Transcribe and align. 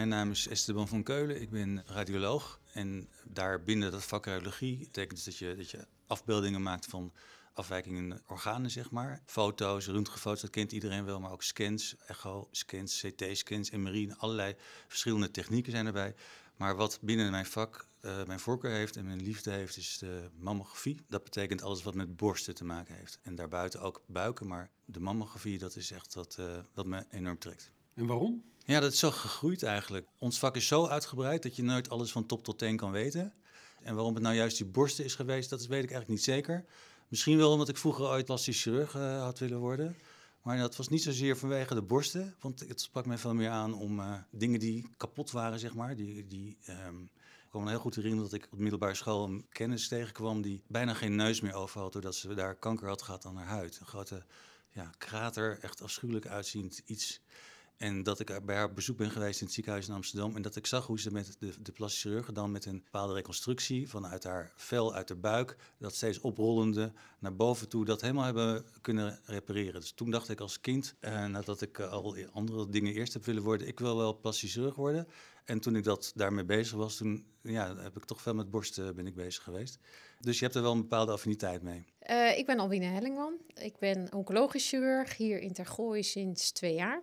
mijn 0.00 0.12
naam 0.12 0.30
is 0.30 0.48
Esteban 0.48 0.88
van 0.88 1.02
Keulen. 1.02 1.40
Ik 1.40 1.50
ben 1.50 1.82
radioloog. 1.86 2.60
En 2.72 3.08
daar 3.24 3.62
binnen 3.62 3.90
dat 3.90 4.04
vak 4.04 4.26
radiologie 4.26 4.78
betekent 4.78 5.14
dus 5.14 5.24
dat 5.24 5.36
je, 5.36 5.56
dat 5.56 5.70
je 5.70 5.86
afbeeldingen 6.06 6.62
maakt 6.62 6.86
van 6.86 7.12
afwijkingen 7.54 8.04
in 8.04 8.20
organen, 8.26 8.70
zeg 8.70 8.90
maar. 8.90 9.22
Foto's, 9.26 9.86
röntgenfoto's, 9.86 10.40
dat 10.40 10.50
kent 10.50 10.72
iedereen 10.72 11.04
wel, 11.04 11.20
maar 11.20 11.30
ook 11.30 11.42
scans, 11.42 11.96
echo-scans, 12.06 13.00
CT-scans, 13.06 13.70
MRI, 13.70 14.14
allerlei 14.16 14.54
verschillende 14.88 15.30
technieken 15.30 15.72
zijn 15.72 15.86
erbij. 15.86 16.14
Maar 16.56 16.76
wat 16.76 16.98
binnen 17.02 17.30
mijn 17.30 17.46
vak 17.46 17.86
uh, 18.00 18.24
mijn 18.24 18.40
voorkeur 18.40 18.74
heeft 18.74 18.96
en 18.96 19.04
mijn 19.04 19.22
liefde 19.22 19.50
heeft, 19.50 19.76
is 19.76 19.98
de 19.98 20.28
mammografie. 20.38 21.00
Dat 21.08 21.24
betekent 21.24 21.62
alles 21.62 21.82
wat 21.82 21.94
met 21.94 22.16
borsten 22.16 22.54
te 22.54 22.64
maken 22.64 22.94
heeft. 22.94 23.18
En 23.22 23.34
daarbuiten 23.34 23.80
ook 23.80 24.02
buiken, 24.06 24.46
maar 24.46 24.70
de 24.84 25.00
mammografie, 25.00 25.58
dat 25.58 25.76
is 25.76 25.90
echt 25.90 26.14
wat, 26.14 26.36
uh, 26.40 26.58
wat 26.74 26.86
me 26.86 27.04
enorm 27.10 27.38
trekt. 27.38 27.72
En 27.94 28.06
waarom? 28.06 28.42
Ja, 28.70 28.80
dat 28.80 28.92
is 28.92 28.98
zo 28.98 29.10
gegroeid 29.10 29.62
eigenlijk. 29.62 30.06
Ons 30.18 30.38
vak 30.38 30.56
is 30.56 30.66
zo 30.66 30.86
uitgebreid 30.86 31.42
dat 31.42 31.56
je 31.56 31.62
nooit 31.62 31.90
alles 31.90 32.12
van 32.12 32.26
top 32.26 32.44
tot 32.44 32.58
teen 32.58 32.76
kan 32.76 32.90
weten. 32.90 33.32
En 33.82 33.94
waarom 33.94 34.14
het 34.14 34.22
nou 34.22 34.34
juist 34.34 34.56
die 34.56 34.66
borsten 34.66 35.04
is 35.04 35.14
geweest, 35.14 35.50
dat 35.50 35.66
weet 35.66 35.84
ik 35.84 35.90
eigenlijk 35.90 36.08
niet 36.08 36.22
zeker. 36.22 36.64
Misschien 37.08 37.36
wel 37.36 37.52
omdat 37.52 37.68
ik 37.68 37.76
vroeger 37.76 38.04
ooit 38.04 38.24
plastisch 38.24 38.62
chirurg 38.62 38.94
uh, 38.94 39.22
had 39.22 39.38
willen 39.38 39.58
worden. 39.58 39.96
Maar 40.42 40.58
dat 40.58 40.76
was 40.76 40.88
niet 40.88 41.02
zozeer 41.02 41.36
vanwege 41.36 41.74
de 41.74 41.82
borsten, 41.82 42.34
want 42.40 42.60
het 42.60 42.80
sprak 42.80 43.06
mij 43.06 43.18
veel 43.18 43.34
meer 43.34 43.48
aan 43.48 43.74
om 43.74 44.00
uh, 44.00 44.14
dingen 44.30 44.60
die 44.60 44.90
kapot 44.96 45.30
waren, 45.30 45.58
zeg 45.58 45.74
maar. 45.74 45.96
Die, 45.96 46.26
die, 46.26 46.58
um, 46.86 47.10
kan 47.50 47.62
me 47.62 47.70
heel 47.70 47.78
goed 47.78 47.94
herinneren 47.94 48.30
dat 48.30 48.40
ik 48.40 48.48
op 48.52 48.58
middelbare 48.58 48.94
school 48.94 49.24
een 49.24 49.46
kennis 49.48 49.88
tegenkwam 49.88 50.42
die 50.42 50.62
bijna 50.66 50.94
geen 50.94 51.14
neus 51.14 51.40
meer 51.40 51.54
over 51.54 51.80
had, 51.80 51.92
doordat 51.92 52.14
ze 52.14 52.34
daar 52.34 52.54
kanker 52.54 52.88
had 52.88 53.02
gehad 53.02 53.24
aan 53.24 53.36
haar 53.36 53.46
huid. 53.46 53.78
Een 53.80 53.86
grote 53.86 54.24
ja, 54.70 54.90
krater, 54.98 55.58
echt 55.60 55.82
afschuwelijk 55.82 56.26
uitziend 56.26 56.82
iets. 56.84 57.20
En 57.80 58.02
dat 58.02 58.20
ik 58.20 58.40
bij 58.44 58.56
haar 58.56 58.72
bezoek 58.72 58.96
ben 58.96 59.10
geweest 59.10 59.40
in 59.40 59.46
het 59.46 59.54
ziekenhuis 59.54 59.88
in 59.88 59.94
Amsterdam. 59.94 60.36
En 60.36 60.42
dat 60.42 60.56
ik 60.56 60.66
zag 60.66 60.86
hoe 60.86 61.00
ze 61.00 61.12
met 61.12 61.36
de, 61.38 61.62
de 61.62 61.72
plastische 61.72 62.08
chirurgen 62.08 62.34
dan 62.34 62.50
met 62.50 62.64
een 62.66 62.82
bepaalde 62.84 63.14
reconstructie 63.14 63.88
vanuit 63.88 64.24
haar 64.24 64.52
vel, 64.56 64.94
uit 64.94 65.08
de 65.08 65.14
buik, 65.14 65.56
dat 65.78 65.94
steeds 65.94 66.20
oprollende 66.20 66.92
naar 67.18 67.36
boven 67.36 67.68
toe, 67.68 67.84
dat 67.84 68.00
helemaal 68.00 68.24
hebben 68.24 68.64
kunnen 68.80 69.20
repareren. 69.24 69.80
Dus 69.80 69.92
toen 69.92 70.10
dacht 70.10 70.28
ik 70.28 70.40
als 70.40 70.60
kind, 70.60 70.94
eh, 71.00 71.26
nadat 71.26 71.60
ik 71.60 71.78
uh, 71.78 71.92
al 71.92 72.16
andere 72.32 72.68
dingen 72.68 72.94
eerst 72.94 73.12
heb 73.12 73.24
willen 73.24 73.42
worden, 73.42 73.66
ik 73.66 73.78
wil 73.78 73.96
wel 73.96 74.18
plastisch 74.18 74.52
chirurg 74.52 74.74
worden. 74.74 75.08
En 75.44 75.60
toen 75.60 75.76
ik 75.76 75.84
dat 75.84 76.12
daarmee 76.14 76.44
bezig 76.44 76.76
was, 76.76 76.96
toen 76.96 77.24
ja, 77.42 77.76
heb 77.76 77.96
ik 77.96 78.04
toch 78.04 78.22
veel 78.22 78.34
met 78.34 78.50
borsten 78.50 78.96
ben 78.96 79.06
ik 79.06 79.14
bezig 79.14 79.42
geweest. 79.42 79.78
Dus 80.20 80.38
je 80.38 80.44
hebt 80.44 80.56
er 80.56 80.62
wel 80.62 80.72
een 80.72 80.80
bepaalde 80.80 81.12
affiniteit 81.12 81.62
mee. 81.62 81.84
Ik 82.36 82.46
ben 82.46 82.58
Albine 82.58 82.84
Hellingman. 82.84 83.34
Ik 83.54 83.78
ben 83.78 84.12
oncologisch 84.12 84.68
chirurg 84.68 85.16
hier 85.16 85.40
in 85.40 85.52
Tergooi 85.52 86.02
sinds 86.02 86.50
twee 86.50 86.74
jaar. 86.74 87.02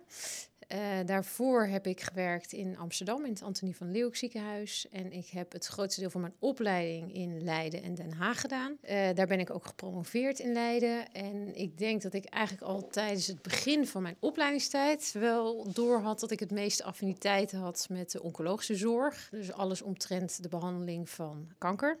Uh, 0.72 0.78
daarvoor 1.06 1.66
heb 1.66 1.86
ik 1.86 2.00
gewerkt 2.00 2.52
in 2.52 2.78
Amsterdam 2.78 3.24
in 3.24 3.30
het 3.30 3.42
Antonie 3.42 3.76
van 3.76 3.86
Leeuwenhoek 3.86 4.16
ziekenhuis. 4.16 4.86
En 4.90 5.12
ik 5.12 5.26
heb 5.26 5.52
het 5.52 5.66
grootste 5.66 6.00
deel 6.00 6.10
van 6.10 6.20
mijn 6.20 6.34
opleiding 6.38 7.14
in 7.14 7.44
Leiden 7.44 7.82
en 7.82 7.94
Den 7.94 8.12
Haag 8.12 8.40
gedaan. 8.40 8.76
Uh, 8.82 9.08
daar 9.14 9.26
ben 9.26 9.40
ik 9.40 9.50
ook 9.50 9.66
gepromoveerd 9.66 10.38
in 10.38 10.52
Leiden. 10.52 11.12
En 11.12 11.54
ik 11.54 11.78
denk 11.78 12.02
dat 12.02 12.14
ik 12.14 12.24
eigenlijk 12.24 12.66
al 12.66 12.88
tijdens 12.88 13.26
het 13.26 13.42
begin 13.42 13.86
van 13.86 14.02
mijn 14.02 14.16
opleidingstijd 14.18 15.12
wel 15.12 15.72
door 15.72 16.00
had 16.00 16.20
dat 16.20 16.30
ik 16.30 16.40
het 16.40 16.50
meeste 16.50 16.84
affiniteit 16.84 17.52
had 17.52 17.86
met 17.90 18.10
de 18.10 18.22
oncologische 18.22 18.76
zorg. 18.76 19.28
Dus 19.30 19.52
alles 19.52 19.82
omtrent 19.82 20.42
de 20.42 20.48
behandeling 20.48 21.10
van 21.10 21.48
kanker. 21.58 21.98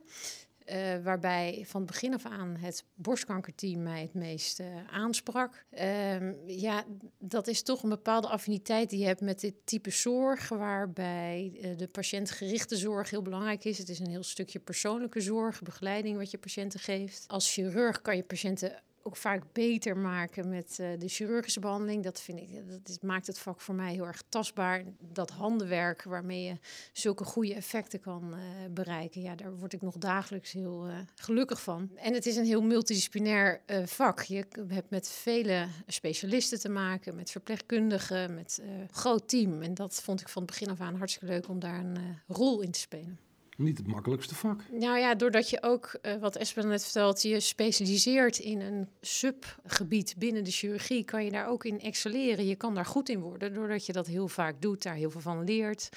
Uh, 0.72 1.02
waarbij 1.02 1.64
van 1.66 1.80
het 1.80 1.90
begin 1.90 2.14
af 2.14 2.24
aan 2.24 2.56
het 2.56 2.84
borstkankerteam 2.94 3.82
mij 3.82 4.02
het 4.02 4.14
meest 4.14 4.60
uh, 4.60 4.66
aansprak. 4.90 5.64
Uh, 5.72 6.58
ja, 6.60 6.84
dat 7.18 7.46
is 7.46 7.62
toch 7.62 7.82
een 7.82 7.88
bepaalde 7.88 8.28
affiniteit 8.28 8.90
die 8.90 8.98
je 8.98 9.06
hebt 9.06 9.20
met 9.20 9.40
dit 9.40 9.54
type 9.64 9.90
zorg, 9.90 10.48
waarbij 10.48 11.52
uh, 11.54 11.76
de 11.76 11.88
patiëntgerichte 11.88 12.76
zorg 12.76 13.10
heel 13.10 13.22
belangrijk 13.22 13.64
is. 13.64 13.78
Het 13.78 13.88
is 13.88 13.98
een 13.98 14.10
heel 14.10 14.22
stukje 14.22 14.58
persoonlijke 14.58 15.20
zorg, 15.20 15.62
begeleiding 15.62 16.16
wat 16.16 16.30
je 16.30 16.38
patiënten 16.38 16.80
geeft. 16.80 17.24
Als 17.28 17.52
chirurg 17.52 18.02
kan 18.02 18.16
je 18.16 18.22
patiënten 18.22 18.82
ook 19.02 19.16
vaak 19.16 19.42
beter 19.52 19.96
maken 19.96 20.48
met 20.48 20.78
uh, 20.80 20.88
de 20.98 21.08
chirurgische 21.08 21.60
behandeling. 21.60 22.04
Dat, 22.04 22.20
vind 22.20 22.38
ik, 22.38 22.48
dat 22.84 23.02
maakt 23.02 23.26
het 23.26 23.38
vak 23.38 23.60
voor 23.60 23.74
mij 23.74 23.92
heel 23.92 24.06
erg 24.06 24.22
tastbaar. 24.28 24.84
Dat 25.12 25.30
handenwerk 25.30 26.02
waarmee 26.02 26.42
je 26.42 26.58
zulke 26.92 27.24
goede 27.24 27.54
effecten 27.54 28.00
kan 28.00 28.34
uh, 28.34 28.38
bereiken. 28.70 29.20
Ja, 29.20 29.34
daar 29.34 29.56
word 29.56 29.72
ik 29.72 29.82
nog 29.82 29.96
dagelijks 29.98 30.52
heel 30.52 30.88
uh, 30.88 30.94
gelukkig 31.14 31.62
van. 31.62 31.90
En 31.96 32.14
het 32.14 32.26
is 32.26 32.36
een 32.36 32.44
heel 32.44 32.62
multidisciplinair 32.62 33.60
vak. 33.84 34.22
Je 34.22 34.44
hebt 34.68 34.90
met 34.90 35.08
vele 35.08 35.66
specialisten 35.86 36.60
te 36.60 36.68
maken, 36.68 37.14
met 37.14 37.30
verpleegkundigen, 37.30 38.34
met 38.34 38.60
een 38.62 38.88
groot 38.90 39.28
team. 39.28 39.62
En 39.62 39.74
dat 39.74 39.94
vond 39.94 40.20
ik 40.20 40.28
van 40.28 40.42
het 40.42 40.50
begin 40.50 40.70
af 40.70 40.80
aan 40.80 40.96
hartstikke 40.96 41.34
leuk 41.34 41.48
om 41.48 41.58
daar 41.58 41.78
een 41.78 41.98
rol 42.26 42.60
in 42.60 42.70
te 42.70 42.80
spelen. 42.80 43.27
Niet 43.58 43.78
het 43.78 43.86
makkelijkste 43.86 44.34
vak. 44.34 44.62
Nou 44.70 44.98
ja, 44.98 45.14
doordat 45.14 45.50
je 45.50 45.62
ook, 45.62 45.98
uh, 46.02 46.16
wat 46.20 46.36
Espen 46.36 46.68
net 46.68 46.82
vertelt, 46.82 47.22
je 47.22 47.40
specialiseert 47.40 48.38
in 48.38 48.60
een 48.60 48.88
subgebied 49.00 50.14
binnen 50.18 50.44
de 50.44 50.50
chirurgie, 50.50 51.04
kan 51.04 51.24
je 51.24 51.30
daar 51.30 51.48
ook 51.48 51.64
in 51.64 51.80
excelleren. 51.80 52.46
Je 52.46 52.54
kan 52.54 52.74
daar 52.74 52.86
goed 52.86 53.08
in 53.08 53.20
worden, 53.20 53.54
doordat 53.54 53.86
je 53.86 53.92
dat 53.92 54.06
heel 54.06 54.28
vaak 54.28 54.62
doet, 54.62 54.82
daar 54.82 54.94
heel 54.94 55.10
veel 55.10 55.20
van 55.20 55.44
leert. 55.44 55.88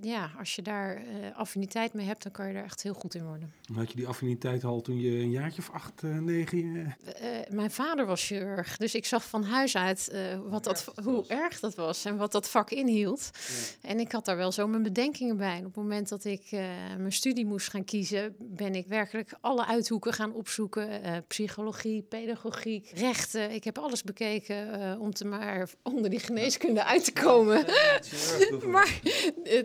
Ja, 0.00 0.30
als 0.38 0.54
je 0.54 0.62
daar 0.62 1.02
uh, 1.02 1.36
affiniteit 1.36 1.92
mee 1.92 2.06
hebt, 2.06 2.22
dan 2.22 2.32
kan 2.32 2.46
je 2.48 2.54
daar 2.54 2.64
echt 2.64 2.82
heel 2.82 2.94
goed 2.94 3.14
in 3.14 3.24
worden. 3.24 3.52
Had 3.74 3.90
je 3.90 3.96
die 3.96 4.06
affiniteit 4.06 4.64
al 4.64 4.80
toen 4.80 5.00
je 5.00 5.10
een 5.10 5.30
jaartje 5.30 5.62
of 5.62 5.70
acht, 5.70 6.02
uh, 6.02 6.18
negen? 6.18 6.96
Mijn 7.50 7.70
vader 7.70 8.06
was 8.06 8.26
chirurg, 8.26 8.76
dus 8.76 8.94
ik 8.94 9.04
zag 9.04 9.28
van 9.28 9.42
huis 9.42 9.76
uit 9.76 10.12
wat 10.48 10.64
dat, 10.64 10.92
hoe 11.04 11.26
erg 11.26 11.60
dat 11.60 11.74
was 11.74 12.04
en 12.04 12.16
wat 12.16 12.32
dat 12.32 12.48
vak 12.48 12.70
inhield. 12.70 13.30
Ja. 13.32 13.88
En 13.88 14.00
ik 14.00 14.12
had 14.12 14.24
daar 14.24 14.36
wel 14.36 14.52
zo 14.52 14.66
mijn 14.66 14.82
bedenkingen 14.82 15.36
bij. 15.36 15.56
En 15.56 15.66
op 15.66 15.74
het 15.74 15.76
moment 15.76 16.08
dat 16.08 16.24
ik 16.24 16.50
mijn 16.98 17.12
studie 17.12 17.46
moest 17.46 17.70
gaan 17.70 17.84
kiezen, 17.84 18.36
ben 18.38 18.74
ik 18.74 18.86
werkelijk 18.86 19.34
alle 19.40 19.66
uithoeken 19.66 20.12
gaan 20.12 20.32
opzoeken. 20.32 21.04
Uh, 21.04 21.16
psychologie, 21.28 22.02
pedagogiek, 22.02 22.90
rechten. 22.94 23.50
Ik 23.50 23.64
heb 23.64 23.78
alles 23.78 24.02
bekeken 24.02 24.80
uh, 24.80 25.00
om 25.00 25.14
te 25.14 25.24
maar 25.24 25.70
onder 25.82 26.10
die 26.10 26.18
geneeskunde 26.18 26.84
uit 26.84 27.04
te 27.04 27.12
komen. 27.12 27.64
maar 28.72 29.00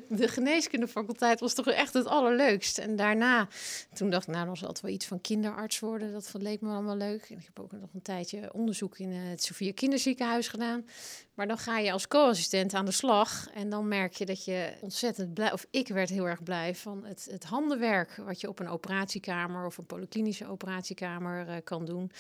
de 0.09 0.27
geneeskundefaculteit 0.27 1.39
was 1.39 1.53
toch 1.53 1.67
echt 1.67 1.93
het 1.93 2.05
allerleukst. 2.05 2.77
En 2.77 2.95
daarna, 2.95 3.47
toen 3.93 4.09
dacht 4.09 4.27
ik, 4.27 4.33
nou, 4.33 4.45
dan 4.45 4.57
zal 4.57 4.67
het 4.67 4.81
wel 4.81 4.91
iets 4.91 5.05
van 5.05 5.21
kinderarts 5.21 5.79
worden. 5.79 6.11
Dat 6.11 6.29
leek 6.33 6.61
me 6.61 6.69
allemaal 6.69 6.97
leuk. 6.97 7.29
En 7.29 7.37
ik 7.37 7.45
heb 7.45 7.59
ook 7.59 7.71
nog 7.71 7.89
een 7.93 8.01
tijdje 8.01 8.53
onderzoek 8.53 8.97
in 8.97 9.11
het 9.11 9.43
Sofia 9.43 9.71
Kinderziekenhuis 9.73 10.47
gedaan. 10.47 10.85
Maar 11.33 11.47
dan 11.47 11.57
ga 11.57 11.77
je 11.77 11.91
als 11.91 12.07
co-assistent 12.07 12.73
aan 12.73 12.85
de 12.85 12.91
slag. 12.91 13.49
En 13.53 13.69
dan 13.69 13.87
merk 13.87 14.13
je 14.13 14.25
dat 14.25 14.45
je 14.45 14.73
ontzettend 14.81 15.33
blij, 15.33 15.51
of 15.51 15.65
ik 15.69 15.87
werd 15.87 16.09
heel 16.09 16.27
erg 16.27 16.43
blij 16.43 16.75
van 16.75 17.05
het, 17.05 17.27
het 17.31 17.43
handenwerk 17.43 18.15
wat 18.15 18.41
je 18.41 18.49
op 18.49 18.59
een 18.59 18.67
operatiekamer 18.67 19.65
of 19.65 19.77
een 19.77 19.85
polyklinische 19.85 20.47
operatiekamer 20.47 21.47
uh, 21.47 21.55
kan 21.63 21.85
doen. 21.85 22.11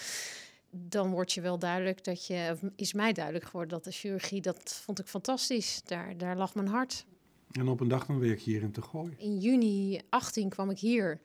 Dan 0.69 1.11
wordt 1.11 1.33
je 1.33 1.41
wel 1.41 1.59
duidelijk 1.59 2.03
dat 2.03 2.25
je, 2.25 2.49
of 2.51 2.69
is 2.75 2.93
mij 2.93 3.13
duidelijk 3.13 3.45
geworden 3.45 3.69
dat 3.69 3.83
de 3.83 3.91
chirurgie, 3.91 4.41
dat 4.41 4.81
vond 4.85 4.99
ik 4.99 5.07
fantastisch. 5.07 5.81
Daar, 5.83 6.17
daar 6.17 6.37
lag 6.37 6.55
mijn 6.55 6.67
hart. 6.67 7.05
En 7.51 7.67
op 7.67 7.79
een 7.79 7.87
dag 7.87 8.05
dan 8.05 8.19
werk 8.19 8.39
je 8.39 8.51
hier 8.51 8.61
in 8.61 8.71
te 8.71 8.81
gooien. 8.81 9.19
In 9.19 9.37
juni 9.37 10.01
18 10.09 10.49
kwam 10.49 10.69
ik 10.69 10.79
hier. 10.79 11.19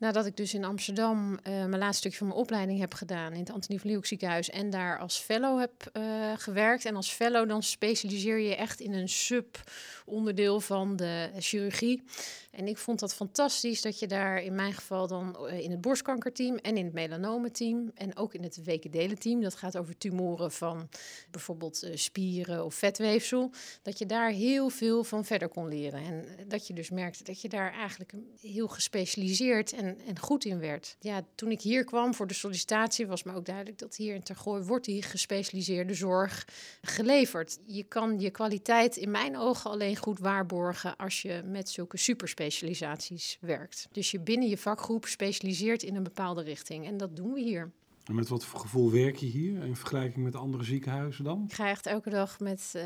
Nadat 0.00 0.26
ik 0.26 0.36
dus 0.36 0.54
in 0.54 0.64
Amsterdam 0.64 1.30
uh, 1.32 1.38
mijn 1.44 1.78
laatste 1.78 1.96
stukje 1.96 2.18
van 2.18 2.26
mijn 2.26 2.38
opleiding 2.38 2.80
heb 2.80 2.94
gedaan 2.94 3.32
in 3.32 3.38
het 3.38 3.50
Antonie 3.50 3.80
van 3.80 3.90
Leeuwenhoek 3.90 4.06
ziekenhuis 4.06 4.50
en 4.50 4.70
daar 4.70 4.98
als 4.98 5.18
fellow 5.18 5.58
heb 5.58 5.90
uh, 5.92 6.32
gewerkt. 6.36 6.84
En 6.84 6.96
als 6.96 7.10
fellow 7.10 7.48
dan 7.48 7.62
specialiseer 7.62 8.38
je 8.38 8.56
echt 8.56 8.80
in 8.80 8.92
een 8.92 9.08
sub-onderdeel 9.08 10.60
van 10.60 10.96
de 10.96 11.30
chirurgie. 11.38 12.02
En 12.50 12.66
ik 12.68 12.78
vond 12.78 13.00
dat 13.00 13.14
fantastisch 13.14 13.82
dat 13.82 13.98
je 13.98 14.06
daar 14.06 14.42
in 14.42 14.54
mijn 14.54 14.72
geval 14.72 15.06
dan 15.06 15.36
uh, 15.40 15.58
in 15.58 15.70
het 15.70 15.80
borstkankerteam 15.80 16.56
en 16.56 16.76
in 16.76 16.84
het 16.84 16.94
melanomenteam 16.94 17.90
en 17.94 18.16
ook 18.16 18.34
in 18.34 18.42
het 18.42 18.62
wekendelenteam, 18.64 19.40
dat 19.40 19.54
gaat 19.54 19.76
over 19.76 19.98
tumoren 19.98 20.52
van 20.52 20.88
bijvoorbeeld 21.30 21.88
spieren 21.94 22.64
of 22.64 22.74
vetweefsel, 22.74 23.50
dat 23.82 23.98
je 23.98 24.06
daar 24.06 24.30
heel 24.30 24.68
veel 24.68 25.04
van 25.04 25.24
verder 25.24 25.48
kon 25.48 25.68
leren. 25.68 26.04
En 26.04 26.48
dat 26.48 26.66
je 26.66 26.74
dus 26.74 26.90
merkte 26.90 27.24
dat 27.24 27.40
je 27.40 27.48
daar 27.48 27.72
eigenlijk 27.72 28.12
heel 28.40 28.68
gespecialiseerd 28.68 29.72
en 29.72 29.90
en, 30.06 30.18
goed 30.18 30.44
in 30.44 30.58
werd. 30.58 30.96
Ja, 31.00 31.22
toen 31.34 31.50
ik 31.50 31.60
hier 31.60 31.84
kwam 31.84 32.14
voor 32.14 32.26
de 32.26 32.34
sollicitatie 32.34 33.06
was 33.06 33.22
me 33.22 33.34
ook 33.34 33.44
duidelijk 33.44 33.78
dat 33.78 33.96
hier 33.96 34.14
in 34.14 34.22
Tergooi 34.22 34.62
wordt 34.62 34.84
die 34.84 35.02
gespecialiseerde 35.02 35.94
zorg 35.94 36.46
geleverd. 36.82 37.58
Je 37.66 37.82
kan 37.82 38.20
je 38.20 38.30
kwaliteit 38.30 38.96
in 38.96 39.10
mijn 39.10 39.36
ogen 39.36 39.70
alleen 39.70 39.96
goed 39.96 40.18
waarborgen 40.18 40.96
als 40.96 41.22
je 41.22 41.42
met 41.44 41.68
zulke 41.68 41.96
superspecialisaties 42.40 43.38
werkt. 43.40 43.88
Dus 43.92 44.10
je 44.10 44.20
binnen 44.20 44.48
je 44.48 44.58
vakgroep 44.58 45.06
specialiseert 45.06 45.82
in 45.82 45.96
een 45.96 46.02
bepaalde 46.02 46.42
richting 46.42 46.86
en 46.86 46.96
dat 46.96 47.16
doen 47.16 47.32
we 47.32 47.40
hier. 47.40 47.70
En 48.04 48.14
met 48.14 48.28
wat 48.28 48.44
voor 48.44 48.60
gevoel 48.60 48.90
werk 48.90 49.16
je 49.16 49.26
hier 49.26 49.64
in 49.64 49.76
vergelijking 49.76 50.24
met 50.24 50.36
andere 50.36 50.64
ziekenhuizen 50.64 51.24
dan? 51.24 51.44
Ik 51.48 51.52
ga 51.52 51.68
echt 51.68 51.86
elke 51.86 52.10
dag 52.10 52.40
met 52.40 52.72
uh, 52.76 52.82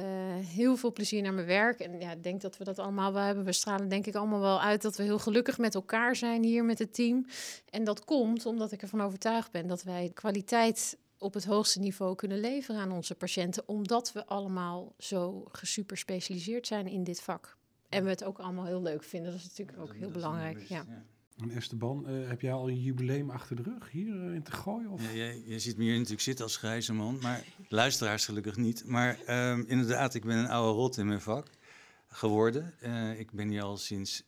heel 0.47 0.77
veel 0.77 0.93
plezier 0.93 1.23
naar 1.23 1.35
mijn 1.35 1.47
werk. 1.47 1.81
En 1.81 2.01
ja, 2.01 2.11
ik 2.11 2.23
denk 2.23 2.41
dat 2.41 2.56
we 2.56 2.65
dat 2.65 2.79
allemaal 2.79 3.12
wel 3.12 3.23
hebben. 3.23 3.45
We 3.45 3.53
stralen 3.53 3.89
denk 3.89 4.06
ik 4.06 4.15
allemaal 4.15 4.41
wel 4.41 4.61
uit 4.61 4.83
dat 4.83 4.97
we 4.97 5.03
heel 5.03 5.19
gelukkig 5.19 5.59
met 5.59 5.75
elkaar 5.75 6.17
zijn 6.17 6.43
hier 6.43 6.65
met 6.65 6.79
het 6.79 6.95
team. 6.95 7.27
En 7.71 7.85
dat 7.85 8.05
komt 8.05 8.47
omdat 8.47 8.73
ik 8.73 8.83
ervan 8.83 9.03
overtuigd 9.03 9.50
ben 9.50 9.67
dat 9.67 9.83
wij 9.83 10.11
kwaliteit 10.15 10.99
op 11.19 11.35
het 11.35 11.45
hoogste 11.45 11.81
niveau 11.81 12.15
kunnen 12.15 12.41
leveren 12.41 12.81
aan 12.81 12.93
onze 12.93 13.15
patiënten. 13.15 13.62
Omdat 13.69 14.12
we 14.12 14.27
allemaal 14.27 14.95
zo 14.99 15.45
gesuperspecialiseerd 15.53 16.67
zijn 16.67 16.87
in 16.87 17.05
dit 17.05 17.23
vak. 17.23 17.57
En 17.94 18.05
we 18.05 18.11
het 18.11 18.25
ook 18.25 18.38
allemaal 18.38 18.64
heel 18.64 18.82
leuk 18.82 19.02
vinden. 19.02 19.31
Dat 19.31 19.41
is 19.41 19.46
natuurlijk 19.49 19.79
ook 19.79 19.94
heel 19.94 20.11
belangrijk. 20.11 20.61
Ja. 20.61 20.87
En 21.37 21.50
Esteban, 21.50 22.05
uh, 22.08 22.29
heb 22.29 22.41
jij 22.41 22.52
al 22.52 22.69
een 22.69 22.81
jubileum 22.81 23.31
achter 23.31 23.56
de 23.56 23.62
rug 23.62 23.91
hier 23.91 24.14
uh, 24.14 24.35
in 24.35 24.43
te 24.43 24.52
gooien? 24.52 24.91
Of? 24.91 25.02
Ja, 25.02 25.25
je, 25.25 25.43
je, 25.46 25.58
ziet 25.58 25.76
me 25.76 25.82
hier 25.82 25.93
natuurlijk 25.93 26.20
zitten 26.20 26.44
als 26.44 26.56
grijze 26.56 26.93
man, 26.93 27.19
maar 27.23 27.44
luisteraars 27.69 28.25
gelukkig 28.25 28.56
niet. 28.56 28.85
Maar 28.87 29.19
um, 29.50 29.64
inderdaad, 29.69 30.14
ik 30.14 30.25
ben 30.25 30.37
een 30.37 30.49
oude 30.49 30.79
rot 30.79 30.96
in 30.96 31.06
mijn 31.06 31.20
vak 31.20 31.46
geworden. 32.08 32.75
Uh, 32.82 33.19
ik 33.19 33.32
ben 33.32 33.49
hier 33.49 33.62
al 33.62 33.76
sinds 33.76 34.25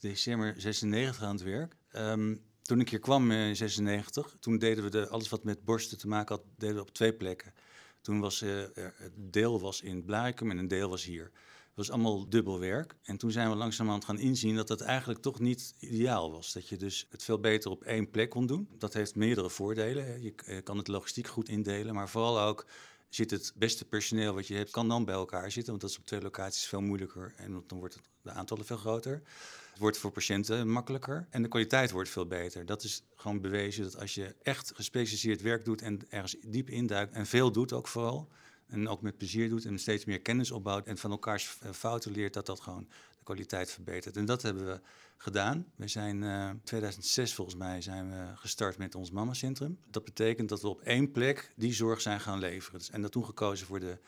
december 0.00 0.54
96 0.56 1.22
aan 1.22 1.34
het 1.34 1.42
werk. 1.42 1.76
Um, 1.96 2.40
toen 2.62 2.80
ik 2.80 2.88
hier 2.88 2.98
kwam 2.98 3.30
in 3.30 3.56
96, 3.56 4.36
toen 4.40 4.58
deden 4.58 4.84
we 4.84 4.90
de, 4.90 5.08
alles 5.08 5.28
wat 5.28 5.44
met 5.44 5.64
borsten 5.64 5.98
te 5.98 6.08
maken 6.08 6.36
had, 6.36 6.44
deden 6.56 6.76
we 6.76 6.82
op 6.82 6.94
twee 6.94 7.12
plekken. 7.12 7.52
Toen 8.00 8.20
was 8.20 8.40
er, 8.40 8.70
het 8.74 9.12
deel 9.16 9.60
was 9.60 9.80
in 9.80 10.04
Blarikum 10.04 10.50
en 10.50 10.58
een 10.58 10.68
deel 10.68 10.88
was 10.88 11.04
hier. 11.04 11.30
Was 11.74 11.90
allemaal 11.90 12.28
dubbel 12.28 12.58
werk. 12.58 12.94
En 13.02 13.16
toen 13.16 13.30
zijn 13.30 13.50
we 13.50 13.56
langzamerhand 13.56 14.04
gaan 14.04 14.18
inzien 14.18 14.56
dat 14.56 14.68
dat 14.68 14.80
eigenlijk 14.80 15.20
toch 15.20 15.40
niet 15.40 15.74
ideaal 15.78 16.30
was. 16.30 16.52
Dat 16.52 16.68
je 16.68 16.76
dus 16.76 17.06
het 17.10 17.22
veel 17.22 17.38
beter 17.38 17.70
op 17.70 17.82
één 17.82 18.10
plek 18.10 18.30
kon 18.30 18.46
doen. 18.46 18.68
Dat 18.78 18.94
heeft 18.94 19.14
meerdere 19.14 19.50
voordelen. 19.50 20.22
Je 20.22 20.62
kan 20.62 20.76
het 20.76 20.88
logistiek 20.88 21.26
goed 21.26 21.48
indelen, 21.48 21.94
maar 21.94 22.08
vooral 22.08 22.40
ook 22.40 22.66
zit 23.08 23.30
het 23.30 23.52
beste 23.56 23.84
personeel 23.84 24.34
wat 24.34 24.46
je 24.46 24.54
hebt, 24.54 24.70
kan 24.70 24.88
dan 24.88 25.04
bij 25.04 25.14
elkaar 25.14 25.50
zitten. 25.50 25.70
Want 25.70 25.80
dat 25.80 25.90
is 25.90 25.98
op 25.98 26.06
twee 26.06 26.20
locaties 26.20 26.66
veel 26.66 26.80
moeilijker 26.80 27.32
en 27.36 27.64
dan 27.66 27.78
wordt 27.78 27.94
het, 27.94 28.02
de 28.22 28.30
aantallen 28.30 28.64
veel 28.64 28.76
groter. 28.76 29.22
Het 29.70 29.80
wordt 29.80 29.98
voor 29.98 30.10
patiënten 30.10 30.68
makkelijker 30.68 31.26
en 31.30 31.42
de 31.42 31.48
kwaliteit 31.48 31.90
wordt 31.90 32.08
veel 32.08 32.26
beter. 32.26 32.66
Dat 32.66 32.82
is 32.82 33.04
gewoon 33.14 33.40
bewezen 33.40 33.82
dat 33.82 33.98
als 33.98 34.14
je 34.14 34.34
echt 34.42 34.72
gespecialiseerd 34.74 35.42
werk 35.42 35.64
doet 35.64 35.82
en 35.82 36.00
ergens 36.08 36.36
diep 36.46 36.70
induikt 36.70 37.12
en 37.12 37.26
veel 37.26 37.52
doet 37.52 37.72
ook 37.72 37.88
vooral, 37.88 38.28
en 38.72 38.88
ook 38.88 39.02
met 39.02 39.16
plezier 39.16 39.48
doet 39.48 39.64
en 39.64 39.78
steeds 39.78 40.04
meer 40.04 40.20
kennis 40.20 40.50
opbouwt 40.50 40.86
en 40.86 40.98
van 40.98 41.10
elkaars 41.10 41.58
eh, 41.60 41.70
fouten 41.70 42.12
leert, 42.12 42.34
dat 42.34 42.46
dat 42.46 42.60
gewoon 42.60 42.88
de 43.18 43.24
kwaliteit 43.24 43.70
verbetert. 43.70 44.16
En 44.16 44.24
dat 44.24 44.42
hebben 44.42 44.66
we 44.66 44.80
gedaan. 45.16 45.66
We 45.76 45.88
zijn 45.88 46.22
eh, 46.22 46.50
2006 46.64 47.34
volgens 47.34 47.56
mij 47.56 47.80
zijn 47.80 48.10
we 48.10 48.36
gestart 48.36 48.78
met 48.78 48.94
ons 48.94 49.10
mamacentrum. 49.10 49.78
Dat 49.90 50.04
betekent 50.04 50.48
dat 50.48 50.62
we 50.62 50.68
op 50.68 50.80
één 50.80 51.10
plek 51.10 51.52
die 51.56 51.72
zorg 51.72 52.00
zijn 52.00 52.20
gaan 52.20 52.38
leveren. 52.38 52.78
Dus, 52.78 52.90
en 52.90 53.02
dat 53.02 53.12
toen 53.12 53.24
gekozen 53.24 53.66
voor 53.66 53.80
de 53.80 53.98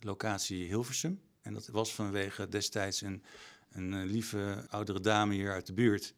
locatie 0.00 0.66
Hilversum. 0.66 1.20
En 1.42 1.52
dat 1.52 1.66
was 1.66 1.94
vanwege 1.94 2.48
destijds 2.48 3.00
een, 3.00 3.22
een 3.70 3.94
eh, 3.94 4.04
lieve 4.04 4.66
oudere 4.68 5.00
dame 5.00 5.34
hier 5.34 5.52
uit 5.52 5.66
de 5.66 5.72
buurt 5.72 6.14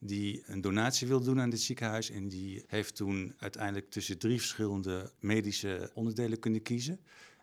die 0.00 0.42
een 0.46 0.60
donatie 0.60 1.06
wilde 1.06 1.24
doen 1.24 1.40
aan 1.40 1.50
dit 1.50 1.60
ziekenhuis. 1.60 2.10
En 2.10 2.28
die 2.28 2.64
heeft 2.66 2.96
toen 2.96 3.34
uiteindelijk 3.38 3.90
tussen 3.90 4.18
drie 4.18 4.38
verschillende 4.38 5.12
medische 5.18 5.90
onderdelen 5.94 6.38
kunnen 6.38 6.62
kiezen. 6.62 7.00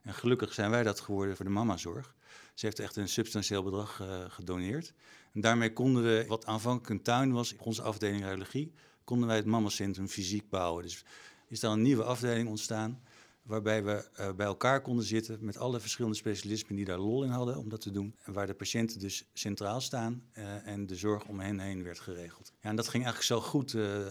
En 0.07 0.13
gelukkig 0.13 0.54
zijn 0.54 0.69
wij 0.69 0.83
dat 0.83 1.00
geworden 1.00 1.36
voor 1.36 1.45
de 1.45 1.51
mamazorg. 1.51 2.15
Ze 2.54 2.65
heeft 2.65 2.80
echt 2.80 2.95
een 2.95 3.07
substantieel 3.07 3.63
bedrag 3.63 4.00
uh, 4.01 4.07
gedoneerd. 4.27 4.94
En 5.33 5.42
daarmee 5.42 5.74
konden 5.74 6.04
we, 6.04 6.25
wat 6.27 6.45
aanvankelijk 6.45 6.89
een 6.89 7.01
tuin 7.01 7.31
was, 7.31 7.56
onze 7.57 7.81
afdeling 7.81 8.24
radiologie, 8.24 8.74
konden 9.04 9.27
wij 9.27 9.38
het 9.38 9.45
mamacentrum 9.45 10.07
fysiek 10.07 10.50
bouwen. 10.50 10.83
Dus 10.83 11.04
is 11.48 11.59
daar 11.59 11.71
een 11.71 11.81
nieuwe 11.81 12.04
afdeling 12.04 12.50
ontstaan 12.50 13.01
waarbij 13.47 13.83
we 13.83 14.09
uh, 14.19 14.33
bij 14.33 14.45
elkaar 14.45 14.81
konden 14.81 15.05
zitten 15.05 15.38
met 15.41 15.57
alle 15.57 15.79
verschillende 15.79 16.17
specialismen 16.17 16.75
die 16.75 16.85
daar 16.85 16.97
lol 16.97 17.23
in 17.23 17.29
hadden 17.29 17.57
om 17.57 17.69
dat 17.69 17.81
te 17.81 17.91
doen. 17.91 18.15
En 18.23 18.33
waar 18.33 18.47
de 18.47 18.53
patiënten 18.53 18.99
dus 18.99 19.29
centraal 19.33 19.81
staan 19.81 20.23
uh, 20.33 20.67
en 20.67 20.85
de 20.85 20.95
zorg 20.95 21.25
om 21.25 21.39
hen 21.39 21.59
heen 21.59 21.83
werd 21.83 21.99
geregeld. 21.99 22.51
Ja, 22.61 22.69
en 22.69 22.75
dat 22.75 22.88
ging 22.88 23.03
eigenlijk 23.03 23.33
zo 23.33 23.49
goed 23.49 23.73
uh, 23.73 24.05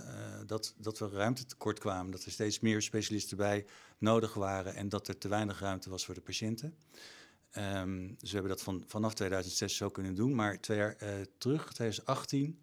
dat, 0.47 0.75
dat 0.79 0.99
we 0.99 1.09
ruimte 1.09 1.45
tekort 1.45 1.79
kwamen. 1.79 2.11
Dat 2.11 2.25
er 2.25 2.31
steeds 2.31 2.61
meer 2.61 2.83
specialisten 2.83 3.37
bij 3.37 3.67
nodig 3.99 4.35
waren 4.35 4.75
en 4.75 4.89
dat 4.89 5.09
er 5.09 5.19
te 5.19 5.29
weinig 5.29 5.61
ruimte 5.61 5.91
was 5.91 6.05
voor 6.05 6.15
de 6.15 6.21
patiënten. 6.21 6.77
Um, 7.59 8.09
dus 8.19 8.31
we 8.31 8.37
hebben 8.37 8.57
dat 8.57 8.63
van, 8.63 8.85
vanaf 8.87 9.15
2006 9.15 9.77
zo 9.77 9.91
kunnen 9.91 10.15
doen. 10.15 10.35
Maar 10.35 10.61
twee 10.61 10.79
jaar 10.79 10.97
terug, 11.39 11.73
2018, 11.73 12.59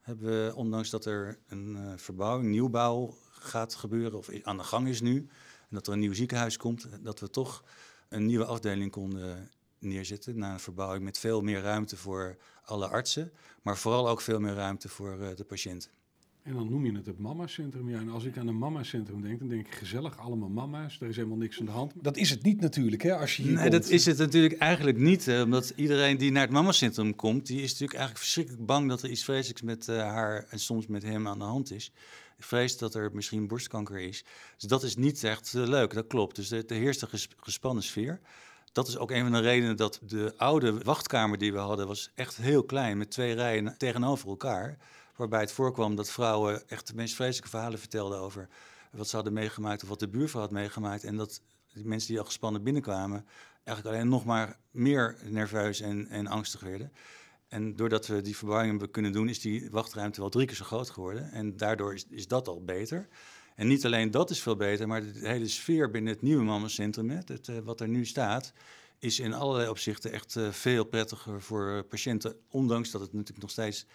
hebben 0.00 0.46
we, 0.46 0.54
ondanks 0.54 0.90
dat 0.90 1.04
er 1.04 1.38
een 1.46 1.98
verbouwing, 1.98 2.50
nieuwbouw 2.50 3.16
gaat 3.30 3.74
gebeuren 3.74 4.18
of 4.18 4.28
aan 4.42 4.56
de 4.56 4.62
gang 4.62 4.88
is 4.88 5.00
nu 5.00 5.28
en 5.68 5.74
dat 5.74 5.86
er 5.86 5.92
een 5.92 5.98
nieuw 5.98 6.14
ziekenhuis 6.14 6.56
komt, 6.56 6.88
dat 7.02 7.20
we 7.20 7.30
toch 7.30 7.64
een 8.08 8.26
nieuwe 8.26 8.44
afdeling 8.44 8.90
konden 8.90 9.50
neerzetten 9.78 10.38
na 10.38 10.52
een 10.52 10.60
verbouwing 10.60 11.04
met 11.04 11.18
veel 11.18 11.42
meer 11.42 11.60
ruimte 11.60 11.96
voor 11.96 12.36
alle 12.64 12.86
artsen, 12.88 13.32
maar 13.62 13.76
vooral 13.76 14.08
ook 14.08 14.20
veel 14.20 14.40
meer 14.40 14.54
ruimte 14.54 14.88
voor 14.88 15.18
uh, 15.20 15.28
de 15.36 15.44
patiënten. 15.44 15.90
En 16.42 16.54
dan 16.54 16.70
noem 16.70 16.86
je 16.86 16.92
het 16.92 17.06
het 17.06 17.18
mamacentrum. 17.18 17.88
Ja, 17.90 17.98
en 17.98 18.08
als 18.08 18.24
ik 18.24 18.38
aan 18.38 18.46
een 18.48 18.58
mamacentrum 18.58 19.22
denk, 19.22 19.38
dan 19.38 19.48
denk 19.48 19.66
ik 19.66 19.74
gezellig, 19.74 20.18
allemaal 20.18 20.48
mama's. 20.48 21.00
Er 21.00 21.08
is 21.08 21.16
helemaal 21.16 21.36
niks 21.36 21.60
aan 21.60 21.66
de 21.66 21.72
hand. 21.72 21.92
Dat 22.02 22.16
is 22.16 22.30
het 22.30 22.42
niet 22.42 22.60
natuurlijk, 22.60 23.02
hè, 23.02 23.16
als 23.16 23.36
je 23.36 23.42
hier 23.42 23.52
Nee, 23.52 23.60
komt. 23.60 23.72
dat 23.82 23.90
is 23.90 24.06
het 24.06 24.18
natuurlijk 24.18 24.58
eigenlijk 24.58 24.98
niet. 24.98 25.28
omdat 25.44 25.72
iedereen 25.76 26.16
die 26.16 26.30
naar 26.30 26.42
het 26.42 26.50
mamacentrum 26.52 27.14
komt, 27.14 27.46
die 27.46 27.56
is 27.56 27.70
natuurlijk 27.70 27.92
eigenlijk 27.98 28.18
verschrikkelijk 28.24 28.66
bang 28.66 28.88
dat 28.88 29.02
er 29.02 29.10
iets 29.10 29.24
vreselijks 29.24 29.62
met 29.62 29.86
uh, 29.88 29.96
haar 29.98 30.46
en 30.48 30.58
soms 30.58 30.86
met 30.86 31.02
hem 31.02 31.28
aan 31.28 31.38
de 31.38 31.44
hand 31.44 31.70
is 31.70 31.92
vreest 32.38 32.78
dat 32.78 32.94
er 32.94 33.10
misschien 33.12 33.46
borstkanker 33.46 34.00
is. 34.00 34.24
Dus 34.56 34.68
dat 34.68 34.82
is 34.82 34.96
niet 34.96 35.24
echt 35.24 35.52
uh, 35.54 35.66
leuk, 35.66 35.94
dat 35.94 36.06
klopt. 36.06 36.36
Dus 36.36 36.50
heerst 36.66 37.02
een 37.02 37.08
ges 37.08 37.28
gespannen 37.36 37.82
sfeer. 37.82 38.20
Dat 38.72 38.88
is 38.88 38.98
ook 38.98 39.10
een 39.10 39.22
van 39.22 39.32
de 39.32 39.40
redenen 39.40 39.76
dat 39.76 40.00
de 40.02 40.32
oude 40.36 40.78
wachtkamer 40.78 41.38
die 41.38 41.52
we 41.52 41.58
hadden, 41.58 41.86
was 41.86 42.10
echt 42.14 42.36
heel 42.36 42.64
klein, 42.64 42.98
met 42.98 43.10
twee 43.10 43.34
rijen 43.34 43.78
tegenover 43.78 44.28
elkaar. 44.28 44.78
Waarbij 45.16 45.40
het 45.40 45.52
voorkwam 45.52 45.96
dat 45.96 46.10
vrouwen 46.10 46.68
echt 46.68 46.86
de 46.86 46.94
meest 46.94 47.14
vreselijke 47.14 47.50
verhalen 47.50 47.78
vertelden 47.78 48.18
over 48.18 48.48
wat 48.90 49.08
ze 49.08 49.14
hadden 49.14 49.32
meegemaakt 49.32 49.82
of 49.82 49.88
wat 49.88 50.00
de 50.00 50.08
buurvrouw 50.08 50.42
had 50.42 50.50
meegemaakt. 50.50 51.04
En 51.04 51.16
dat 51.16 51.40
de 51.72 51.84
mensen 51.84 52.08
die 52.08 52.18
al 52.18 52.24
gespannen 52.24 52.62
binnenkwamen, 52.62 53.26
eigenlijk 53.64 53.96
alleen 53.96 54.08
nog 54.08 54.24
maar 54.24 54.58
meer 54.70 55.16
nerveus 55.24 55.80
en, 55.80 56.08
en 56.08 56.26
angstig 56.26 56.60
werden. 56.60 56.92
En 57.48 57.76
doordat 57.76 58.06
we 58.06 58.20
die 58.20 58.36
verbouwing 58.36 58.70
hebben 58.70 58.90
kunnen 58.90 59.12
doen, 59.12 59.28
is 59.28 59.40
die 59.40 59.70
wachtruimte 59.70 60.20
wel 60.20 60.28
drie 60.30 60.46
keer 60.46 60.56
zo 60.56 60.64
groot 60.64 60.90
geworden. 60.90 61.30
En 61.32 61.56
daardoor 61.56 61.94
is, 61.94 62.06
is 62.10 62.28
dat 62.28 62.48
al 62.48 62.64
beter. 62.64 63.08
En 63.54 63.66
niet 63.66 63.84
alleen 63.84 64.10
dat 64.10 64.30
is 64.30 64.42
veel 64.42 64.56
beter, 64.56 64.88
maar 64.88 65.02
de 65.02 65.28
hele 65.28 65.48
sfeer 65.48 65.90
binnen 65.90 66.12
het 66.12 66.22
nieuwe 66.22 66.44
mammacentrum, 66.44 67.10
het, 67.10 67.48
uh, 67.48 67.58
wat 67.58 67.80
er 67.80 67.88
nu 67.88 68.04
staat, 68.04 68.52
is 68.98 69.20
in 69.20 69.32
allerlei 69.32 69.68
opzichten 69.68 70.12
echt 70.12 70.34
uh, 70.34 70.50
veel 70.50 70.84
prettiger 70.84 71.42
voor 71.42 71.84
patiënten. 71.84 72.36
Ondanks 72.48 72.90
dat 72.90 73.00
het 73.00 73.12
natuurlijk 73.12 73.40
nog 73.40 73.50
steeds 73.50 73.86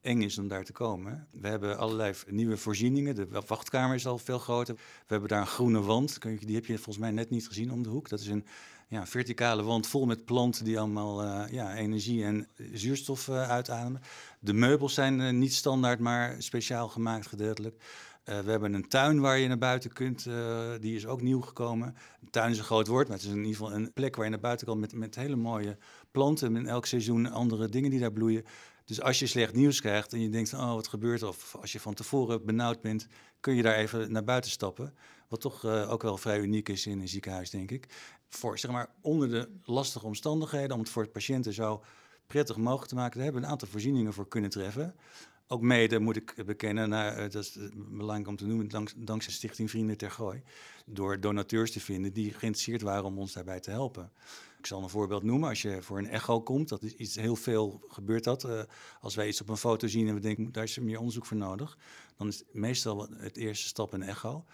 eng 0.00 0.22
is 0.22 0.38
om 0.38 0.48
daar 0.48 0.64
te 0.64 0.72
komen. 0.72 1.28
We 1.30 1.48
hebben 1.48 1.78
allerlei 1.78 2.14
nieuwe 2.26 2.56
voorzieningen. 2.56 3.14
De 3.14 3.26
wachtkamer 3.46 3.94
is 3.94 4.06
al 4.06 4.18
veel 4.18 4.38
groter. 4.38 4.74
We 4.74 4.82
hebben 5.06 5.28
daar 5.28 5.40
een 5.40 5.46
groene 5.46 5.80
wand. 5.80 6.18
Die 6.22 6.54
heb 6.54 6.66
je 6.66 6.74
volgens 6.74 6.98
mij 6.98 7.10
net 7.10 7.30
niet 7.30 7.46
gezien 7.46 7.72
om 7.72 7.82
de 7.82 7.88
hoek. 7.88 8.08
Dat 8.08 8.20
is 8.20 8.26
een 8.26 8.46
ja, 8.92 9.06
verticale 9.06 9.62
wand 9.62 9.86
vol 9.86 10.06
met 10.06 10.24
planten 10.24 10.64
die 10.64 10.78
allemaal 10.78 11.24
uh, 11.24 11.42
ja, 11.50 11.74
energie 11.74 12.24
en 12.24 12.48
zuurstof 12.72 13.28
uh, 13.28 13.50
uitademen. 13.50 14.00
De 14.38 14.52
meubels 14.52 14.94
zijn 14.94 15.20
uh, 15.20 15.30
niet 15.30 15.54
standaard, 15.54 15.98
maar 15.98 16.34
speciaal 16.38 16.88
gemaakt 16.88 17.26
gedeeltelijk. 17.26 17.82
we 18.24 18.50
hebben 18.50 18.74
een 18.74 18.88
tuin 18.88 19.20
waar 19.20 19.38
je 19.38 19.48
naar 19.48 19.58
buiten 19.58 19.92
kunt, 19.92 20.28
die 20.80 20.96
is 20.96 21.06
ook 21.06 21.22
nieuw 21.22 21.40
gekomen. 21.40 21.96
Een 22.20 22.30
tuin 22.30 22.50
is 22.50 22.58
een 22.58 22.64
groot 22.64 22.86
woord, 22.86 23.08
maar 23.08 23.16
het 23.16 23.26
is 23.26 23.32
in 23.32 23.44
ieder 23.44 23.56
geval 23.56 23.72
een 23.72 23.92
plek 23.92 24.16
waar 24.16 24.24
je 24.24 24.30
naar 24.30 24.40
buiten 24.40 24.66
kan 24.66 24.78
met, 24.78 24.92
met 24.92 25.14
hele 25.14 25.36
mooie 25.36 25.76
planten. 26.10 26.56
En 26.56 26.66
elk 26.66 26.86
seizoen 26.86 27.30
andere 27.30 27.68
dingen 27.68 27.90
die 27.90 28.00
daar 28.00 28.12
bloeien. 28.12 28.44
Dus 28.84 29.02
als 29.02 29.18
je 29.18 29.26
slecht 29.26 29.54
nieuws 29.54 29.80
krijgt 29.80 30.12
en 30.12 30.20
je 30.20 30.28
denkt, 30.28 30.54
oh 30.54 30.74
wat 30.74 30.88
gebeurt 30.88 31.20
er, 31.20 31.28
of 31.28 31.56
als 31.60 31.72
je 31.72 31.80
van 31.80 31.94
tevoren 31.94 32.44
benauwd 32.44 32.80
bent, 32.80 33.06
kun 33.40 33.54
je 33.54 33.62
daar 33.62 33.76
even 33.76 34.12
naar 34.12 34.24
buiten 34.24 34.50
stappen. 34.50 34.94
Wat 35.32 35.40
toch 35.40 35.64
uh, 35.64 35.90
ook 35.92 36.02
wel 36.02 36.16
vrij 36.16 36.40
uniek 36.40 36.68
is 36.68 36.86
in 36.86 37.00
een 37.00 37.08
ziekenhuis, 37.08 37.50
denk 37.50 37.70
ik. 37.70 37.86
Voor, 38.28 38.58
zeg 38.58 38.70
maar, 38.70 38.88
onder 39.00 39.28
de 39.28 39.48
lastige 39.64 40.06
omstandigheden, 40.06 40.72
om 40.72 40.78
het 40.78 40.88
voor 40.88 41.08
patiënten 41.08 41.52
zo 41.52 41.82
prettig 42.26 42.56
mogelijk 42.56 42.88
te 42.88 42.94
maken, 42.94 43.14
daar 43.14 43.22
hebben 43.22 43.40
we 43.40 43.46
een 43.46 43.52
aantal 43.52 43.68
voorzieningen 43.68 44.12
voor 44.12 44.28
kunnen 44.28 44.50
treffen. 44.50 44.94
Ook 45.46 45.60
mede, 45.60 45.98
moet 45.98 46.16
ik 46.16 46.42
bekennen, 46.46 46.88
nou, 46.88 47.28
dat 47.28 47.34
is 47.44 47.58
belangrijk 47.74 48.28
om 48.28 48.36
te 48.36 48.46
noemen, 48.46 48.68
dank, 48.68 48.92
dankzij 48.96 49.32
Stichting 49.32 49.70
Vrienden 49.70 49.96
ter 49.96 50.10
Gooi. 50.10 50.42
Door 50.86 51.20
donateurs 51.20 51.72
te 51.72 51.80
vinden 51.80 52.12
die 52.12 52.32
geïnteresseerd 52.32 52.82
waren 52.82 53.04
om 53.04 53.18
ons 53.18 53.32
daarbij 53.32 53.60
te 53.60 53.70
helpen. 53.70 54.10
Ik 54.58 54.66
zal 54.66 54.82
een 54.82 54.88
voorbeeld 54.88 55.22
noemen. 55.22 55.48
Als 55.48 55.62
je 55.62 55.82
voor 55.82 55.98
een 55.98 56.08
echo 56.08 56.40
komt, 56.40 56.68
dat 56.68 56.82
is 56.82 56.94
iets 56.94 57.14
heel 57.14 57.36
veel 57.36 57.84
gebeurt 57.88 58.24
dat. 58.24 58.48
Als 59.00 59.14
wij 59.14 59.28
iets 59.28 59.40
op 59.40 59.48
een 59.48 59.56
foto 59.56 59.86
zien 59.86 60.08
en 60.08 60.14
we 60.14 60.20
denken, 60.20 60.52
daar 60.52 60.64
is 60.64 60.78
meer 60.78 60.98
onderzoek 60.98 61.26
voor 61.26 61.36
nodig. 61.36 61.78
Dan 62.16 62.28
is 62.28 62.42
meestal 62.52 63.08
het 63.16 63.36
eerste 63.36 63.66
stap 63.66 63.92
een 63.92 64.02
echo. 64.02 64.44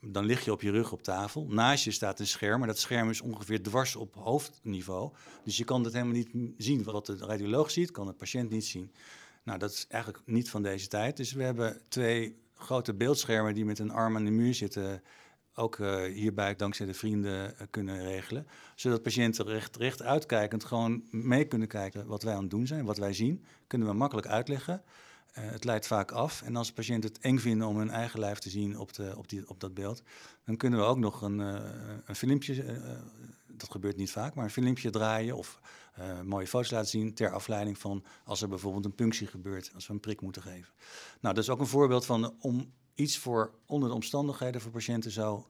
Dan 0.00 0.24
lig 0.24 0.44
je 0.44 0.52
op 0.52 0.62
je 0.62 0.70
rug 0.70 0.92
op 0.92 1.02
tafel. 1.02 1.46
Naast 1.48 1.84
je 1.84 1.90
staat 1.90 2.20
een 2.20 2.26
scherm, 2.26 2.58
maar 2.58 2.68
dat 2.68 2.78
scherm 2.78 3.10
is 3.10 3.20
ongeveer 3.20 3.62
dwars 3.62 3.96
op 3.96 4.14
hoofdniveau. 4.14 5.12
Dus 5.44 5.56
je 5.56 5.64
kan 5.64 5.84
het 5.84 5.92
helemaal 5.92 6.14
niet 6.14 6.54
zien. 6.56 6.82
Wat 6.82 7.06
de 7.06 7.16
radioloog 7.16 7.70
ziet, 7.70 7.90
kan 7.90 8.06
de 8.06 8.12
patiënt 8.12 8.50
niet 8.50 8.64
zien. 8.64 8.92
Nou, 9.42 9.58
dat 9.58 9.70
is 9.70 9.86
eigenlijk 9.88 10.22
niet 10.26 10.50
van 10.50 10.62
deze 10.62 10.88
tijd. 10.88 11.16
Dus 11.16 11.32
we 11.32 11.42
hebben 11.42 11.80
twee 11.88 12.36
grote 12.54 12.94
beeldschermen 12.94 13.54
die 13.54 13.64
met 13.64 13.78
een 13.78 13.90
arm 13.90 14.16
aan 14.16 14.24
de 14.24 14.30
muur 14.30 14.54
zitten 14.54 15.02
ook 15.54 15.78
uh, 15.78 16.02
hierbij 16.02 16.56
dankzij 16.56 16.86
de 16.86 16.94
vrienden 16.94 17.54
uh, 17.54 17.66
kunnen 17.70 18.02
regelen. 18.02 18.46
Zodat 18.74 19.02
patiënten 19.02 19.44
recht, 19.44 19.76
recht 19.76 20.02
uitkijkend 20.02 20.64
gewoon 20.64 21.02
mee 21.10 21.44
kunnen 21.44 21.68
kijken 21.68 22.06
wat 22.06 22.22
wij 22.22 22.34
aan 22.34 22.40
het 22.40 22.50
doen 22.50 22.66
zijn, 22.66 22.84
wat 22.84 22.98
wij 22.98 23.12
zien. 23.12 23.44
Kunnen 23.66 23.88
we 23.88 23.94
makkelijk 23.94 24.26
uitleggen. 24.26 24.82
Uh, 25.38 25.50
het 25.50 25.64
leidt 25.64 25.86
vaak 25.86 26.10
af. 26.10 26.42
En 26.42 26.56
als 26.56 26.72
patiënten 26.72 27.10
het 27.10 27.20
eng 27.20 27.38
vinden 27.38 27.66
om 27.66 27.78
hun 27.78 27.90
eigen 27.90 28.20
lijf 28.20 28.38
te 28.38 28.50
zien 28.50 28.78
op, 28.78 28.92
de, 28.92 29.12
op, 29.16 29.28
die, 29.28 29.48
op 29.48 29.60
dat 29.60 29.74
beeld, 29.74 30.02
dan 30.44 30.56
kunnen 30.56 30.78
we 30.78 30.84
ook 30.84 30.98
nog 30.98 31.22
een, 31.22 31.38
een 31.38 32.16
filmpje 32.16 32.80
dat 33.46 33.70
gebeurt 33.70 33.96
niet 33.96 34.10
vaak, 34.10 34.34
maar 34.34 34.44
een 34.44 34.50
filmpje 34.50 34.90
draaien 34.90 35.36
of 35.36 35.60
mooie 36.24 36.46
foto's 36.46 36.70
laten 36.70 36.88
zien 36.88 37.14
ter 37.14 37.30
afleiding 37.30 37.78
van 37.78 38.04
als 38.24 38.42
er 38.42 38.48
bijvoorbeeld 38.48 38.84
een 38.84 38.94
punctie 38.94 39.26
gebeurt, 39.26 39.70
als 39.74 39.86
we 39.86 39.92
een 39.92 40.00
prik 40.00 40.20
moeten 40.20 40.42
geven. 40.42 40.72
Nou, 41.20 41.34
dat 41.34 41.44
is 41.44 41.50
ook 41.50 41.60
een 41.60 41.66
voorbeeld 41.66 42.06
van 42.06 42.34
om 42.40 42.72
iets 42.94 43.18
voor 43.18 43.54
onder 43.66 43.88
de 43.88 43.94
omstandigheden 43.94 44.60
voor 44.60 44.70
patiënten 44.70 45.10
zo, 45.10 45.46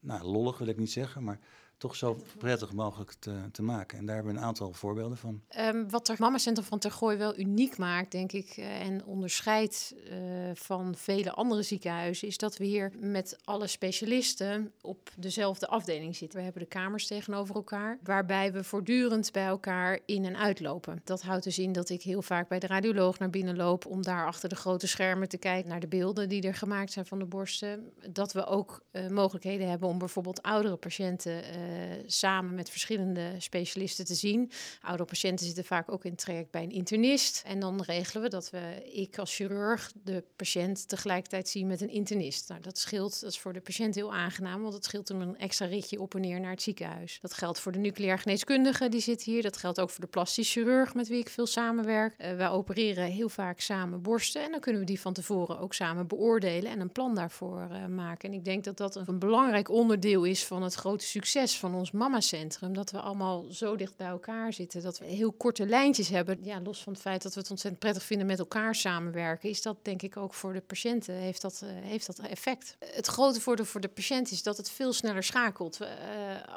nou, 0.00 0.24
lollig 0.24 0.58
wil 0.58 0.66
ik 0.66 0.76
niet 0.76 0.92
zeggen, 0.92 1.24
maar 1.24 1.38
toch 1.78 1.96
zo 1.96 2.18
prettig 2.38 2.72
mogelijk 2.72 3.12
te, 3.18 3.36
te 3.52 3.62
maken. 3.62 3.98
En 3.98 4.06
daar 4.06 4.14
hebben 4.14 4.32
we 4.32 4.38
een 4.38 4.44
aantal 4.44 4.72
voorbeelden 4.72 5.16
van. 5.16 5.42
Um, 5.58 5.90
wat 5.90 6.06
het 6.06 6.18
Mama 6.18 6.38
Centrum 6.38 6.66
van 6.66 6.78
Tergooi 6.78 7.16
wel 7.16 7.38
uniek 7.38 7.78
maakt, 7.78 8.10
denk 8.10 8.32
ik, 8.32 8.56
uh, 8.56 8.80
en 8.80 9.04
onderscheidt 9.04 9.94
uh, 10.10 10.14
van 10.54 10.94
vele 10.94 11.32
andere 11.32 11.62
ziekenhuizen, 11.62 12.28
is 12.28 12.38
dat 12.38 12.56
we 12.56 12.64
hier 12.64 12.92
met 13.00 13.38
alle 13.44 13.66
specialisten 13.66 14.72
op 14.80 15.10
dezelfde 15.16 15.68
afdeling 15.68 16.16
zitten. 16.16 16.38
We 16.38 16.44
hebben 16.44 16.62
de 16.62 16.68
kamers 16.68 17.06
tegenover 17.06 17.54
elkaar, 17.54 17.98
waarbij 18.02 18.52
we 18.52 18.64
voortdurend 18.64 19.32
bij 19.32 19.46
elkaar 19.46 19.98
in 20.06 20.24
en 20.24 20.36
uitlopen. 20.36 21.00
Dat 21.04 21.22
houdt 21.22 21.44
dus 21.44 21.58
in 21.58 21.72
dat 21.72 21.88
ik 21.88 22.02
heel 22.02 22.22
vaak 22.22 22.48
bij 22.48 22.58
de 22.58 22.66
radioloog 22.66 23.18
naar 23.18 23.30
binnen 23.30 23.56
loop 23.56 23.86
om 23.86 24.02
daar 24.02 24.26
achter 24.26 24.48
de 24.48 24.56
grote 24.56 24.86
schermen 24.86 25.28
te 25.28 25.38
kijken 25.38 25.70
naar 25.70 25.80
de 25.80 25.88
beelden 25.88 26.28
die 26.28 26.42
er 26.42 26.54
gemaakt 26.54 26.92
zijn 26.92 27.06
van 27.06 27.18
de 27.18 27.24
borsten. 27.24 27.92
Dat 28.10 28.32
we 28.32 28.46
ook 28.46 28.82
uh, 28.92 29.08
mogelijkheden 29.08 29.68
hebben 29.68 29.88
om 29.88 29.98
bijvoorbeeld 29.98 30.42
oudere 30.42 30.76
patiënten 30.76 31.44
eh, 31.44 31.67
samen 32.06 32.54
met 32.54 32.70
verschillende 32.70 33.34
specialisten 33.38 34.04
te 34.04 34.14
zien. 34.14 34.50
Oudere 34.82 35.08
patiënten 35.08 35.46
zitten 35.46 35.64
vaak 35.64 35.92
ook 35.92 36.04
in 36.04 36.16
traject 36.16 36.50
bij 36.50 36.62
een 36.62 36.70
internist. 36.70 37.42
En 37.46 37.60
dan 37.60 37.82
regelen 37.82 38.22
we 38.22 38.28
dat 38.28 38.50
we, 38.50 38.90
ik 38.92 39.18
als 39.18 39.34
chirurg, 39.34 39.92
de 40.02 40.24
patiënt 40.36 40.88
tegelijkertijd 40.88 41.48
zie 41.48 41.66
met 41.66 41.80
een 41.80 41.90
internist. 41.90 42.48
Nou, 42.48 42.60
dat 42.60 42.78
scheelt, 42.78 43.20
dat 43.20 43.30
is 43.30 43.38
voor 43.38 43.52
de 43.52 43.60
patiënt 43.60 43.94
heel 43.94 44.14
aangenaam, 44.14 44.62
want 44.62 44.74
het 44.74 44.84
scheelt 44.84 45.08
hem 45.08 45.20
een 45.20 45.38
extra 45.38 45.66
ritje 45.66 46.00
op 46.00 46.14
en 46.14 46.20
neer 46.20 46.40
naar 46.40 46.50
het 46.50 46.62
ziekenhuis. 46.62 47.18
Dat 47.20 47.34
geldt 47.34 47.60
voor 47.60 47.72
de 47.72 47.78
nucleair 47.78 48.18
geneeskundige, 48.18 48.88
die 48.88 49.00
zit 49.00 49.22
hier. 49.22 49.42
Dat 49.42 49.56
geldt 49.56 49.80
ook 49.80 49.90
voor 49.90 50.04
de 50.04 50.10
plastisch 50.10 50.52
chirurg, 50.52 50.94
met 50.94 51.08
wie 51.08 51.18
ik 51.18 51.28
veel 51.28 51.46
samenwerk. 51.46 52.14
Uh, 52.18 52.36
wij 52.36 52.48
opereren 52.48 53.04
heel 53.04 53.28
vaak 53.28 53.60
samen 53.60 54.02
borsten 54.02 54.42
en 54.42 54.50
dan 54.50 54.60
kunnen 54.60 54.80
we 54.80 54.86
die 54.86 55.00
van 55.00 55.12
tevoren 55.12 55.58
ook 55.58 55.74
samen 55.74 56.06
beoordelen 56.06 56.70
en 56.70 56.80
een 56.80 56.92
plan 56.92 57.14
daarvoor 57.14 57.68
uh, 57.70 57.86
maken. 57.86 58.28
En 58.28 58.34
ik 58.34 58.44
denk 58.44 58.64
dat 58.64 58.76
dat 58.76 58.96
een 58.96 59.18
belangrijk 59.18 59.70
onderdeel 59.70 60.24
is 60.24 60.44
van 60.44 60.62
het 60.62 60.74
grote 60.74 61.04
succes 61.04 61.57
van 61.58 61.74
ons 61.74 61.90
mamacentrum. 61.90 62.74
Dat 62.74 62.90
we 62.90 63.00
allemaal 63.00 63.44
zo 63.50 63.76
dicht 63.76 63.96
bij 63.96 64.06
elkaar 64.06 64.52
zitten. 64.52 64.82
Dat 64.82 64.98
we 64.98 65.04
heel 65.04 65.32
korte 65.32 65.66
lijntjes 65.66 66.08
hebben. 66.08 66.38
Ja, 66.42 66.60
los 66.60 66.82
van 66.82 66.92
het 66.92 67.02
feit 67.02 67.22
dat 67.22 67.34
we 67.34 67.40
het 67.40 67.50
ontzettend 67.50 67.82
prettig 67.82 68.02
vinden 68.02 68.26
met 68.26 68.38
elkaar 68.38 68.74
samenwerken. 68.74 69.48
Is 69.48 69.62
dat 69.62 69.84
denk 69.84 70.02
ik 70.02 70.16
ook 70.16 70.34
voor 70.34 70.52
de 70.52 70.60
patiënten, 70.60 71.14
heeft 71.14 71.42
dat, 71.42 71.60
uh, 71.64 71.70
heeft 71.72 72.06
dat 72.06 72.18
effect. 72.18 72.76
Het 72.78 73.06
grote 73.06 73.40
voordeel 73.40 73.64
voor 73.64 73.80
de 73.80 73.88
patiënt 73.88 74.30
is 74.30 74.42
dat 74.42 74.56
het 74.56 74.70
veel 74.70 74.92
sneller 74.92 75.22
schakelt. 75.22 75.78
Uh, 75.80 75.88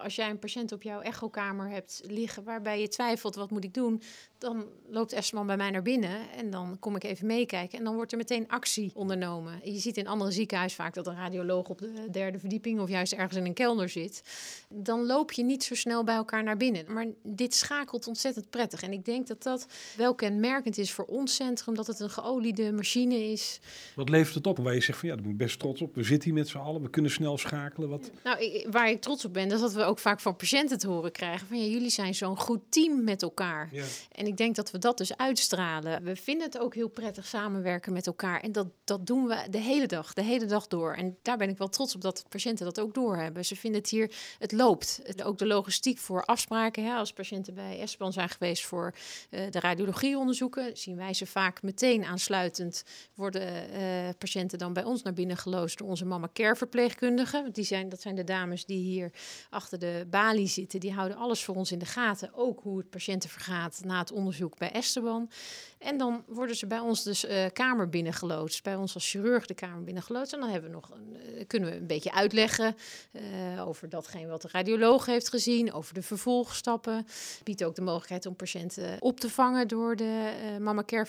als 0.03 0.15
jij 0.15 0.29
een 0.29 0.39
patiënt 0.39 0.72
op 0.72 0.84
jouw 0.84 1.00
echokamer 1.00 1.70
hebt 1.70 2.01
liggen 2.03 2.43
waarbij 2.43 2.81
je 2.81 2.88
twijfelt, 2.88 3.36
wat 3.36 3.51
moet 3.51 3.63
ik 3.63 3.74
doen? 3.74 4.01
Dan 4.41 4.65
loopt 4.89 5.13
Esman 5.13 5.48
bij 5.48 5.57
mij 5.57 5.69
naar 5.69 5.81
binnen 5.81 6.31
en 6.38 6.50
dan 6.50 6.77
kom 6.79 6.95
ik 6.95 7.03
even 7.03 7.27
meekijken. 7.27 7.77
En 7.77 7.83
dan 7.83 7.95
wordt 7.95 8.12
er 8.12 8.17
meteen 8.17 8.48
actie 8.48 8.91
ondernomen. 8.93 9.60
Je 9.63 9.79
ziet 9.79 9.98
in 9.98 10.07
andere 10.07 10.31
ziekenhuizen 10.31 10.77
vaak 10.77 10.93
dat 10.93 11.07
een 11.07 11.15
radioloog 11.15 11.69
op 11.69 11.79
de 11.79 12.07
derde 12.12 12.39
verdieping 12.39 12.79
of 12.79 12.89
juist 12.89 13.13
ergens 13.13 13.36
in 13.36 13.45
een 13.45 13.53
kelder 13.53 13.89
zit. 13.89 14.24
Dan 14.69 15.05
loop 15.05 15.31
je 15.31 15.43
niet 15.43 15.63
zo 15.63 15.75
snel 15.75 16.03
bij 16.03 16.15
elkaar 16.15 16.43
naar 16.43 16.57
binnen. 16.57 16.93
Maar 16.93 17.05
dit 17.24 17.53
schakelt 17.53 18.07
ontzettend 18.07 18.50
prettig. 18.50 18.83
En 18.83 18.91
ik 18.91 19.05
denk 19.05 19.27
dat 19.27 19.43
dat 19.43 19.67
wel 19.98 20.15
kenmerkend 20.15 20.77
is 20.77 20.91
voor 20.91 21.05
ons 21.05 21.36
centrum, 21.36 21.75
dat 21.75 21.88
het 21.88 22.00
een 22.00 22.10
geoliede 22.10 22.71
machine 22.71 23.31
is. 23.31 23.60
Wat 23.95 24.10
levert 24.10 24.36
het 24.36 24.48
op? 24.48 24.57
Waar 24.57 24.74
je 24.74 24.81
zegt 24.81 25.00
van 25.00 25.10
ja, 25.10 25.13
daar 25.13 25.24
ben 25.24 25.31
ik 25.31 25.38
best 25.38 25.60
trots 25.60 25.81
op. 25.81 25.95
We 25.95 26.03
zitten 26.03 26.29
hier 26.29 26.39
met 26.39 26.50
z'n 26.50 26.57
allen, 26.57 26.81
we 26.81 26.89
kunnen 26.89 27.12
snel 27.12 27.38
schakelen. 27.38 27.89
Wat... 27.89 28.12
Nou, 28.24 28.39
ik, 28.39 28.67
waar 28.71 28.89
ik 28.89 29.01
trots 29.01 29.25
op 29.25 29.33
ben, 29.33 29.51
is 29.51 29.60
dat 29.60 29.74
we 29.74 29.83
ook 29.83 30.00
vaak 30.00 30.19
van 30.19 30.36
patiënten 30.36 30.77
te 30.77 30.88
horen 30.88 31.12
krijgen 31.12 31.48
van 31.48 31.60
ja, 31.60 31.65
jullie 31.65 31.89
zijn 31.89 32.15
zo'n 32.15 32.38
goed 32.38 32.62
team 32.69 33.03
met 33.03 33.21
elkaar. 33.21 33.69
Ja. 33.71 33.83
En 34.12 34.30
ik 34.31 34.38
denk 34.38 34.55
dat 34.55 34.71
we 34.71 34.77
dat 34.77 34.97
dus 34.97 35.17
uitstralen. 35.17 36.03
We 36.03 36.15
vinden 36.15 36.45
het 36.45 36.59
ook 36.59 36.75
heel 36.75 36.88
prettig 36.88 37.25
samenwerken 37.25 37.93
met 37.93 38.07
elkaar. 38.07 38.39
En 38.39 38.51
dat, 38.51 38.67
dat 38.83 39.05
doen 39.05 39.27
we 39.27 39.45
de 39.50 39.57
hele 39.57 39.85
dag, 39.85 40.13
de 40.13 40.23
hele 40.23 40.45
dag 40.45 40.67
door. 40.67 40.93
En 40.93 41.17
daar 41.21 41.38
ben 41.38 41.50
ik 41.50 41.57
wel 41.57 41.69
trots 41.69 41.95
op 41.95 42.01
dat 42.01 42.25
patiënten 42.29 42.65
dat 42.65 42.79
ook 42.79 42.93
doorhebben. 42.93 43.45
Ze 43.45 43.55
vinden 43.55 43.81
het 43.81 43.89
hier, 43.89 44.11
het 44.39 44.51
loopt. 44.51 45.01
Ook 45.23 45.38
de 45.38 45.47
logistiek 45.47 45.97
voor 45.97 46.25
afspraken. 46.25 46.83
Hè, 46.83 46.93
als 46.93 47.13
patiënten 47.13 47.53
bij 47.53 47.79
Espan 47.79 48.13
zijn 48.13 48.29
geweest 48.29 48.65
voor 48.65 48.93
uh, 49.29 49.41
de 49.50 49.59
radiologieonderzoeken, 49.59 50.77
zien 50.77 50.95
wij 50.95 51.13
ze 51.13 51.25
vaak 51.25 51.61
meteen 51.61 52.05
aansluitend 52.05 52.83
worden 53.15 53.51
uh, 53.73 54.09
patiënten 54.17 54.57
dan 54.57 54.73
bij 54.73 54.83
ons 54.83 55.01
naar 55.01 55.13
binnen 55.13 55.38
geloosd 55.38 55.77
door 55.77 55.88
onze 55.88 56.05
mama 56.05 56.29
care 56.33 56.55
verpleegkundigen. 56.55 57.51
Die 57.51 57.63
zijn, 57.63 57.89
dat 57.89 58.01
zijn 58.01 58.15
de 58.15 58.23
dames 58.23 58.65
die 58.65 58.83
hier 58.83 59.11
achter 59.50 59.79
de 59.79 60.07
balie 60.09 60.47
zitten. 60.47 60.79
Die 60.79 60.93
houden 60.93 61.17
alles 61.17 61.43
voor 61.43 61.55
ons 61.55 61.71
in 61.71 61.79
de 61.79 61.85
gaten. 61.85 62.29
Ook 62.33 62.59
hoe 62.63 62.77
het 62.77 62.89
patiënten 62.89 63.29
vergaat 63.29 63.81
na 63.83 64.00
het 64.00 64.11
onderzoek 64.11 64.19
bij 64.57 64.71
Esteban. 64.71 65.29
En 65.77 65.97
dan 65.97 66.23
worden 66.27 66.55
ze 66.55 66.67
bij 66.67 66.79
ons 66.79 67.03
dus 67.03 67.25
uh, 67.25 67.45
kamer 67.53 67.89
binnengeloodst. 67.89 68.63
Bij 68.63 68.75
ons 68.75 68.93
als 68.93 69.09
chirurg 69.09 69.45
de 69.45 69.53
kamer 69.53 69.83
binnengeloodst. 69.83 70.33
En 70.33 70.39
dan 70.39 70.49
hebben 70.49 70.69
we 70.69 70.75
nog 70.75 70.91
een, 70.91 71.17
uh, 71.35 71.43
kunnen 71.47 71.69
we 71.69 71.75
een 71.75 71.87
beetje 71.87 72.13
uitleggen 72.13 72.75
uh, 73.11 73.67
over 73.67 73.89
datgene 73.89 74.27
wat 74.27 74.41
de 74.41 74.49
radioloog 74.51 75.05
heeft 75.05 75.29
gezien. 75.29 75.73
Over 75.73 75.93
de 75.93 76.01
vervolgstappen. 76.01 77.07
Biedt 77.43 77.63
ook 77.63 77.75
de 77.75 77.81
mogelijkheid 77.81 78.25
om 78.25 78.35
patiënten 78.35 78.97
op 78.99 79.19
te 79.19 79.29
vangen 79.29 79.67
door 79.67 79.95
de 79.95 80.31
mama 80.59 80.83
care 80.83 81.05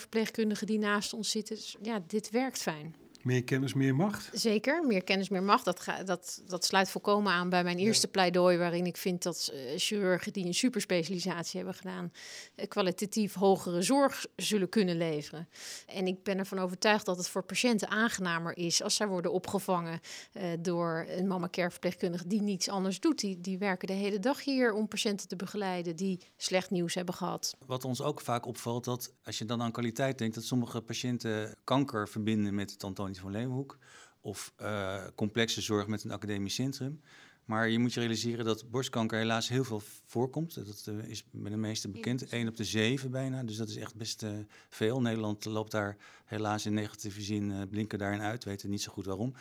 die 0.65 0.79
naast 0.79 1.13
ons 1.13 1.31
zitten. 1.31 1.57
Dus 1.57 1.77
ja, 1.83 2.03
dit 2.07 2.31
werkt 2.31 2.63
fijn. 2.63 3.02
Meer 3.23 3.45
kennis, 3.45 3.75
meer 3.75 3.95
macht? 3.95 4.31
Zeker, 4.33 4.87
meer 4.87 5.05
kennis, 5.05 5.29
meer 5.29 5.43
macht. 5.43 5.65
Dat, 5.65 5.81
ga, 5.81 6.03
dat, 6.03 6.43
dat 6.47 6.65
sluit 6.65 6.91
volkomen 6.91 7.33
aan 7.33 7.49
bij 7.49 7.65
mijn 7.65 7.79
eerste 7.79 8.07
ja. 8.07 8.13
pleidooi, 8.13 8.57
waarin 8.59 8.87
ik 8.87 8.97
vind 8.97 9.23
dat 9.23 9.53
uh, 9.55 9.61
chirurgen 9.77 10.33
die 10.33 10.47
een 10.47 10.55
superspecialisatie 10.55 11.57
hebben 11.57 11.75
gedaan, 11.75 12.13
uh, 12.57 12.67
kwalitatief 12.69 13.35
hogere 13.35 13.83
zorg 13.83 14.27
zullen 14.37 14.69
kunnen 14.69 14.97
leveren. 14.97 15.49
En 15.87 16.07
ik 16.07 16.23
ben 16.23 16.39
ervan 16.39 16.59
overtuigd 16.59 17.07
dat 17.07 17.17
het 17.17 17.29
voor 17.29 17.43
patiënten 17.43 17.89
aangenamer 17.89 18.57
is 18.57 18.83
als 18.83 18.95
zij 18.95 19.07
worden 19.07 19.33
opgevangen 19.33 20.01
uh, 20.33 20.43
door 20.61 21.07
een 21.09 21.27
mama 21.27 21.49
care 21.51 21.71
verpleegkundige 21.71 22.27
die 22.27 22.43
niets 22.43 22.69
anders 22.69 23.01
doet. 23.01 23.19
Die, 23.19 23.41
die 23.41 23.59
werken 23.59 23.87
de 23.89 23.95
hele 23.95 24.19
dag 24.19 24.45
hier 24.45 24.73
om 24.73 24.89
patiënten 24.89 25.29
te 25.29 25.37
begeleiden 25.37 25.97
die 25.97 26.21
slecht 26.37 26.71
nieuws 26.71 26.95
hebben 26.95 27.15
gehad. 27.15 27.57
Wat 27.67 27.85
ons 27.85 28.03
ook 28.03 28.21
vaak 28.21 28.47
opvalt, 28.47 28.85
dat 28.85 29.13
als 29.25 29.39
je 29.39 29.45
dan 29.45 29.63
aan 29.63 29.73
kwaliteit 29.73 30.19
denkt, 30.19 30.35
dat 30.35 30.45
sommige 30.45 30.81
patiënten 30.81 31.57
kanker 31.65 32.09
verbinden 32.09 32.55
met 32.55 32.71
het 32.71 32.85
Van 33.21 33.31
Leeuwenhoek. 33.31 33.79
Of 34.21 34.55
uh, 34.61 35.05
complexe 35.15 35.61
zorg 35.61 35.87
met 35.87 36.05
een 36.05 36.11
academisch 36.11 36.55
centrum. 36.55 37.01
Maar 37.45 37.69
je 37.69 37.79
moet 37.79 37.95
je 37.95 38.01
realiseren 38.01 38.45
dat 38.45 38.71
borstkanker 38.71 39.19
helaas 39.19 39.49
heel 39.49 39.65
veel 39.65 39.83
voorkomt. 40.07 40.55
Dat 40.55 40.87
uh, 40.89 41.05
is 41.05 41.25
bij 41.31 41.51
de 41.51 41.57
meeste 41.57 41.89
bekend. 41.89 42.29
1 42.29 42.49
op 42.49 42.57
de 42.57 42.65
7 42.65 43.11
bijna. 43.11 43.43
Dus 43.43 43.57
dat 43.57 43.69
is 43.69 43.77
echt 43.77 43.95
best 43.95 44.23
uh, 44.23 44.31
veel. 44.69 45.01
Nederland 45.01 45.45
loopt 45.45 45.71
daar 45.71 45.97
helaas 46.25 46.67
in 46.67 46.75
negatieve 46.75 47.23
zin 47.23 47.51
uh, 47.51 47.63
blinken 47.71 47.99
daarin 47.99 48.21
uit. 48.21 48.45
Weten 48.45 48.71
niet 48.71 48.83
zo 48.83 48.93
goed 48.93 49.07
waarom. 49.07 49.33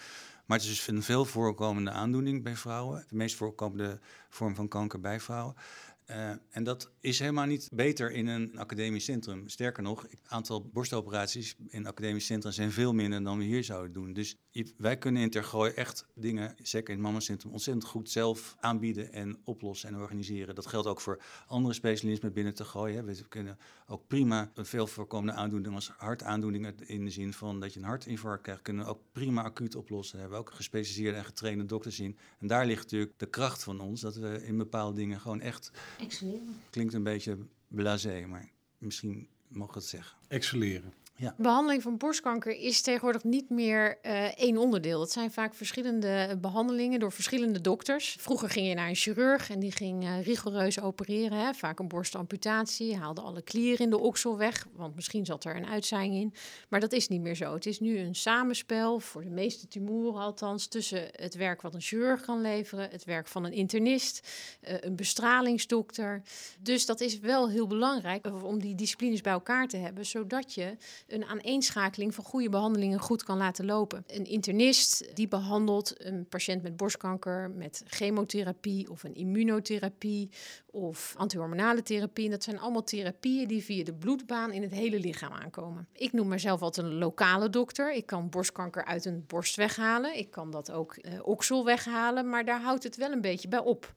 Maar 0.45 0.57
het 0.57 0.67
is 0.67 0.75
dus 0.75 0.87
een 0.87 1.03
veel 1.03 1.25
voorkomende 1.25 1.91
aandoening 1.91 2.43
bij 2.43 2.55
vrouwen. 2.55 3.05
De 3.07 3.15
meest 3.15 3.35
voorkomende 3.35 3.99
vorm 4.29 4.55
van 4.55 4.67
kanker 4.67 4.99
bij 4.99 5.19
vrouwen. 5.19 5.55
Uh, 6.11 6.29
en 6.49 6.63
dat 6.63 6.91
is 6.99 7.19
helemaal 7.19 7.45
niet 7.45 7.69
beter 7.73 8.11
in 8.11 8.27
een 8.27 8.57
academisch 8.57 9.03
centrum. 9.03 9.49
Sterker 9.49 9.83
nog, 9.83 10.01
het 10.01 10.19
aantal 10.27 10.69
borstoperaties 10.73 11.55
in 11.67 11.87
academisch 11.87 12.25
centra 12.25 12.51
zijn 12.51 12.71
veel 12.71 12.93
minder 12.93 13.23
dan 13.23 13.37
we 13.37 13.43
hier 13.43 13.63
zouden 13.63 13.93
doen. 13.93 14.13
Dus 14.13 14.35
wij 14.77 14.97
kunnen 14.97 15.21
in 15.21 15.29
Tergooi 15.29 15.71
echt 15.71 16.07
dingen, 16.15 16.55
zeker 16.61 16.89
in 16.89 16.95
het 16.95 17.07
mamacentrum, 17.07 17.51
ontzettend 17.51 17.85
goed 17.85 18.09
zelf 18.09 18.55
aanbieden 18.59 19.13
en 19.13 19.39
oplossen 19.43 19.89
en 19.89 19.95
organiseren. 19.95 20.55
Dat 20.55 20.67
geldt 20.67 20.87
ook 20.87 21.01
voor 21.01 21.21
andere 21.47 21.73
specialismen 21.73 22.33
binnen 22.33 22.53
Tergooi. 22.53 23.01
We 23.01 23.27
kunnen 23.27 23.57
ook 23.87 24.07
prima 24.07 24.51
veel 24.55 24.87
voorkomende 24.87 25.33
aandoening 25.39 25.75
als 25.75 25.91
hartaandoeningen 25.97 26.75
in 26.87 27.05
de 27.05 27.11
zin 27.11 27.33
van 27.33 27.59
dat 27.59 27.73
je 27.73 27.79
een 27.79 27.85
hartinfarct 27.85 28.43
krijgt, 28.43 28.61
kunnen 28.61 28.85
we 28.85 28.91
ook 28.91 29.01
prima 29.11 29.43
acuut 29.43 29.75
oplossen. 29.75 30.17
Daar 30.17 30.21
hebben 30.21 30.43
we 30.43 30.49
ook 30.49 30.55
gespecialiseerde 30.55 31.17
en 31.17 31.25
getrainde 31.25 31.65
dokters 31.65 31.99
in. 31.99 32.17
En 32.39 32.47
daar 32.47 32.65
ligt 32.65 32.83
natuurlijk 32.83 33.19
de 33.19 33.29
kracht 33.29 33.63
van 33.63 33.79
ons, 33.79 34.01
dat 34.01 34.15
we 34.15 34.45
in 34.45 34.57
bepaalde 34.57 34.95
dingen 34.95 35.19
gewoon 35.19 35.41
echt 35.41 35.71
Excelleren. 36.01 36.55
Klinkt 36.69 36.93
een 36.93 37.03
beetje 37.03 37.37
blasé, 37.67 38.25
maar 38.27 38.49
misschien 38.77 39.27
mag 39.47 39.67
ik 39.67 39.73
het 39.73 39.83
zeggen. 39.83 40.17
Excelleren. 40.27 40.93
Behandeling 41.37 41.81
van 41.81 41.97
borstkanker 41.97 42.55
is 42.57 42.81
tegenwoordig 42.81 43.23
niet 43.23 43.49
meer 43.49 43.97
uh, 44.01 44.23
één 44.23 44.57
onderdeel. 44.57 45.01
Het 45.01 45.11
zijn 45.11 45.31
vaak 45.31 45.55
verschillende 45.55 46.37
behandelingen 46.41 46.99
door 46.99 47.11
verschillende 47.11 47.61
dokters. 47.61 48.15
Vroeger 48.19 48.49
ging 48.49 48.67
je 48.67 48.73
naar 48.73 48.89
een 48.89 48.95
chirurg 48.95 49.49
en 49.49 49.59
die 49.59 49.71
ging 49.71 50.03
uh, 50.03 50.23
rigoureus 50.23 50.79
opereren. 50.79 51.37
Hè? 51.37 51.53
Vaak 51.53 51.79
een 51.79 51.87
borstamputatie, 51.87 52.97
haalde 52.97 53.21
alle 53.21 53.41
klieren 53.41 53.79
in 53.79 53.89
de 53.89 53.99
oksel 53.99 54.37
weg, 54.37 54.67
want 54.75 54.95
misschien 54.95 55.25
zat 55.25 55.43
er 55.43 55.55
een 55.55 55.65
uitzaaiing 55.65 56.15
in. 56.15 56.33
Maar 56.69 56.79
dat 56.79 56.91
is 56.91 57.07
niet 57.07 57.21
meer 57.21 57.35
zo. 57.35 57.53
Het 57.53 57.65
is 57.65 57.79
nu 57.79 57.97
een 57.97 58.15
samenspel, 58.15 58.99
voor 58.99 59.23
de 59.23 59.29
meeste 59.29 59.67
tumoren 59.67 60.21
althans, 60.21 60.67
tussen 60.67 61.07
het 61.11 61.35
werk 61.35 61.61
wat 61.61 61.73
een 61.73 61.81
chirurg 61.81 62.21
kan 62.21 62.41
leveren, 62.41 62.89
het 62.89 63.03
werk 63.03 63.27
van 63.27 63.43
een 63.43 63.53
internist, 63.53 64.27
een 64.61 64.95
bestralingsdokter. 64.95 66.21
Dus 66.59 66.85
dat 66.85 67.01
is 67.01 67.19
wel 67.19 67.49
heel 67.49 67.67
belangrijk 67.67 68.25
om 68.43 68.59
die 68.59 68.75
disciplines 68.75 69.21
bij 69.21 69.33
elkaar 69.33 69.67
te 69.67 69.77
hebben, 69.77 70.05
zodat 70.05 70.53
je 70.53 70.77
een 71.11 71.25
aaneenschakeling 71.25 72.15
van 72.15 72.23
goede 72.23 72.49
behandelingen 72.49 72.99
goed 72.99 73.23
kan 73.23 73.37
laten 73.37 73.65
lopen. 73.65 74.03
Een 74.07 74.25
internist 74.25 75.15
die 75.15 75.27
behandelt 75.27 76.05
een 76.05 76.25
patiënt 76.29 76.61
met 76.61 76.77
borstkanker 76.77 77.51
met 77.55 77.83
chemotherapie 77.87 78.89
of 78.89 79.03
een 79.03 79.15
immunotherapie 79.15 80.29
of 80.65 81.13
antihormonale 81.17 81.83
therapie. 81.83 82.29
dat 82.29 82.43
zijn 82.43 82.59
allemaal 82.59 82.83
therapieën 82.83 83.47
die 83.47 83.63
via 83.63 83.83
de 83.83 83.93
bloedbaan 83.93 84.51
in 84.51 84.61
het 84.61 84.71
hele 84.71 84.99
lichaam 84.99 85.31
aankomen. 85.31 85.87
Ik 85.93 86.13
noem 86.13 86.27
mezelf 86.27 86.61
altijd 86.61 86.85
een 86.85 86.93
lokale 86.93 87.49
dokter. 87.49 87.93
Ik 87.93 88.05
kan 88.05 88.29
borstkanker 88.29 88.85
uit 88.85 89.05
een 89.05 89.23
borst 89.27 89.55
weghalen. 89.55 90.17
Ik 90.17 90.31
kan 90.31 90.51
dat 90.51 90.71
ook 90.71 90.97
uh, 90.97 91.13
oksel 91.23 91.65
weghalen, 91.65 92.29
maar 92.29 92.45
daar 92.45 92.61
houdt 92.61 92.83
het 92.83 92.95
wel 92.95 93.11
een 93.11 93.21
beetje 93.21 93.47
bij 93.47 93.59
op. 93.59 93.93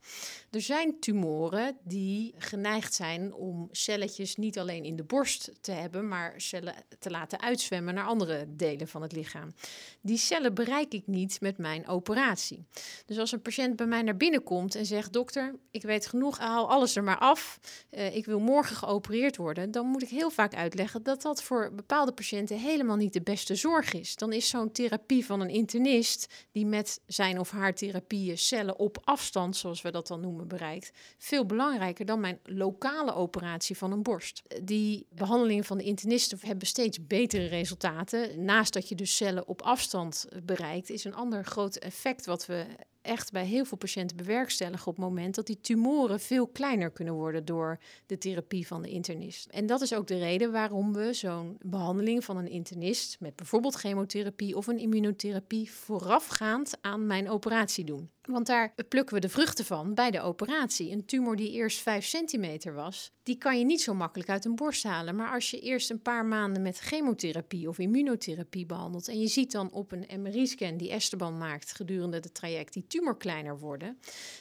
Er 0.50 0.61
zijn 0.61 1.00
tumoren 1.00 1.76
die 1.83 2.35
geneigd 2.38 2.94
zijn 2.94 3.35
om 3.35 3.68
celletjes 3.71 4.37
niet 4.37 4.59
alleen 4.59 4.85
in 4.85 4.97
de 4.97 5.04
borst 5.04 5.52
te 5.61 5.73
hebben, 5.73 6.09
maar 6.09 6.35
cellen 6.37 6.75
te 7.05 7.11
laten 7.11 7.41
uitzwemmen 7.41 7.95
naar 7.95 8.05
andere 8.05 8.47
delen 8.49 8.89
van 8.89 9.03
het 9.03 9.13
lichaam. 9.13 9.55
Die 10.01 10.17
cellen 10.17 10.55
bereik 10.55 10.93
ik 10.93 11.07
niet 11.07 11.41
met 11.41 11.59
mijn 11.59 11.89
operatie. 11.89 12.65
Dus 13.07 13.19
als 13.19 13.33
een 13.33 13.43
patiënt 13.43 13.77
bij 13.77 13.87
mij 13.87 14.03
naar 14.03 14.17
binnen 14.17 14.43
komt 14.43 14.75
en 14.75 14.87
zegt: 14.87 15.13
Dokter, 15.13 15.55
ik 15.71 15.83
weet 15.83 16.07
genoeg, 16.07 16.39
haal 16.39 16.71
alles 16.71 16.97
er 16.97 17.05
maar 17.05 17.19
af. 17.19 17.61
Uh, 17.91 18.17
ik 18.17 18.27
wil 18.27 18.41
morgen 18.41 18.77
geopereerd 18.77 19.37
worden. 19.37 19.71
Dan 19.71 19.87
moet 19.87 20.03
ik 20.03 20.09
heel 20.09 20.31
vaak 20.31 20.55
uitleggen 20.55 21.03
dat 21.03 21.23
dat 21.23 21.43
voor 21.43 21.73
bepaalde 21.75 22.13
patiënten 22.13 22.59
helemaal 22.59 22.97
niet 22.97 23.13
de 23.13 23.23
beste 23.23 23.55
zorg 23.55 23.93
is. 23.93 24.17
Dan 24.17 24.33
is 24.33 24.49
zo'n 24.49 24.73
therapie 24.73 25.27
van 25.27 25.41
een 25.41 25.49
internist, 25.49 26.47
die 26.53 26.67
met 26.67 27.01
zijn 27.07 27.39
of 27.39 27.51
haar 27.51 27.75
therapieën 27.75 28.39
cellen 28.39 28.79
op 28.79 28.99
afstand, 29.05 29.57
zoals 29.57 29.83
we 29.83 29.91
dat 29.91 30.07
dan 30.07 30.21
noemen, 30.21 30.49
bereikt, 30.49 30.93
veel 31.19 31.47
belangrijker 31.47 32.05
dan 32.05 32.21
mijn 32.21 32.39
lokale 32.45 33.15
operatie 33.15 33.77
van 33.77 33.93
een 33.93 34.03
borst. 34.03 34.43
Die 34.63 35.07
behandelingen 35.11 35.65
van 35.65 35.79
de 35.79 35.85
internisten 35.85 36.39
hebben 36.41 36.67
steeds 36.67 36.94
betere 37.01 37.47
resultaten. 37.47 38.45
Naast 38.45 38.73
dat 38.73 38.89
je 38.89 38.95
dus 38.95 39.17
cellen 39.17 39.49
op 39.49 39.63
afstand 39.63 40.27
bereikt, 40.45 40.91
is 40.91 41.05
een 41.05 41.15
ander 41.15 41.45
groot 41.45 41.77
effect 41.77 42.27
wat 42.27 42.47
we 42.47 42.67
echt 43.05 43.33
bij 43.33 43.45
heel 43.45 43.65
veel 43.65 43.79
patiënten 43.79 44.17
bewerkstelligen 44.17 44.87
op 44.87 44.97
het 44.97 45.05
moment 45.05 45.35
dat 45.35 45.47
die 45.47 45.61
tumoren 45.61 46.21
veel 46.21 46.47
kleiner 46.47 46.91
kunnen 46.91 47.15
worden 47.15 47.45
door 47.45 47.79
de 48.07 48.19
therapie 48.19 48.67
van 48.67 48.83
de 48.83 48.91
internist. 48.91 49.49
En 49.51 49.67
dat 49.67 49.81
is 49.81 49.95
ook 49.95 50.07
de 50.07 50.19
reden 50.19 50.53
waarom 50.53 50.93
we 50.93 51.13
zo'n 51.13 51.57
behandeling 51.63 52.25
van 52.25 52.37
een 52.37 52.49
internist 52.49 53.21
met 53.21 53.37
bijvoorbeeld 53.37 53.75
chemotherapie 53.75 54.57
of 54.57 54.67
een 54.67 54.79
immunotherapie 54.79 55.73
voorafgaand 55.73 56.79
aan 56.81 57.07
mijn 57.07 57.31
operatie 57.31 57.85
doen. 57.85 58.11
Want 58.23 58.47
daar 58.47 58.75
plukken 58.89 59.15
we 59.15 59.21
de 59.21 59.29
vruchten 59.29 59.65
van 59.65 59.95
bij 59.95 60.11
de 60.11 60.21
operatie. 60.21 60.91
Een 60.91 61.05
tumor 61.05 61.37
die 61.37 61.51
eerst 61.51 61.79
5 61.79 62.05
centimeter 62.05 62.75
was, 62.75 63.13
die 63.23 63.39
kan 63.39 63.59
je 63.59 63.65
niet 63.65 63.83
zo 63.83 63.95
makkelijk 63.95 64.31
uit 64.31 64.45
een 64.45 64.55
borst 64.55 64.83
halen. 64.83 65.17
Maar 65.17 65.33
als 65.33 65.51
je 65.51 65.61
eerst 65.61 65.91
een 65.91 66.03
paar 66.03 66.25
maanden 66.25 66.63
met 66.63 66.79
chemotherapie 66.79 67.69
of 67.69 67.79
immunotherapie 67.79 68.67
behandelt 68.67 69.09
en 69.09 69.21
je 69.21 69.27
ziet 69.27 69.53
dan 69.53 69.73
op 69.73 69.93
een 69.93 70.23
MRI-scan 70.23 70.77
die 70.77 70.91
Esteban 70.91 71.39
maakt 71.39 71.73
gedurende 71.73 72.17
het 72.17 72.35
traject 72.35 72.73
die 72.73 72.85
tumor 72.95 73.17
kleiner 73.17 73.59
worden, 73.59 73.99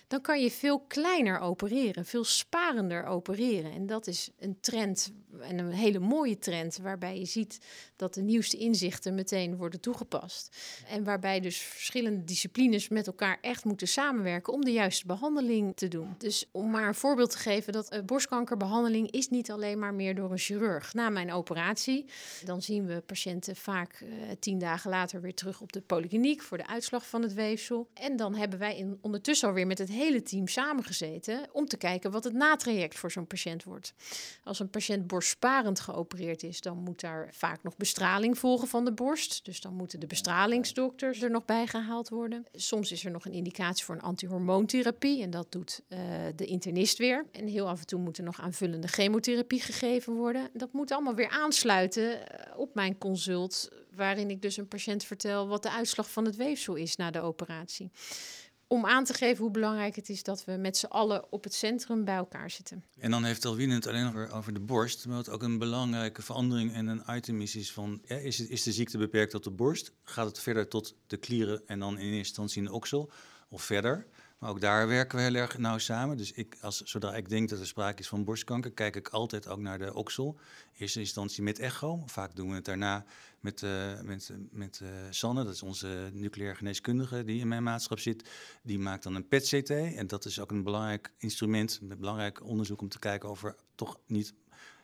dan 0.08 0.22
kan 0.22 0.42
je 0.42 0.52
veel 0.52 0.80
kleiner 0.80 1.40
opereren, 1.40 2.06
veel 2.06 2.24
sparender 2.24 3.06
opereren. 3.06 3.72
En 3.72 3.86
dat 3.86 4.08
is 4.08 4.30
een 4.40 4.58
trend 4.60 5.12
en 5.42 5.60
een 5.60 5.72
hele 5.72 6.00
mooie 6.00 6.38
trend 6.38 6.78
waarbij 6.78 7.20
je 7.20 7.26
ziet 7.26 7.60
dat 7.96 8.14
de 8.14 8.22
nieuwste 8.22 8.58
inzichten 8.58 9.16
meteen 9.16 9.56
worden 9.56 9.80
toegepast. 9.80 10.58
En 10.88 11.04
waarbij 11.04 11.40
dus 11.40 11.58
verschillende 11.58 12.24
disciplines 12.24 12.90
met 12.90 13.08
elkaar 13.08 13.38
echt 13.42 13.66
moeten 13.66 13.88
samenwerken 13.88 14.54
om 14.54 14.66
de 14.66 14.72
juiste 14.72 15.06
behandeling 15.06 15.76
te 15.76 15.88
doen. 15.88 16.16
Dus 16.18 16.50
om 16.52 16.70
maar 16.70 16.88
een 16.88 16.96
voorbeeld 16.96 17.32
te 17.32 17.38
geven, 17.38 17.74
dat 17.74 17.94
uh, 17.94 18.02
borstkankerbehandeling 18.02 19.12
is 19.12 19.30
niet 19.30 19.52
alleen 19.52 19.80
maar 19.80 19.94
meer 19.94 20.16
door 20.16 20.32
een 20.32 20.38
chirurg. 20.38 20.94
Na 20.94 21.10
mijn 21.10 21.32
operatie, 21.32 22.06
dan 22.46 22.62
zien 22.62 22.86
we 22.86 23.02
patiënten 23.06 23.56
vaak 23.56 24.00
uh, 24.04 24.10
tien 24.40 24.60
dagen 24.60 24.90
later 24.90 25.22
weer 25.22 25.34
terug 25.34 25.62
op 25.62 25.72
de 25.72 25.82
polykliniek 25.82 26.42
voor 26.42 26.58
de 26.58 26.68
uitslag 26.68 27.08
van 27.08 27.22
het 27.22 27.34
weefsel. 27.34 27.88
En 27.94 28.16
dan 28.16 28.36
hebben 28.44 28.60
wij 28.60 28.78
in, 28.78 28.98
ondertussen 29.02 29.48
alweer 29.48 29.68
met 29.68 29.78
het 29.78 29.90
hele 29.90 30.22
team 30.22 30.48
samengezeten 30.48 31.48
om 31.52 31.66
te 31.66 31.78
kijken 31.78 32.12
wat 32.12 32.24
het 32.24 32.34
natraject 32.34 32.98
voor 32.98 33.12
zo'n 33.12 33.28
patiënt 33.28 33.64
wordt. 33.64 33.94
Als 34.44 34.60
een 34.60 34.70
patiënt 34.70 35.08
borstsparend 35.08 35.80
geopereerd 35.80 36.44
is, 36.44 36.62
dan 36.62 36.78
moet 36.78 37.00
daar 37.00 37.30
vaak 37.32 37.64
nog 37.64 37.78
bestraling 37.78 38.38
volgen 38.38 38.68
van 38.68 38.86
de 38.86 38.94
borst. 38.94 39.46
Dus 39.46 39.62
dan 39.62 39.74
moeten 39.74 40.00
de 40.00 40.08
bestralingsdokters 40.08 41.22
er 41.22 41.32
nog 41.32 41.46
bij 41.46 41.68
gehaald 41.68 42.10
worden. 42.10 42.46
Soms 42.52 42.92
is 42.92 43.06
er 43.06 43.12
nog 43.12 43.26
een 43.26 43.34
indicatie 43.34 43.86
voor 43.86 43.96
een 43.96 44.02
antihormoontherapie 44.02 45.22
en 45.22 45.30
dat 45.30 45.52
doet 45.52 45.82
uh, 45.90 46.00
de 46.36 46.46
internist 46.46 46.98
weer. 46.98 47.26
En 47.32 47.48
heel 47.48 47.70
af 47.70 47.80
en 47.80 47.86
toe 47.86 48.00
moet 48.00 48.18
er 48.18 48.24
nog 48.24 48.42
aanvullende 48.42 48.88
chemotherapie 48.88 49.62
gegeven 49.62 50.14
worden. 50.14 50.50
Dat 50.54 50.74
moet 50.74 50.92
allemaal 50.92 51.16
weer 51.16 51.30
aansluiten 51.30 52.20
op 52.56 52.76
mijn 52.76 52.98
consult, 52.98 53.70
waarin 53.96 54.30
ik 54.30 54.42
dus 54.42 54.58
een 54.58 54.68
patiënt 54.68 55.04
vertel 55.04 55.48
wat 55.48 55.64
de 55.64 55.72
uitslag 55.72 56.12
van 56.12 56.26
het 56.26 56.36
weefsel 56.36 56.76
is 56.76 56.96
na 56.96 57.12
de 57.12 57.22
operatie 57.22 57.92
om 58.74 58.86
aan 58.86 59.04
te 59.04 59.14
geven 59.14 59.44
hoe 59.44 59.52
belangrijk 59.52 59.96
het 59.96 60.10
is 60.10 60.24
dat 60.24 60.46
we 60.46 60.52
met 60.52 60.78
z'n 60.78 60.86
allen 60.86 61.32
op 61.32 61.44
het 61.44 61.54
centrum 61.54 62.04
bij 62.04 62.16
elkaar 62.16 62.50
zitten. 62.50 62.84
En 63.00 63.12
dan 63.12 63.24
heeft 63.24 63.46
Alwine 63.46 63.74
het 63.74 63.88
alleen 63.88 64.14
nog 64.14 64.32
over 64.32 64.54
de 64.54 64.60
borst, 64.60 65.08
maar 65.08 65.16
wat 65.16 65.30
ook 65.30 65.44
een 65.44 65.58
belangrijke 65.58 66.22
verandering 66.22 66.74
en 66.74 66.88
een 66.88 67.04
item 67.10 67.42
is, 67.42 67.56
is 67.56 67.72
van, 67.72 68.02
is, 68.04 68.38
het, 68.38 68.50
is 68.50 68.64
de 68.64 68.72
ziekte 68.72 68.98
beperkt 68.98 69.32
tot 69.32 69.44
de 69.44 69.52
borst? 69.52 69.92
Gaat 70.04 70.26
het 70.26 70.40
verder 70.40 70.68
tot 70.68 70.96
de 71.08 71.18
klieren 71.18 71.62
en 71.66 71.80
dan 71.80 71.94
in 71.94 72.06
eerste 72.06 72.18
instantie 72.18 72.58
in 72.58 72.68
de 72.68 72.74
oksel 72.74 73.12
of 73.50 73.64
verder? 73.64 74.08
Maar 74.44 74.52
ook 74.52 74.62
daar 74.62 74.88
werken 74.88 75.18
we 75.18 75.24
heel 75.24 75.34
erg 75.34 75.58
nauw 75.58 75.78
samen. 75.78 76.18
Dus 76.18 76.32
ik, 76.32 76.58
als, 76.62 76.82
zodra 76.82 77.16
ik 77.16 77.30
denk 77.30 77.50
dat 77.50 77.60
er 77.60 77.68
sprake 77.68 78.02
is 78.02 78.08
van 78.08 78.24
borstkanker, 78.24 78.72
kijk 78.72 78.96
ik 78.96 79.10
altijd 79.10 79.48
ook 79.48 79.60
naar 79.60 79.78
de 79.80 79.94
oksel. 79.94 80.40
Eerste 80.78 81.00
instantie 81.00 81.44
met 81.44 81.60
echo. 81.60 82.04
Vaak 82.06 82.36
doen 82.36 82.50
we 82.50 82.56
het 82.56 82.66
daarna 82.66 83.06
met, 83.40 83.62
uh, 83.62 84.02
met, 84.02 84.32
met 84.52 84.80
uh, 84.84 84.90
Sanne, 85.10 85.44
dat 85.44 85.54
is 85.54 85.64
onze 85.64 86.10
nucleair 86.14 86.56
geneeskundige 86.56 87.24
die 87.24 87.40
in 87.40 87.48
mijn 87.48 87.64
maatschap 87.64 88.00
zit. 88.00 88.30
Die 88.64 88.80
maakt 88.80 89.04
dan 89.04 89.16
een 89.16 89.28
PET-CT. 89.28 89.70
En 89.70 90.08
dat 90.08 90.26
is 90.26 90.40
ook 90.40 90.52
een 90.52 90.64
belangrijk 90.64 91.12
instrument, 91.18 91.80
met 91.82 92.00
belangrijk 92.00 92.44
onderzoek 92.44 92.82
om 92.82 92.90
te 92.90 93.00
kijken 93.00 93.30
of 93.30 93.44
er 93.44 93.56
toch 93.76 94.00
niet 94.08 94.34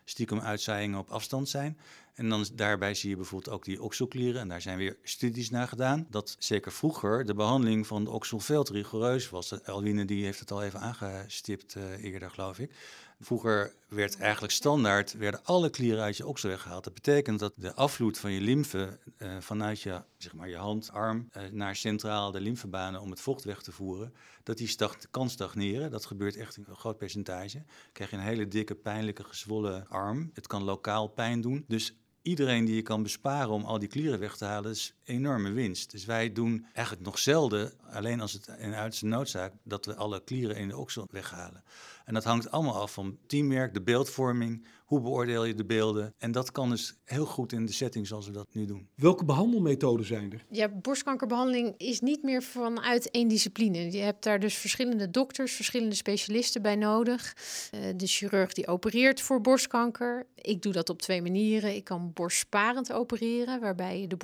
stiekem 0.09 0.39
uitzaaiingen 0.39 0.99
op 0.99 1.09
afstand 1.09 1.49
zijn. 1.49 1.77
En 2.13 2.29
dan 2.29 2.45
daarbij 2.53 2.93
zie 2.93 3.09
je 3.09 3.15
bijvoorbeeld 3.15 3.55
ook 3.55 3.65
die 3.65 3.81
okselklieren. 3.81 4.41
En 4.41 4.47
daar 4.47 4.61
zijn 4.61 4.77
weer 4.77 4.97
studies 5.03 5.49
naar 5.49 5.67
gedaan. 5.67 6.07
Dat 6.09 6.35
zeker 6.39 6.71
vroeger 6.71 7.25
de 7.25 7.33
behandeling 7.33 7.87
van 7.87 8.03
de 8.03 8.09
oksel 8.09 8.39
veel 8.39 8.63
te 8.63 8.73
rigoureus 8.73 9.29
was. 9.29 9.61
Elwine 9.61 10.05
die 10.05 10.23
heeft 10.23 10.39
het 10.39 10.51
al 10.51 10.63
even 10.63 10.79
aangestipt 10.79 11.75
uh, 11.75 12.03
eerder, 12.03 12.31
geloof 12.31 12.59
ik. 12.59 12.71
Vroeger 13.21 13.73
werd 13.87 14.19
eigenlijk 14.19 14.53
standaard 14.53 15.13
werden 15.13 15.39
alle 15.43 15.69
klieren 15.69 16.03
uit 16.03 16.17
je 16.17 16.27
oksel 16.27 16.49
weggehaald. 16.49 16.83
Dat 16.83 16.93
betekent 16.93 17.39
dat 17.39 17.53
de 17.55 17.73
afvloed 17.73 18.17
van 18.17 18.31
je 18.31 18.41
lymfe 18.41 18.99
uh, 19.17 19.37
vanuit 19.39 19.81
je, 19.81 20.01
zeg 20.17 20.33
maar, 20.33 20.49
je 20.49 20.55
hand, 20.55 20.91
arm 20.91 21.29
uh, 21.37 21.43
naar 21.51 21.75
centraal 21.75 22.31
de 22.31 22.41
lymfebanen 22.41 23.01
om 23.01 23.09
het 23.09 23.21
vocht 23.21 23.43
weg 23.43 23.61
te 23.61 23.71
voeren, 23.71 24.13
dat 24.43 24.57
die 24.57 24.75
kan 25.11 25.29
stagneren. 25.29 25.91
Dat 25.91 26.05
gebeurt 26.05 26.35
echt 26.35 26.57
een 26.57 26.75
groot 26.75 26.97
percentage. 26.97 27.57
Dan 27.57 27.65
krijg 27.91 28.09
je 28.09 28.15
een 28.15 28.23
hele 28.23 28.47
dikke, 28.47 28.75
pijnlijke, 28.75 29.23
gezwollen 29.23 29.87
arm. 29.89 30.31
Het 30.33 30.47
kan 30.47 30.63
lokaal 30.63 31.07
pijn 31.07 31.41
doen. 31.41 31.63
Dus 31.67 31.95
iedereen 32.21 32.65
die 32.65 32.75
je 32.75 32.81
kan 32.81 33.03
besparen 33.03 33.49
om 33.49 33.63
al 33.63 33.79
die 33.79 33.87
klieren 33.87 34.19
weg 34.19 34.37
te 34.37 34.45
halen, 34.45 34.71
is 34.71 34.93
enorme 35.09 35.51
winst. 35.51 35.91
Dus 35.91 36.05
wij 36.05 36.33
doen 36.33 36.65
eigenlijk 36.73 37.05
nog 37.05 37.19
zelden, 37.19 37.71
alleen 37.91 38.21
als 38.21 38.33
het 38.33 38.47
in 38.59 38.75
uiterste 38.75 39.05
noodzaak, 39.05 39.53
dat 39.63 39.85
we 39.85 39.95
alle 39.95 40.23
klieren 40.23 40.55
in 40.55 40.67
de 40.67 40.77
oksel 40.77 41.07
weghalen. 41.11 41.63
En 42.05 42.13
dat 42.13 42.23
hangt 42.23 42.51
allemaal 42.51 42.81
af 42.81 42.93
van 42.93 43.17
teamwerk, 43.27 43.73
de 43.73 43.81
beeldvorming, 43.81 44.65
hoe 44.85 45.01
beoordeel 45.01 45.45
je 45.45 45.55
de 45.55 45.65
beelden. 45.65 46.13
En 46.17 46.31
dat 46.31 46.51
kan 46.51 46.69
dus 46.69 46.95
heel 47.03 47.25
goed 47.25 47.51
in 47.51 47.65
de 47.65 47.71
setting 47.71 48.07
zoals 48.07 48.25
we 48.25 48.31
dat 48.31 48.47
nu 48.51 48.65
doen. 48.65 48.87
Welke 48.95 49.25
behandelmethoden 49.25 50.05
zijn 50.05 50.33
er? 50.33 50.45
Ja, 50.49 50.67
borstkankerbehandeling 50.67 51.73
is 51.77 51.99
niet 51.99 52.23
meer 52.23 52.43
vanuit 52.43 53.11
één 53.11 53.27
discipline. 53.27 53.91
Je 53.91 53.97
hebt 53.97 54.23
daar 54.23 54.39
dus 54.39 54.55
verschillende 54.55 55.09
dokters, 55.09 55.53
verschillende 55.53 55.95
specialisten 55.95 56.61
bij 56.61 56.75
nodig. 56.75 57.35
Uh, 57.75 57.81
de 57.95 58.07
chirurg 58.07 58.53
die 58.53 58.67
opereert 58.67 59.21
voor 59.21 59.41
borstkanker. 59.41 60.27
Ik 60.35 60.61
doe 60.61 60.73
dat 60.73 60.89
op 60.89 61.01
twee 61.01 61.21
manieren. 61.21 61.75
Ik 61.75 61.83
kan 61.83 62.13
borstsparend 62.13 62.93
opereren, 62.93 63.59
waarbij 63.59 64.01
je 64.01 64.07
de 64.07 64.17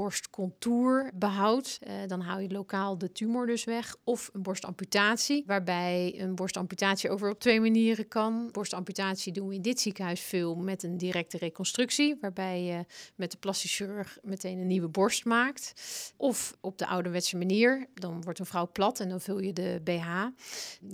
behoudt. 1.14 1.80
Uh, 1.88 1.94
dan 2.08 2.22
hou 2.22 2.42
je 2.42 2.50
lokaal 2.50 2.98
de 2.98 3.12
tumor 3.12 3.46
dus 3.46 3.64
weg. 3.64 3.96
Of 4.04 4.30
een 4.34 4.42
borstamputatie, 4.42 5.44
waarbij 5.48 6.16
een 6.18 6.36
borstamputatie 6.36 7.10
over 7.10 7.30
op 7.30 7.40
twee 7.40 7.62
manieren 7.62 8.08
kan. 8.08 8.50
Borstamputatie 8.52 9.34
doen 9.34 9.48
we 9.48 9.56
in 9.56 9.62
dit 9.62 9.80
ziekenhuis 9.80 10.22
veel 10.22 10.56
met 10.56 10.84
een 10.84 10.98
directe 10.98 11.38
reconstructie, 11.38 12.18
waarbij 12.22 12.64
je 12.64 12.86
met 13.16 13.32
de 13.32 13.38
plastisch 13.38 13.76
chirurg 13.76 14.18
meteen 14.24 14.60
een 14.60 14.68
nieuwe 14.68 14.88
borst 14.88 15.26
maakt. 15.26 15.74
Of 16.18 16.58
op 16.62 16.78
de 16.78 16.88
ouderwetse 16.88 17.38
manier, 17.38 17.88
dan 17.94 18.22
wordt 18.22 18.40
een 18.40 18.46
vrouw 18.46 18.70
plat 18.72 19.00
en 19.00 19.10
dan 19.10 19.22
vul 19.22 19.40
je 19.40 19.54
de 19.54 19.82
BH. 19.84 20.28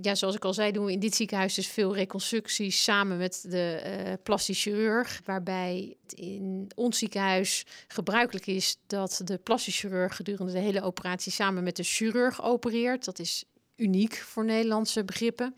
Ja, 0.00 0.14
zoals 0.14 0.34
ik 0.34 0.44
al 0.44 0.54
zei, 0.54 0.72
doen 0.72 0.84
we 0.84 0.92
in 0.92 1.00
dit 1.00 1.14
ziekenhuis 1.14 1.54
dus 1.54 1.68
veel 1.68 1.94
reconstructies 1.94 2.82
samen 2.82 3.18
met 3.18 3.44
de 3.48 3.82
uh, 4.06 4.12
plastisch 4.22 4.62
chirurg, 4.62 5.20
waarbij 5.24 5.96
in 6.12 6.70
ons 6.74 6.98
ziekenhuis 6.98 7.66
gebruikelijk 7.88 8.46
is 8.46 8.76
dat 8.86 9.20
de 9.24 9.38
plastisch 9.38 9.78
chirurg 9.78 10.16
gedurende 10.16 10.52
de 10.52 10.58
hele 10.58 10.82
operatie 10.82 11.32
samen 11.32 11.64
met 11.64 11.76
de 11.76 11.82
chirurg 11.82 12.42
opereert. 12.42 13.04
Dat 13.04 13.18
is 13.18 13.44
uniek 13.76 14.14
voor 14.14 14.44
Nederlandse 14.44 15.04
begrippen. 15.04 15.54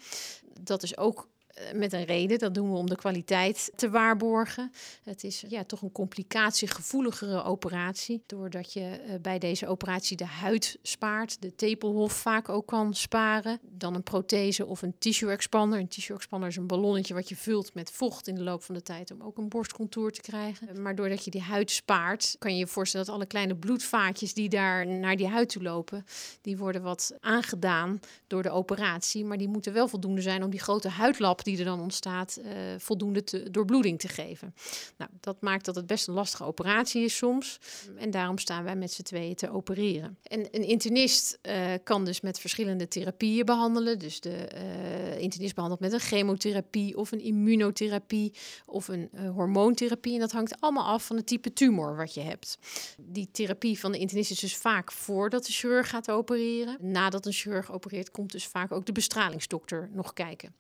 Dat 0.60 0.82
is 0.82 0.96
ook 0.96 1.28
met 1.74 1.92
een 1.92 2.04
reden. 2.04 2.38
Dat 2.38 2.54
doen 2.54 2.70
we 2.70 2.76
om 2.76 2.88
de 2.88 2.96
kwaliteit 2.96 3.72
te 3.76 3.90
waarborgen. 3.90 4.72
Het 5.02 5.24
is 5.24 5.44
ja, 5.48 5.64
toch 5.64 5.82
een 5.82 5.92
complicatiegevoeligere 5.92 7.42
operatie. 7.42 8.22
Doordat 8.26 8.72
je 8.72 8.80
uh, 8.80 9.14
bij 9.22 9.38
deze 9.38 9.66
operatie 9.66 10.16
de 10.16 10.24
huid 10.24 10.78
spaart, 10.82 11.42
de 11.42 11.54
tepelhof 11.54 12.12
vaak 12.12 12.48
ook 12.48 12.66
kan 12.66 12.94
sparen. 12.94 13.58
Dan 13.62 13.94
een 13.94 14.02
prothese 14.02 14.66
of 14.66 14.82
een 14.82 14.94
tissue 14.98 15.30
expander. 15.30 15.78
Een 15.78 15.88
tissue 15.88 16.16
expander 16.16 16.48
is 16.48 16.56
een 16.56 16.66
ballonnetje 16.66 17.14
wat 17.14 17.28
je 17.28 17.36
vult 17.36 17.74
met 17.74 17.90
vocht 17.90 18.28
in 18.28 18.34
de 18.34 18.42
loop 18.42 18.62
van 18.62 18.74
de 18.74 18.82
tijd 18.82 19.10
om 19.10 19.22
ook 19.22 19.38
een 19.38 19.48
borstcontour 19.48 20.12
te 20.12 20.20
krijgen. 20.20 20.82
Maar 20.82 20.94
doordat 20.94 21.24
je 21.24 21.30
die 21.30 21.42
huid 21.42 21.70
spaart, 21.70 22.36
kan 22.38 22.52
je 22.52 22.58
je 22.58 22.66
voorstellen 22.66 23.06
dat 23.06 23.14
alle 23.14 23.26
kleine 23.26 23.56
bloedvaatjes 23.56 24.34
die 24.34 24.48
daar 24.48 24.86
naar 24.86 25.16
die 25.16 25.28
huid 25.28 25.48
toe 25.48 25.62
lopen, 25.62 26.06
die 26.40 26.56
worden 26.56 26.82
wat 26.82 27.14
aangedaan 27.20 28.00
door 28.26 28.42
de 28.42 28.50
operatie. 28.50 29.24
Maar 29.24 29.38
die 29.38 29.48
moeten 29.48 29.72
wel 29.72 29.88
voldoende 29.88 30.20
zijn 30.20 30.42
om 30.42 30.50
die 30.50 30.60
grote 30.60 30.88
huidlap 30.88 31.43
die 31.44 31.58
er 31.58 31.64
dan 31.64 31.80
ontstaat, 31.80 32.38
uh, 32.44 32.50
voldoende 32.78 33.24
te, 33.24 33.50
doorbloeding 33.50 33.98
te 33.98 34.08
geven. 34.08 34.54
Nou, 34.96 35.10
dat 35.20 35.40
maakt 35.40 35.64
dat 35.64 35.74
het 35.74 35.86
best 35.86 36.08
een 36.08 36.14
lastige 36.14 36.44
operatie 36.44 37.04
is 37.04 37.16
soms. 37.16 37.58
En 37.96 38.10
daarom 38.10 38.38
staan 38.38 38.64
wij 38.64 38.76
met 38.76 38.92
z'n 38.92 39.02
tweeën 39.02 39.34
te 39.34 39.50
opereren. 39.50 40.18
En 40.22 40.40
een 40.50 40.64
internist 40.64 41.38
uh, 41.42 41.72
kan 41.84 42.04
dus 42.04 42.20
met 42.20 42.40
verschillende 42.40 42.88
therapieën 42.88 43.44
behandelen. 43.44 43.98
Dus 43.98 44.20
de 44.20 44.48
uh, 44.54 45.18
internist 45.18 45.54
behandelt 45.54 45.80
met 45.80 45.92
een 45.92 46.00
chemotherapie 46.00 46.96
of 46.96 47.12
een 47.12 47.20
immunotherapie 47.20 48.32
of 48.66 48.88
een 48.88 49.10
hormoontherapie. 49.34 50.14
En 50.14 50.20
dat 50.20 50.32
hangt 50.32 50.60
allemaal 50.60 50.86
af 50.86 51.06
van 51.06 51.16
het 51.16 51.26
type 51.26 51.52
tumor 51.52 51.96
wat 51.96 52.14
je 52.14 52.20
hebt. 52.20 52.58
Die 52.98 53.28
therapie 53.32 53.78
van 53.78 53.92
de 53.92 53.98
internist 53.98 54.30
is 54.30 54.40
dus 54.40 54.56
vaak 54.56 54.92
voordat 54.92 55.46
de 55.46 55.52
chirurg 55.52 55.88
gaat 55.88 56.10
opereren. 56.10 56.76
Nadat 56.80 57.26
een 57.26 57.32
chirurg 57.32 57.72
opereert, 57.72 58.10
komt 58.10 58.32
dus 58.32 58.46
vaak 58.46 58.72
ook 58.72 58.86
de 58.86 58.92
bestralingsdokter 58.92 59.90
nog 59.92 60.12
kijken 60.12 60.54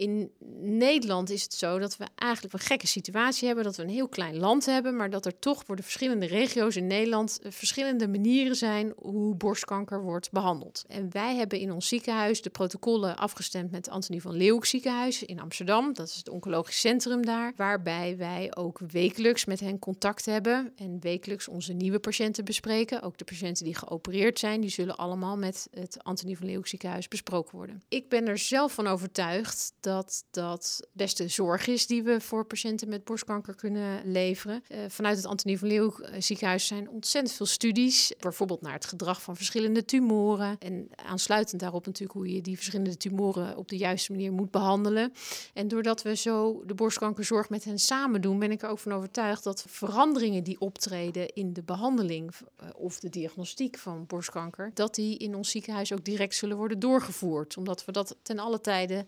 in 0.00 0.30
Nederland 0.60 1.30
is 1.30 1.42
het 1.42 1.54
zo 1.54 1.78
dat 1.78 1.96
we 1.96 2.06
eigenlijk 2.14 2.54
een 2.54 2.60
gekke 2.60 2.86
situatie 2.86 3.46
hebben. 3.46 3.64
Dat 3.64 3.76
we 3.76 3.82
een 3.82 3.88
heel 3.88 4.08
klein 4.08 4.36
land 4.36 4.66
hebben, 4.66 4.96
maar 4.96 5.10
dat 5.10 5.26
er 5.26 5.38
toch 5.38 5.64
voor 5.64 5.76
de 5.76 5.82
verschillende 5.82 6.26
regio's 6.26 6.76
in 6.76 6.86
Nederland 6.86 7.40
eh, 7.42 7.52
verschillende 7.52 8.08
manieren 8.08 8.56
zijn 8.56 8.92
hoe 8.96 9.34
borstkanker 9.34 10.02
wordt 10.02 10.30
behandeld. 10.30 10.84
En 10.88 11.12
wij 11.12 11.36
hebben 11.36 11.58
in 11.58 11.72
ons 11.72 11.88
ziekenhuis 11.88 12.42
de 12.42 12.50
protocollen 12.50 13.16
afgestemd 13.16 13.70
met 13.70 13.88
Antonie 13.88 14.22
van 14.22 14.32
Leeuwenhoek 14.32 14.66
ziekenhuis 14.66 15.22
in 15.22 15.40
Amsterdam. 15.40 15.92
Dat 15.92 16.08
is 16.08 16.16
het 16.16 16.28
oncologisch 16.28 16.80
centrum 16.80 17.26
daar. 17.26 17.52
Waarbij 17.56 18.16
wij 18.16 18.56
ook 18.56 18.78
wekelijks 18.92 19.44
met 19.44 19.60
hen 19.60 19.78
contact 19.78 20.24
hebben 20.24 20.72
en 20.76 21.00
wekelijks 21.00 21.48
onze 21.48 21.72
nieuwe 21.72 21.98
patiënten 21.98 22.44
bespreken. 22.44 23.02
Ook 23.02 23.18
de 23.18 23.24
patiënten 23.24 23.64
die 23.64 23.74
geopereerd 23.74 24.38
zijn, 24.38 24.60
die 24.60 24.70
zullen 24.70 24.96
allemaal 24.96 25.36
met 25.36 25.68
het 25.70 26.02
Antonie 26.02 26.36
van 26.36 26.44
Leeuwenhoek 26.44 26.70
ziekenhuis 26.70 27.08
besproken 27.08 27.56
worden. 27.56 27.82
Ik 27.88 28.08
ben 28.08 28.28
er 28.28 28.38
zelf 28.38 28.72
van 28.72 28.86
overtuigd 28.86 29.72
dat 29.80 29.88
dat 30.30 30.88
beste 30.92 31.28
zorg 31.28 31.66
is 31.66 31.86
die 31.86 32.02
we 32.02 32.20
voor 32.20 32.44
patiënten 32.44 32.88
met 32.88 33.04
borstkanker 33.04 33.54
kunnen 33.54 34.12
leveren. 34.12 34.62
Uh, 34.68 34.78
vanuit 34.88 35.16
het 35.16 35.26
Antonie 35.26 35.58
van 35.58 35.68
Leeuw 35.68 35.98
eh, 35.98 36.20
ziekenhuis 36.20 36.66
zijn 36.66 36.88
ontzettend 36.88 37.36
veel 37.36 37.46
studies, 37.46 38.12
bijvoorbeeld 38.18 38.60
naar 38.60 38.72
het 38.72 38.84
gedrag 38.84 39.22
van 39.22 39.36
verschillende 39.36 39.84
tumoren. 39.84 40.56
En 40.58 40.88
aansluitend 40.94 41.60
daarop 41.60 41.86
natuurlijk 41.86 42.18
hoe 42.18 42.32
je 42.34 42.40
die 42.40 42.56
verschillende 42.56 42.96
tumoren 42.96 43.56
op 43.56 43.68
de 43.68 43.76
juiste 43.76 44.12
manier 44.12 44.32
moet 44.32 44.50
behandelen. 44.50 45.12
En 45.54 45.68
doordat 45.68 46.02
we 46.02 46.16
zo 46.16 46.62
de 46.66 46.74
borstkankerzorg 46.74 47.48
met 47.48 47.64
hen 47.64 47.78
samen 47.78 48.20
doen, 48.20 48.38
ben 48.38 48.50
ik 48.50 48.62
er 48.62 48.68
ook 48.68 48.78
van 48.78 48.92
overtuigd 48.92 49.44
dat 49.44 49.64
veranderingen 49.68 50.44
die 50.44 50.60
optreden 50.60 51.28
in 51.34 51.52
de 51.52 51.62
behandeling 51.62 52.30
uh, 52.30 52.68
of 52.76 53.00
de 53.00 53.08
diagnostiek 53.08 53.78
van 53.78 54.06
borstkanker, 54.06 54.70
dat 54.74 54.94
die 54.94 55.18
in 55.18 55.34
ons 55.34 55.50
ziekenhuis 55.50 55.92
ook 55.92 56.04
direct 56.04 56.34
zullen 56.34 56.56
worden 56.56 56.78
doorgevoerd. 56.78 57.56
Omdat 57.56 57.84
we 57.84 57.92
dat 57.92 58.16
ten 58.22 58.38
alle 58.38 58.60
tijde 58.60 59.06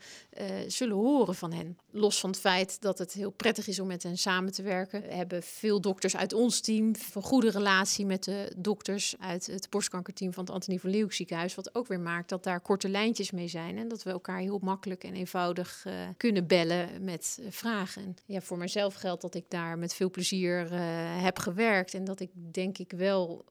zullen 0.71 0.97
horen 0.97 1.35
van 1.35 1.53
hen. 1.53 1.79
Los 1.95 2.21
van 2.21 2.31
het 2.31 2.39
feit 2.39 2.81
dat 2.81 2.99
het 2.99 3.13
heel 3.13 3.31
prettig 3.31 3.67
is 3.67 3.81
om 3.81 3.87
met 3.87 4.03
hen 4.03 4.19
samen 4.19 4.53
te 4.53 4.63
werken. 4.63 5.03
We 5.03 5.15
hebben 5.15 5.43
veel 5.43 5.81
dokters 5.81 6.17
uit 6.17 6.33
ons 6.33 6.61
team, 6.61 6.93
een 7.15 7.23
goede 7.23 7.51
relatie 7.51 8.07
met 8.07 8.25
de 8.25 8.53
dokters 8.57 9.15
uit 9.19 9.47
het 9.47 9.71
borstkankerteam 9.71 10.33
van 10.33 10.45
het 10.45 10.53
Antonie 10.53 10.81
van 10.81 10.89
Leeuwenhoek 10.89 11.17
ziekenhuis. 11.17 11.55
Wat 11.55 11.75
ook 11.75 11.87
weer 11.87 12.01
maakt 12.01 12.29
dat 12.29 12.45
daar 12.45 12.61
korte 12.61 12.89
lijntjes 12.89 13.31
mee 13.31 13.49
zijn 13.49 13.79
en 13.79 13.89
dat 13.89 14.03
we 14.03 14.11
elkaar 14.11 14.39
heel 14.39 14.59
makkelijk 14.63 15.05
en 15.05 15.15
eenvoudig 15.15 15.85
uh, 15.87 15.93
kunnen 16.17 16.47
bellen 16.47 17.05
met 17.05 17.39
uh, 17.41 17.47
vragen. 17.51 18.03
En 18.03 18.17
ja, 18.27 18.41
voor 18.41 18.59
mezelf 18.59 18.95
geldt 18.95 19.23
dat 19.23 19.35
ik 19.35 19.45
daar 19.49 19.79
met 19.79 19.95
veel 19.95 20.11
plezier 20.11 20.73
uh, 20.73 20.79
heb 21.23 21.39
gewerkt 21.39 21.95
en 21.95 22.05
dat 22.05 22.21
ik 22.21 22.31
denk 22.53 22.79
ik 22.79 22.93
wel 22.97 23.45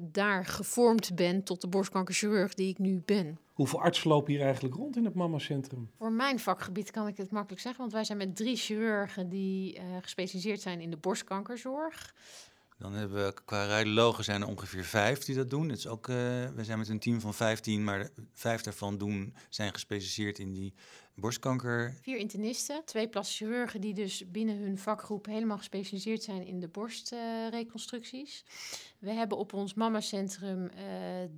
daar 0.00 0.44
gevormd 0.44 1.14
ben 1.14 1.42
tot 1.42 1.60
de 1.60 1.68
borstkankerchirurg 1.68 2.54
die 2.54 2.68
ik 2.68 2.78
nu 2.78 3.02
ben. 3.04 3.38
Hoeveel 3.58 3.80
artsen 3.80 4.08
lopen 4.08 4.32
hier 4.32 4.42
eigenlijk 4.42 4.74
rond 4.74 4.96
in 4.96 5.04
het 5.04 5.14
mamacentrum? 5.14 5.90
Voor 5.98 6.12
mijn 6.12 6.38
vakgebied 6.38 6.90
kan 6.90 7.06
ik 7.06 7.16
het 7.16 7.30
makkelijk 7.30 7.62
zeggen, 7.62 7.84
want 7.88 8.00
wij 8.00 8.16
zijn 8.16 8.28
met 8.28 8.36
drie 8.36 8.56
chirurgen 8.56 9.28
die 9.28 9.78
uh, 9.78 9.82
gespecialiseerd 10.00 10.60
zijn 10.60 10.80
in 10.80 10.90
de 10.90 10.96
borstkankerzorg. 10.96 12.14
Dan 12.78 12.92
hebben 12.92 13.24
we 13.24 13.34
qua 13.44 13.66
radiologen 13.66 14.24
zijn 14.24 14.42
er 14.42 14.48
ongeveer 14.48 14.84
vijf 14.84 15.18
die 15.18 15.34
dat 15.34 15.50
doen. 15.50 15.68
Het 15.68 15.78
is 15.78 15.86
ook, 15.86 16.08
uh, 16.08 16.16
we 16.54 16.64
zijn 16.64 16.78
met 16.78 16.88
een 16.88 16.98
team 16.98 17.20
van 17.20 17.34
15, 17.34 17.84
maar 17.84 18.08
vijf 18.32 18.62
daarvan 18.62 18.98
doen, 18.98 19.34
zijn 19.48 19.72
gespecialiseerd 19.72 20.38
in 20.38 20.52
die 20.52 20.74
borstkanker. 21.14 21.94
Vier 22.02 22.16
internisten, 22.16 22.84
twee 22.84 23.08
plastisch 23.08 23.36
chirurgen 23.36 23.80
die 23.80 23.94
dus 23.94 24.30
binnen 24.30 24.56
hun 24.56 24.78
vakgroep 24.78 25.26
helemaal 25.26 25.58
gespecialiseerd 25.58 26.22
zijn 26.22 26.46
in 26.46 26.60
de 26.60 26.68
borstreconstructies. 26.68 28.44
We 28.98 29.10
hebben 29.10 29.38
op 29.38 29.52
ons 29.52 29.74
mamacentrum 29.74 30.62
uh, 30.62 30.70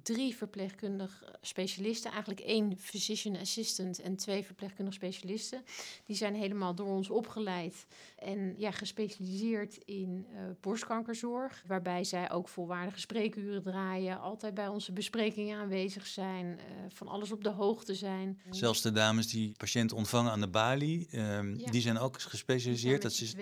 drie 0.02 0.34
verpleegkundig 0.34 1.24
specialisten, 1.40 2.10
eigenlijk 2.10 2.40
één 2.40 2.78
physician 2.78 3.36
assistant 3.36 4.00
en 4.00 4.16
twee 4.16 4.44
verpleegkundig 4.44 4.94
specialisten. 4.94 5.62
Die 6.06 6.16
zijn 6.16 6.34
helemaal 6.34 6.74
door 6.74 6.86
ons 6.86 7.10
opgeleid 7.10 7.86
en 8.18 8.54
ja, 8.58 8.70
gespecialiseerd 8.70 9.78
in 9.84 10.26
uh, 10.32 10.40
borstkankerzorg, 10.60 11.62
waarbij 11.66 12.04
zij 12.04 12.30
ook 12.30 12.48
volwaardige 12.48 13.00
spreekuren 13.00 13.62
draaien, 13.62 14.20
altijd 14.20 14.54
bij 14.54 14.68
onze 14.68 14.92
besprekingen 14.92 15.58
aanwezig 15.58 16.06
zijn, 16.06 16.46
uh, 16.46 16.60
van 16.88 17.08
alles 17.08 17.32
op 17.32 17.44
de 17.44 17.50
hoogte 17.50 17.94
zijn. 17.94 18.40
Zelfs 18.50 18.82
de 18.82 18.92
dames 18.92 19.28
die 19.28 19.54
patiënten 19.56 19.96
ontvangen 19.96 20.32
aan 20.32 20.40
de 20.40 20.48
balie, 20.48 21.08
um, 21.12 21.58
ja. 21.58 21.70
die 21.70 21.80
zijn 21.80 21.98
ook 21.98 22.20
gespecialiseerd. 22.20 23.02
Dat 23.02 23.12
is... 23.12 23.34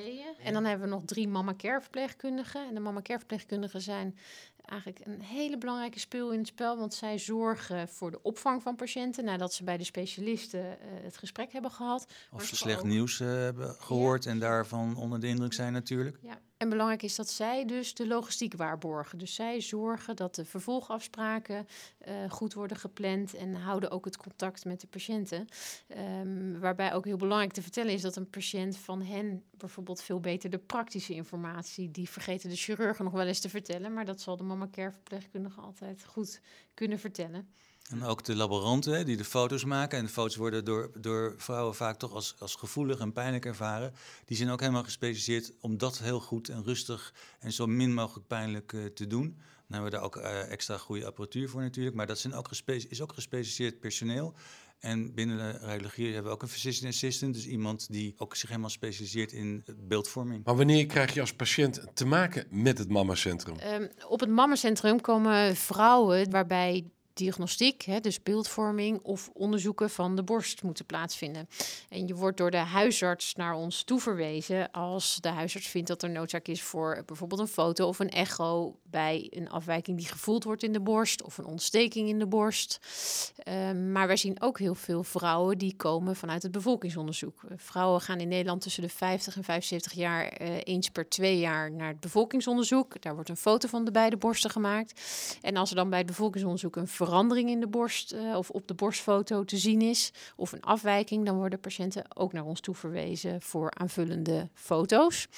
En 0.43 0.53
dan 0.53 0.65
hebben 0.65 0.89
we 0.89 0.95
nog 0.95 1.05
drie 1.05 1.29
mama 1.29 1.55
care 1.57 1.81
verpleegkundigen 1.81 2.69
en 2.69 2.75
de 2.75 2.81
mama 2.81 3.03
care 3.03 3.19
verpleegkundigen 3.19 3.81
zijn 3.81 4.08
eigenlijk 4.69 5.07
een 5.07 5.21
hele 5.21 5.59
belangrijke 5.59 5.99
speel 5.99 6.33
in 6.33 6.39
het 6.39 6.47
spel, 6.47 6.79
want 6.79 6.95
zij 6.95 7.19
zorgen 7.19 7.89
voor 7.89 8.11
de 8.11 8.23
opvang 8.23 8.63
van 8.63 8.77
patiënten 8.77 9.25
nadat 9.25 9.53
ze 9.53 9.65
bij 9.65 9.77
de 9.77 9.85
specialisten 9.85 10.61
uh, 10.61 10.77
het 11.03 11.17
gesprek 11.17 11.53
hebben 11.53 11.71
gehad. 11.71 12.07
Of 12.31 12.45
ze 12.45 12.57
slecht 12.57 12.79
ook... 12.79 12.87
nieuws 12.87 13.21
uh, 13.21 13.29
hebben 13.29 13.75
gehoord 13.75 14.25
ja. 14.25 14.31
en 14.31 14.39
daarvan 14.39 14.97
onder 14.97 15.21
de 15.21 15.27
indruk 15.27 15.53
zijn 15.53 15.73
natuurlijk. 15.73 16.19
Ja. 16.23 16.39
En 16.59 16.69
belangrijk 16.69 17.03
is 17.03 17.15
dat 17.15 17.31
zij 17.31 17.65
dus 17.65 17.95
de 17.95 18.07
logistiek 18.07 18.57
waarborgen. 18.57 19.19
Dus 19.19 19.35
zij 19.35 19.61
zorgen 19.61 20.17
dat 20.17 20.35
de 20.35 20.45
vervolgafspraken 20.45 21.67
uh, 22.09 22.31
goed 22.31 22.55
worden 22.55 22.77
gepland 22.77 23.35
en 23.35 23.55
houden 23.55 23.91
ook 23.91 24.05
het 24.05 24.17
contact 24.17 24.65
met 24.65 24.81
de 24.81 24.87
patiënten. 24.87 25.47
Um, 26.21 26.61
waarbij 26.61 26.95
ook 26.95 27.05
heel 27.05 27.17
belangrijk 27.17 27.53
te 27.53 27.63
vertellen 27.63 27.93
is 27.93 28.03
dat 28.03 28.17
een 28.17 28.31
patiënt 28.31 28.77
van 28.77 29.03
hen 29.03 29.45
bijvoorbeeld 29.51 30.03
veel 30.03 30.21
beter 30.21 30.51
de 30.51 30.59
praktische 30.59 31.15
informatie, 31.15 31.91
die 31.91 32.09
vergeten 32.09 32.51
de 32.51 32.57
chirurgen 32.57 33.05
nog 33.05 33.13
wel 33.13 33.27
eens 33.27 33.41
te 33.41 33.49
vertellen, 33.49 33.93
maar 33.93 34.05
dat 34.05 34.21
zal 34.21 34.37
de 34.37 34.43
mama 34.43 34.69
care 34.71 34.93
verpleegkundige 34.93 35.61
altijd 35.61 36.05
goed 36.05 36.41
kunnen 36.75 36.99
vertellen. 36.99 37.49
En 37.89 38.05
ook 38.05 38.25
de 38.25 38.37
laboranten 38.37 39.07
die 39.07 39.17
de 39.17 39.25
foto's 39.25 39.65
maken. 39.65 39.99
En 39.99 40.05
de 40.05 40.11
foto's 40.11 40.37
worden 40.37 40.65
door, 40.65 40.91
door 41.01 41.35
vrouwen 41.37 41.75
vaak 41.75 41.99
toch 41.99 42.13
als, 42.13 42.35
als 42.39 42.55
gevoelig 42.55 42.99
en 42.99 43.13
pijnlijk 43.13 43.47
ervaren. 43.47 43.93
Die 44.25 44.37
zijn 44.37 44.51
ook 44.51 44.61
helemaal 44.61 44.85
gespecialiseerd 44.85 45.53
om 45.61 45.79
dat 45.79 45.99
heel 45.99 46.21
goed 46.21 46.49
en 46.49 46.65
rustig 46.65 47.15
en 47.39 47.53
zo 47.53 47.67
min 47.67 47.95
mogelijk 47.95 48.27
pijnlijk 48.27 48.73
uh, 48.73 48.85
te 48.85 49.07
doen. 49.07 49.25
Dan 49.25 49.81
hebben 49.81 49.91
we 49.91 49.97
daar 49.97 50.05
ook 50.05 50.17
uh, 50.17 50.53
extra 50.53 50.79
goede 50.79 51.07
apparatuur 51.07 51.49
voor 51.49 51.61
natuurlijk. 51.61 51.97
Maar 51.97 52.07
dat 52.07 52.19
zijn 52.19 52.35
ook 52.35 52.51
is 52.67 53.03
ook 53.03 53.13
gespecialiseerd 53.13 53.81
personeel. 53.81 54.35
En 54.79 55.15
binnen 55.15 55.37
de 55.37 55.59
radiologie 55.59 56.07
hebben 56.07 56.25
we 56.25 56.31
ook 56.31 56.43
een 56.43 56.49
physician 56.49 56.91
assistant. 56.91 57.35
Dus 57.35 57.47
iemand 57.47 57.93
die 57.93 58.15
ook 58.17 58.37
zich 58.37 58.49
helemaal 58.49 58.71
specialiseert 58.71 59.33
in 59.33 59.65
beeldvorming. 59.77 60.45
Maar 60.45 60.57
wanneer 60.57 60.87
krijg 60.87 61.15
je 61.15 61.21
als 61.21 61.35
patiënt 61.35 61.83
te 61.95 62.07
maken 62.07 62.47
met 62.51 62.79
het 62.79 62.89
mammacentrum? 62.89 63.57
Um, 63.61 63.89
op 64.09 64.21
het 64.21 64.29
mammacentrum 64.29 65.01
komen 65.01 65.57
vrouwen 65.57 66.31
waarbij 66.31 66.91
diagnostiek, 67.19 67.83
hè, 67.83 68.01
dus 68.01 68.23
beeldvorming 68.23 69.01
of 69.03 69.31
onderzoeken 69.33 69.91
van 69.91 70.17
de 70.17 70.23
borst 70.23 70.63
moeten 70.63 70.87
plaatsvinden. 70.87 71.49
En 71.89 72.07
je 72.07 72.15
wordt 72.15 72.37
door 72.37 72.51
de 72.51 72.57
huisarts 72.57 73.35
naar 73.35 73.55
ons 73.55 73.83
toeverwezen 73.83 74.71
als 74.71 75.19
de 75.21 75.29
huisarts 75.29 75.67
vindt 75.67 75.89
dat 75.89 76.03
er 76.03 76.11
noodzaak 76.11 76.49
is 76.49 76.63
voor 76.63 77.03
bijvoorbeeld 77.07 77.41
een 77.41 77.49
foto 77.49 77.87
of 77.87 77.99
een 77.99 78.11
echo 78.11 78.77
bij 78.83 79.27
een 79.31 79.51
afwijking 79.51 79.97
die 79.97 80.09
gevoeld 80.09 80.45
wordt 80.45 80.63
in 80.63 80.73
de 80.73 80.81
borst 80.81 81.23
of 81.23 81.39
een 81.39 81.45
ontsteking 81.45 82.09
in 82.09 82.19
de 82.19 82.27
borst. 82.27 82.79
Um, 83.49 83.93
maar 83.93 84.07
wij 84.07 84.17
zien 84.17 84.43
ook 84.43 84.59
heel 84.59 84.75
veel 84.75 85.03
vrouwen 85.03 85.59
die 85.59 85.77
komen 85.77 86.17
vanuit 86.17 86.43
het 86.43 86.53
bevolkingsonderzoek. 86.53 87.41
Vrouwen 87.57 88.01
gaan 88.01 88.21
in 88.21 88.29
Nederland 88.29 88.61
tussen 88.61 88.83
de 88.83 88.89
50 88.89 89.37
en 89.37 89.45
75 89.45 89.93
jaar 89.93 90.41
uh, 90.43 90.49
eens 90.63 90.91
per 90.91 91.09
twee 91.09 91.39
jaar 91.39 91.73
naar 91.73 91.89
het 91.89 92.01
bevolkingsonderzoek. 92.01 93.03
Daar 93.03 93.15
wordt 93.15 93.29
een 93.29 93.37
foto 93.37 93.69
van 93.69 93.85
de 93.85 93.91
beide 93.91 94.17
borsten 94.17 94.51
gemaakt. 94.51 95.01
En 95.43 95.57
als 95.57 95.71
er 95.71 95.77
dan 95.77 95.89
bij 95.89 95.99
het 95.99 96.07
bevolkingsonderzoek 96.07 96.77
een 96.77 96.89
vrouw 96.89 97.08
verandering 97.09 97.51
in 97.51 97.61
de 97.61 97.67
borst 97.67 98.13
uh, 98.13 98.37
of 98.37 98.51
op 98.51 98.69
de 98.69 98.75
borstfoto 98.75 99.45
te 99.45 99.57
zien 99.57 99.83
is, 99.83 100.13
of 100.37 100.53
een 100.53 100.63
afwijking, 100.63 101.27
dan 101.27 101.37
worden 101.37 101.61
patiënten 101.61 102.05
ook 102.15 102.33
naar 102.33 102.45
ons 102.45 102.61
toe 102.61 102.75
verwezen 102.75 103.41
voor 103.41 103.71
aanvullende 103.71 104.49
foto's. 104.55 105.29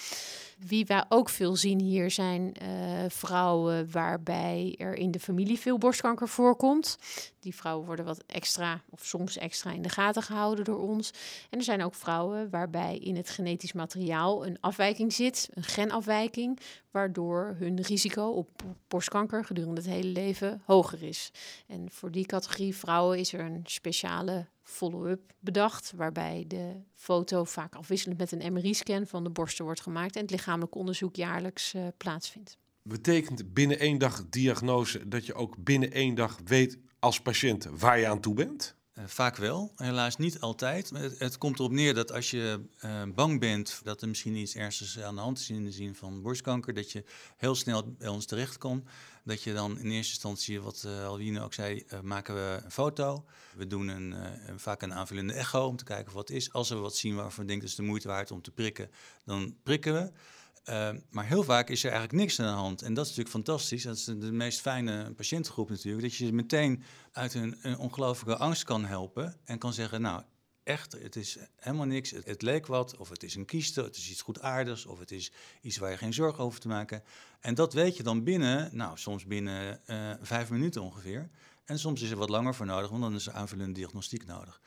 Wie 0.58 0.86
wij 0.86 1.04
ook 1.08 1.28
veel 1.28 1.56
zien 1.56 1.80
hier 1.80 2.10
zijn 2.10 2.54
uh, 2.62 2.68
vrouwen 3.08 3.90
waarbij 3.90 4.74
er 4.78 4.94
in 4.94 5.10
de 5.10 5.20
familie 5.20 5.58
veel 5.58 5.78
borstkanker 5.78 6.28
voorkomt. 6.28 6.98
Die 7.40 7.54
vrouwen 7.54 7.86
worden 7.86 8.04
wat 8.04 8.22
extra 8.26 8.80
of 8.90 9.04
soms 9.04 9.38
extra 9.38 9.72
in 9.72 9.82
de 9.82 9.88
gaten 9.88 10.22
gehouden 10.22 10.64
door 10.64 10.78
ons. 10.78 11.10
En 11.50 11.58
er 11.58 11.64
zijn 11.64 11.82
ook 11.82 11.94
vrouwen 11.94 12.50
waarbij 12.50 12.98
in 12.98 13.16
het 13.16 13.30
genetisch 13.30 13.72
materiaal 13.72 14.46
een 14.46 14.60
afwijking 14.60 15.12
zit, 15.12 15.48
een 15.54 15.62
genafwijking, 15.62 16.58
waardoor 16.90 17.56
hun 17.58 17.80
risico 17.82 18.28
op 18.28 18.48
borstkanker 18.88 19.44
gedurende 19.44 19.80
het 19.80 19.90
hele 19.90 20.08
leven 20.08 20.62
hoger 20.64 21.02
is. 21.02 21.32
En 21.66 21.90
voor 21.90 22.10
die 22.10 22.26
categorie 22.26 22.76
vrouwen 22.76 23.18
is 23.18 23.32
er 23.32 23.40
een 23.40 23.62
speciale 23.64 24.46
follow-up 24.62 25.32
bedacht, 25.38 25.92
waarbij 25.96 26.44
de 26.48 26.76
foto 26.94 27.44
vaak 27.44 27.74
afwisselend 27.74 28.18
met 28.18 28.32
een 28.32 28.52
MRI-scan 28.52 29.06
van 29.06 29.24
de 29.24 29.30
borsten 29.30 29.64
wordt 29.64 29.80
gemaakt 29.80 30.14
en 30.14 30.22
het 30.22 30.30
lichamelijk 30.30 30.74
onderzoek 30.74 31.16
jaarlijks 31.16 31.74
uh, 31.74 31.86
plaatsvindt. 31.96 32.58
Betekent 32.82 33.54
binnen 33.54 33.78
één 33.78 33.98
dag 33.98 34.24
diagnose 34.28 35.08
dat 35.08 35.26
je 35.26 35.34
ook 35.34 35.56
binnen 35.58 35.92
één 35.92 36.14
dag 36.14 36.38
weet 36.44 36.78
als 36.98 37.20
patiënt 37.20 37.68
waar 37.70 37.98
je 37.98 38.06
aan 38.06 38.20
toe 38.20 38.34
bent? 38.34 38.74
Uh, 38.94 39.04
vaak 39.06 39.36
wel, 39.36 39.72
helaas 39.76 40.16
niet 40.16 40.40
altijd. 40.40 40.90
Het, 40.90 41.18
het 41.18 41.38
komt 41.38 41.58
erop 41.58 41.72
neer 41.72 41.94
dat 41.94 42.12
als 42.12 42.30
je 42.30 42.60
uh, 42.84 43.02
bang 43.14 43.40
bent 43.40 43.80
dat 43.82 44.02
er 44.02 44.08
misschien 44.08 44.36
iets 44.36 44.54
ernstigs 44.54 45.00
aan 45.00 45.14
de 45.14 45.20
hand 45.20 45.38
is 45.38 45.50
in 45.50 45.64
de 45.64 45.72
zin 45.72 45.94
van 45.94 46.22
borstkanker, 46.22 46.74
dat 46.74 46.92
je 46.92 47.04
heel 47.36 47.54
snel 47.54 47.94
bij 47.98 48.08
ons 48.08 48.26
terecht 48.26 48.58
kan. 48.58 48.86
Dat 49.24 49.42
je 49.42 49.52
dan 49.52 49.78
in 49.78 49.90
eerste 49.90 50.12
instantie, 50.12 50.60
wat 50.60 50.84
uh, 50.86 51.42
ook 51.42 51.54
zei, 51.54 51.86
maken 52.02 52.34
we 52.34 52.60
een 52.64 52.70
foto. 52.70 53.24
We 53.56 53.66
doen 53.66 53.88
een, 53.88 54.14
vaak 54.56 54.82
een 54.82 54.94
aanvullende 54.94 55.32
echo 55.32 55.66
om 55.66 55.76
te 55.76 55.84
kijken 55.84 56.06
of 56.06 56.12
wat 56.12 56.30
is. 56.30 56.52
Als 56.52 56.68
we 56.68 56.74
wat 56.74 56.96
zien 56.96 57.14
waarvan 57.14 57.40
we 57.40 57.44
denken 57.44 57.60
dat 57.60 57.70
is 57.70 57.74
de 57.74 57.82
moeite 57.82 58.08
waard 58.08 58.30
om 58.30 58.42
te 58.42 58.50
prikken, 58.50 58.90
dan 59.24 59.56
prikken 59.62 59.92
we. 59.92 60.12
Uh, 60.68 60.90
maar 61.10 61.26
heel 61.26 61.42
vaak 61.42 61.68
is 61.68 61.84
er 61.84 61.90
eigenlijk 61.90 62.22
niks 62.22 62.40
aan 62.40 62.46
de 62.46 62.52
hand. 62.52 62.82
En 62.82 62.94
dat 62.94 63.04
is 63.04 63.16
natuurlijk 63.16 63.36
fantastisch. 63.36 63.82
Dat 63.82 63.96
is 63.96 64.04
de, 64.04 64.14
meest 64.14 64.60
fijne 64.60 65.12
patiëntengroep 65.12 65.70
natuurlijk. 65.70 66.02
Dat 66.02 66.14
je 66.14 66.26
ze 66.26 66.32
meteen 66.32 66.82
uit 67.12 67.34
een 67.34 67.78
ongelooflijke 67.78 68.42
angst 68.42 68.64
kan 68.64 68.84
helpen. 68.84 69.36
En 69.44 69.58
kan 69.58 69.72
zeggen, 69.72 70.00
nou, 70.00 70.22
echt, 70.62 70.92
het 70.92 71.16
is 71.16 71.38
helemaal 71.56 71.86
niks. 71.86 72.10
Het, 72.10 72.42
leek 72.42 72.66
wat, 72.66 72.96
of 72.96 73.08
het 73.08 73.22
is 73.22 73.34
een 73.34 73.44
kieste, 73.44 73.82
het 73.82 73.96
is 73.96 74.10
iets 74.10 74.22
goedaardigs... 74.22 74.86
of 74.86 74.98
het 74.98 75.10
is 75.10 75.32
iets 75.60 75.76
waar 75.76 75.90
je 75.90 75.96
geen 75.96 76.14
zorgen 76.14 76.44
over 76.44 76.60
te 76.60 76.68
maken. 76.68 77.02
En 77.40 77.54
dat 77.54 77.72
weet 77.72 77.96
je 77.96 78.02
dan 78.02 78.24
binnen, 78.24 78.70
nou, 78.72 78.98
soms 78.98 79.26
binnen 79.26 79.80
uh, 79.86 80.12
vijf 80.20 80.50
minuten 80.50 80.82
ongeveer. 80.82 81.30
En 81.64 81.78
soms 81.78 82.02
is 82.02 82.10
er 82.10 82.16
wat 82.16 82.28
langer 82.28 82.54
voor 82.54 82.66
nodig, 82.66 82.90
want 82.90 83.02
dan 83.02 83.14
is 83.14 83.26
er 83.26 83.32
aanvullende 83.32 83.72
diagnostiek 83.72 84.26
nodig. 84.26 84.60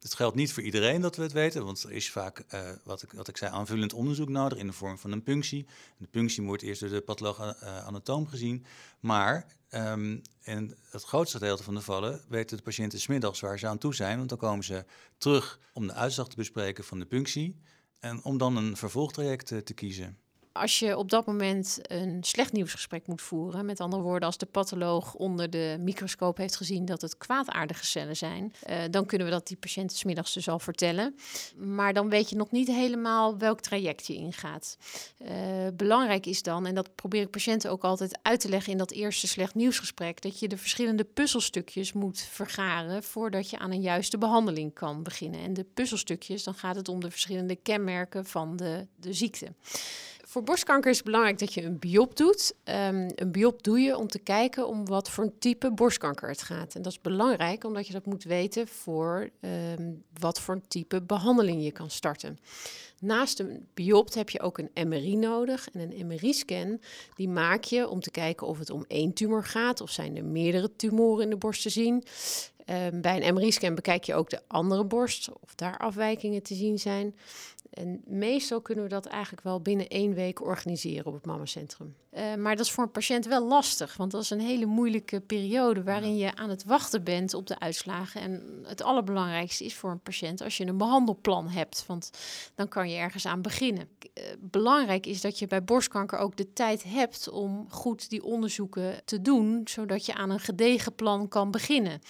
Het 0.00 0.14
geldt 0.14 0.36
niet 0.36 0.52
voor 0.52 0.62
iedereen 0.62 1.00
dat 1.00 1.16
we 1.16 1.22
het 1.22 1.32
weten, 1.32 1.64
want 1.64 1.82
er 1.82 1.92
is 1.92 2.10
vaak, 2.10 2.44
uh, 2.54 2.70
wat, 2.84 3.02
ik, 3.02 3.12
wat 3.12 3.28
ik 3.28 3.36
zei, 3.36 3.52
aanvullend 3.52 3.92
onderzoek 3.92 4.28
nodig 4.28 4.58
in 4.58 4.66
de 4.66 4.72
vorm 4.72 4.98
van 4.98 5.12
een 5.12 5.22
punctie. 5.22 5.66
De 5.96 6.06
punctie 6.06 6.42
wordt 6.42 6.62
eerst 6.62 6.80
door 6.80 6.90
de 6.90 7.00
patholoog-anatoom 7.00 8.22
uh, 8.22 8.30
gezien. 8.30 8.64
Maar 9.00 9.46
um, 9.70 10.22
in 10.42 10.76
het 10.90 11.04
grootste 11.04 11.38
gedeelte 11.38 11.62
van 11.62 11.74
de 11.74 11.80
gevallen 11.80 12.20
weten 12.28 12.56
de 12.56 12.62
patiënten 12.62 13.00
smiddags 13.00 13.40
waar 13.40 13.58
ze 13.58 13.66
aan 13.66 13.78
toe 13.78 13.94
zijn, 13.94 14.16
want 14.16 14.28
dan 14.28 14.38
komen 14.38 14.64
ze 14.64 14.84
terug 15.18 15.60
om 15.72 15.86
de 15.86 15.92
uitslag 15.92 16.28
te 16.28 16.36
bespreken 16.36 16.84
van 16.84 16.98
de 16.98 17.06
punctie 17.06 17.60
en 18.00 18.24
om 18.24 18.38
dan 18.38 18.56
een 18.56 18.76
vervolgtraject 18.76 19.50
uh, 19.50 19.58
te 19.58 19.74
kiezen 19.74 20.18
als 20.52 20.78
je 20.78 20.96
op 20.96 21.10
dat 21.10 21.26
moment 21.26 21.78
een 21.82 22.24
slecht 22.24 22.52
nieuwsgesprek 22.52 23.06
moet 23.06 23.22
voeren, 23.22 23.66
met 23.66 23.80
andere 23.80 24.02
woorden, 24.02 24.28
als 24.28 24.38
de 24.38 24.46
patholoog 24.46 25.14
onder 25.14 25.50
de 25.50 25.76
microscoop 25.80 26.36
heeft 26.36 26.56
gezien 26.56 26.84
dat 26.84 27.00
het 27.00 27.16
kwaadaardige 27.16 27.86
cellen 27.86 28.16
zijn, 28.16 28.52
uh, 28.68 28.76
dan 28.90 29.06
kunnen 29.06 29.26
we 29.26 29.32
dat 29.32 29.46
die 29.46 29.56
patiënt 29.56 29.92
smiddags 29.92 30.32
dus 30.32 30.48
al 30.48 30.58
vertellen. 30.58 31.16
Maar 31.56 31.92
dan 31.92 32.08
weet 32.08 32.30
je 32.30 32.36
nog 32.36 32.50
niet 32.50 32.68
helemaal 32.68 33.38
welk 33.38 33.60
traject 33.60 34.06
je 34.06 34.14
ingaat. 34.14 34.78
Uh, 35.18 35.28
belangrijk 35.74 36.26
is 36.26 36.42
dan, 36.42 36.66
en 36.66 36.74
dat 36.74 36.94
probeer 36.94 37.22
ik 37.22 37.30
patiënten 37.30 37.70
ook 37.70 37.84
altijd 37.84 38.18
uit 38.22 38.40
te 38.40 38.48
leggen 38.48 38.72
in 38.72 38.78
dat 38.78 38.90
eerste 38.90 39.26
slecht 39.26 39.54
nieuwsgesprek, 39.54 40.22
dat 40.22 40.38
je 40.38 40.48
de 40.48 40.56
verschillende 40.56 41.04
puzzelstukjes 41.04 41.92
moet 41.92 42.20
vergaren 42.20 43.02
voordat 43.02 43.50
je 43.50 43.58
aan 43.58 43.70
een 43.70 43.80
juiste 43.80 44.18
behandeling 44.18 44.74
kan 44.74 45.02
beginnen. 45.02 45.40
En 45.40 45.54
de 45.54 45.64
puzzelstukjes, 45.74 46.44
dan 46.44 46.54
gaat 46.54 46.76
het 46.76 46.88
om 46.88 47.00
de 47.00 47.10
verschillende 47.10 47.56
kenmerken 47.56 48.24
van 48.24 48.56
de, 48.56 48.86
de 48.96 49.12
ziekte. 49.12 49.52
Voor 50.28 50.42
borstkanker 50.42 50.90
is 50.90 50.96
het 50.96 51.04
belangrijk 51.04 51.38
dat 51.38 51.54
je 51.54 51.62
een 51.62 51.78
biop 51.78 52.16
doet. 52.16 52.54
Um, 52.64 53.06
een 53.14 53.32
biop 53.32 53.62
doe 53.62 53.80
je 53.80 53.96
om 53.96 54.08
te 54.08 54.18
kijken 54.18 54.66
om 54.66 54.86
wat 54.86 55.10
voor 55.10 55.24
een 55.24 55.38
type 55.38 55.70
borstkanker 55.70 56.28
het 56.28 56.42
gaat. 56.42 56.74
En 56.74 56.82
dat 56.82 56.92
is 56.92 57.00
belangrijk 57.00 57.64
omdat 57.64 57.86
je 57.86 57.92
dat 57.92 58.06
moet 58.06 58.24
weten 58.24 58.68
voor 58.68 59.30
um, 59.76 60.04
wat 60.18 60.40
voor 60.40 60.54
een 60.54 60.68
type 60.68 61.02
behandeling 61.02 61.64
je 61.64 61.72
kan 61.72 61.90
starten. 61.90 62.38
Naast 63.00 63.38
een 63.38 63.66
biopt 63.74 64.14
heb 64.14 64.30
je 64.30 64.40
ook 64.40 64.58
een 64.58 64.88
MRI 64.88 65.16
nodig. 65.16 65.68
En 65.72 65.80
een 65.80 66.06
MRI-scan 66.06 66.80
die 67.14 67.28
maak 67.28 67.64
je 67.64 67.88
om 67.88 68.00
te 68.00 68.10
kijken 68.10 68.46
of 68.46 68.58
het 68.58 68.70
om 68.70 68.84
één 68.88 69.12
tumor 69.12 69.44
gaat 69.44 69.80
of 69.80 69.90
zijn 69.90 70.16
er 70.16 70.24
meerdere 70.24 70.76
tumoren 70.76 71.24
in 71.24 71.30
de 71.30 71.36
borst 71.36 71.62
te 71.62 71.70
zien. 71.70 72.04
Um, 72.70 73.00
bij 73.00 73.22
een 73.22 73.34
MRI-scan 73.34 73.74
bekijk 73.74 74.04
je 74.04 74.14
ook 74.14 74.30
de 74.30 74.40
andere 74.46 74.84
borst 74.84 75.28
of 75.40 75.54
daar 75.54 75.78
afwijkingen 75.78 76.42
te 76.42 76.54
zien 76.54 76.78
zijn. 76.78 77.14
En 77.78 78.02
meestal 78.06 78.60
kunnen 78.60 78.84
we 78.84 78.90
dat 78.90 79.06
eigenlijk 79.06 79.42
wel 79.42 79.60
binnen 79.60 79.88
één 79.88 80.14
week 80.14 80.40
organiseren 80.40 81.06
op 81.06 81.14
het 81.14 81.26
mammacentrum. 81.26 81.94
Uh, 82.12 82.34
maar 82.34 82.56
dat 82.56 82.66
is 82.66 82.72
voor 82.72 82.84
een 82.84 82.90
patiënt 82.90 83.26
wel 83.26 83.46
lastig, 83.46 83.96
want 83.96 84.10
dat 84.10 84.22
is 84.22 84.30
een 84.30 84.40
hele 84.40 84.66
moeilijke 84.66 85.20
periode 85.20 85.82
waarin 85.82 86.16
je 86.16 86.34
aan 86.36 86.50
het 86.50 86.64
wachten 86.64 87.04
bent 87.04 87.34
op 87.34 87.46
de 87.46 87.58
uitslagen. 87.58 88.20
En 88.20 88.42
het 88.62 88.82
allerbelangrijkste 88.82 89.64
is 89.64 89.74
voor 89.74 89.90
een 89.90 90.00
patiënt 90.00 90.42
als 90.42 90.56
je 90.56 90.66
een 90.66 90.76
behandelplan 90.76 91.48
hebt, 91.48 91.84
want 91.86 92.10
dan 92.54 92.68
kan 92.68 92.90
je 92.90 92.96
ergens 92.96 93.26
aan 93.26 93.42
beginnen. 93.42 93.88
Uh, 94.14 94.24
belangrijk 94.38 95.06
is 95.06 95.20
dat 95.20 95.38
je 95.38 95.46
bij 95.46 95.64
borstkanker 95.64 96.18
ook 96.18 96.36
de 96.36 96.52
tijd 96.52 96.84
hebt 96.84 97.30
om 97.30 97.66
goed 97.70 98.10
die 98.10 98.24
onderzoeken 98.24 99.00
te 99.04 99.22
doen, 99.22 99.60
zodat 99.64 100.06
je 100.06 100.14
aan 100.14 100.30
een 100.30 100.40
gedegen 100.40 100.94
plan 100.94 101.28
kan 101.28 101.50
beginnen. 101.50 102.00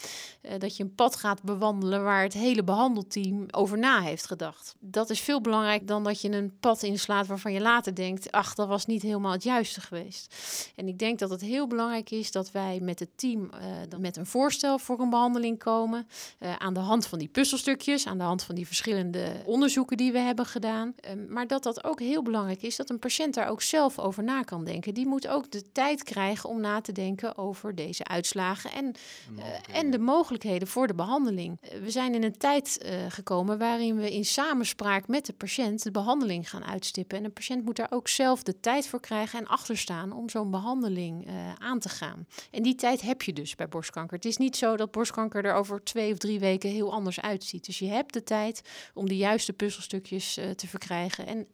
Uh, 0.42 0.52
dat 0.59 0.76
je 0.76 0.83
een 0.83 0.94
pad 0.94 1.16
gaat 1.16 1.42
bewandelen 1.42 2.02
waar 2.02 2.22
het 2.22 2.33
hele 2.33 2.64
behandelteam 2.64 3.46
over 3.50 3.78
na 3.78 4.00
heeft 4.00 4.26
gedacht. 4.26 4.74
Dat 4.78 5.11
is 5.11 5.20
veel 5.20 5.40
belangrijk 5.59 5.88
dan 5.88 6.05
dat 6.05 6.21
je 6.21 6.31
een 6.31 6.59
pad 6.61 6.83
inslaat 6.83 7.27
waarvan 7.27 7.53
je 7.53 7.61
later 7.61 7.94
denkt, 7.94 8.33
ach, 8.33 8.55
dat 8.55 8.68
was 8.68 8.87
niet 8.87 9.03
helemaal 9.03 9.33
het 9.33 9.42
juiste 9.42 9.81
geweest. 9.81 10.35
En 10.77 10.88
ik 10.88 10.99
denk 10.99 11.18
dat 11.18 11.31
het 11.31 11.40
heel 11.40 11.66
belangrijk 11.66 12.11
is 12.11 12.33
dat 12.33 12.51
wij 12.51 12.79
met 12.83 12.99
het 12.99 13.09
team 13.14 13.51
uh, 13.92 13.99
met 13.99 14.16
een 14.16 14.27
voorstel 14.27 14.79
voor 14.79 15.01
een 15.01 15.11
behandeling 15.11 15.59
komen. 15.59 16.09
Uh, 16.40 16.57
aan 16.57 16.75
de 16.75 16.81
hand 16.81 17.07
van 17.07 17.18
die 17.18 17.29
puzzelstukjes, 17.29 18.07
aan 18.07 18.18
de 18.18 18.25
hand 18.25 18.42
van 18.42 18.55
die 18.55 18.66
verschillende 18.66 19.33
onderzoeken 19.44 19.97
die 19.97 20.12
we 20.12 20.18
hebben 20.18 20.47
gedaan. 20.47 20.94
Uh, 21.05 21.29
maar 21.29 21.47
dat 21.47 21.62
dat 21.62 21.85
ook 21.85 22.01
heel 22.01 22.23
belangrijk 22.23 22.62
is 22.62 22.77
dat 22.77 22.90
een 22.90 22.99
patiënt 22.99 23.35
daar 23.35 23.49
ook 23.49 23.62
zelf 23.62 23.99
over 23.99 24.25
na 24.25 24.42
kan 24.42 24.64
denken. 24.64 24.94
Die 24.94 25.07
moet 25.07 25.29
ook 25.29 25.51
de 25.51 25.73
tijd 25.73 26.03
krijgen 26.03 26.49
om 26.49 26.61
na 26.61 26.81
te 26.81 26.92
denken 26.92 27.38
over 27.38 27.75
deze 27.75 28.05
uitslagen 28.05 28.73
en, 28.73 28.92
de 29.37 29.59
en 29.73 29.90
de 29.90 29.99
mogelijkheden 29.99 30.68
voor 30.68 30.87
de 30.87 30.94
behandeling. 30.94 31.61
we 31.83 31.90
zijn 31.90 32.14
in 32.14 32.23
een 32.23 32.38
tijd 32.38 32.87
gekomen 33.09 33.59
waarin 33.59 33.97
we 33.97 34.14
in 34.14 34.25
samenspraak 34.25 35.09
met 35.09 35.27
de 35.27 35.33
patiënt 35.33 35.48
de 35.57 35.91
behandeling 35.93 36.51
gaan 36.51 36.65
uitstippen. 36.65 37.19
En 37.19 37.25
een 37.25 37.33
patiënt 37.33 37.65
moet 37.65 37.77
daar 37.77 37.91
ook 37.91 38.09
zelf 38.09 38.43
de 38.43 38.61
tijd 38.61 38.87
voor 38.87 39.01
krijgen 39.01 39.39
en 39.39 39.47
achter 39.47 39.77
staan 39.77 40.13
om 40.13 40.29
zo'n 40.29 40.51
behandeling 40.51 41.29
uh, 41.29 41.53
aan 41.53 41.79
te 41.79 41.89
gaan. 41.89 42.27
En 42.51 42.63
die 42.63 42.75
tijd 42.75 43.01
heb 43.01 43.23
je 43.23 43.33
dus 43.33 43.55
bij 43.55 43.69
borstkanker. 43.69 44.17
Het 44.17 44.25
is 44.25 44.37
niet 44.37 44.57
zo 44.57 44.77
dat 44.77 44.91
borstkanker 44.91 45.45
er 45.45 45.55
over 45.55 45.85
twee 45.85 46.13
of 46.13 46.19
drie 46.19 46.39
weken 46.39 46.71
heel 46.71 46.93
anders 46.93 47.21
uitziet. 47.21 47.67
Dus 47.67 47.79
je 47.79 47.87
hebt 47.87 48.13
de 48.13 48.23
tijd 48.23 48.63
om 48.95 49.09
de 49.09 49.17
juiste 49.17 49.53
puzzelstukjes 49.53 50.39
uh, 50.39 50.51
te 50.51 50.67
verkrijgen 50.67 51.27
en 51.27 51.47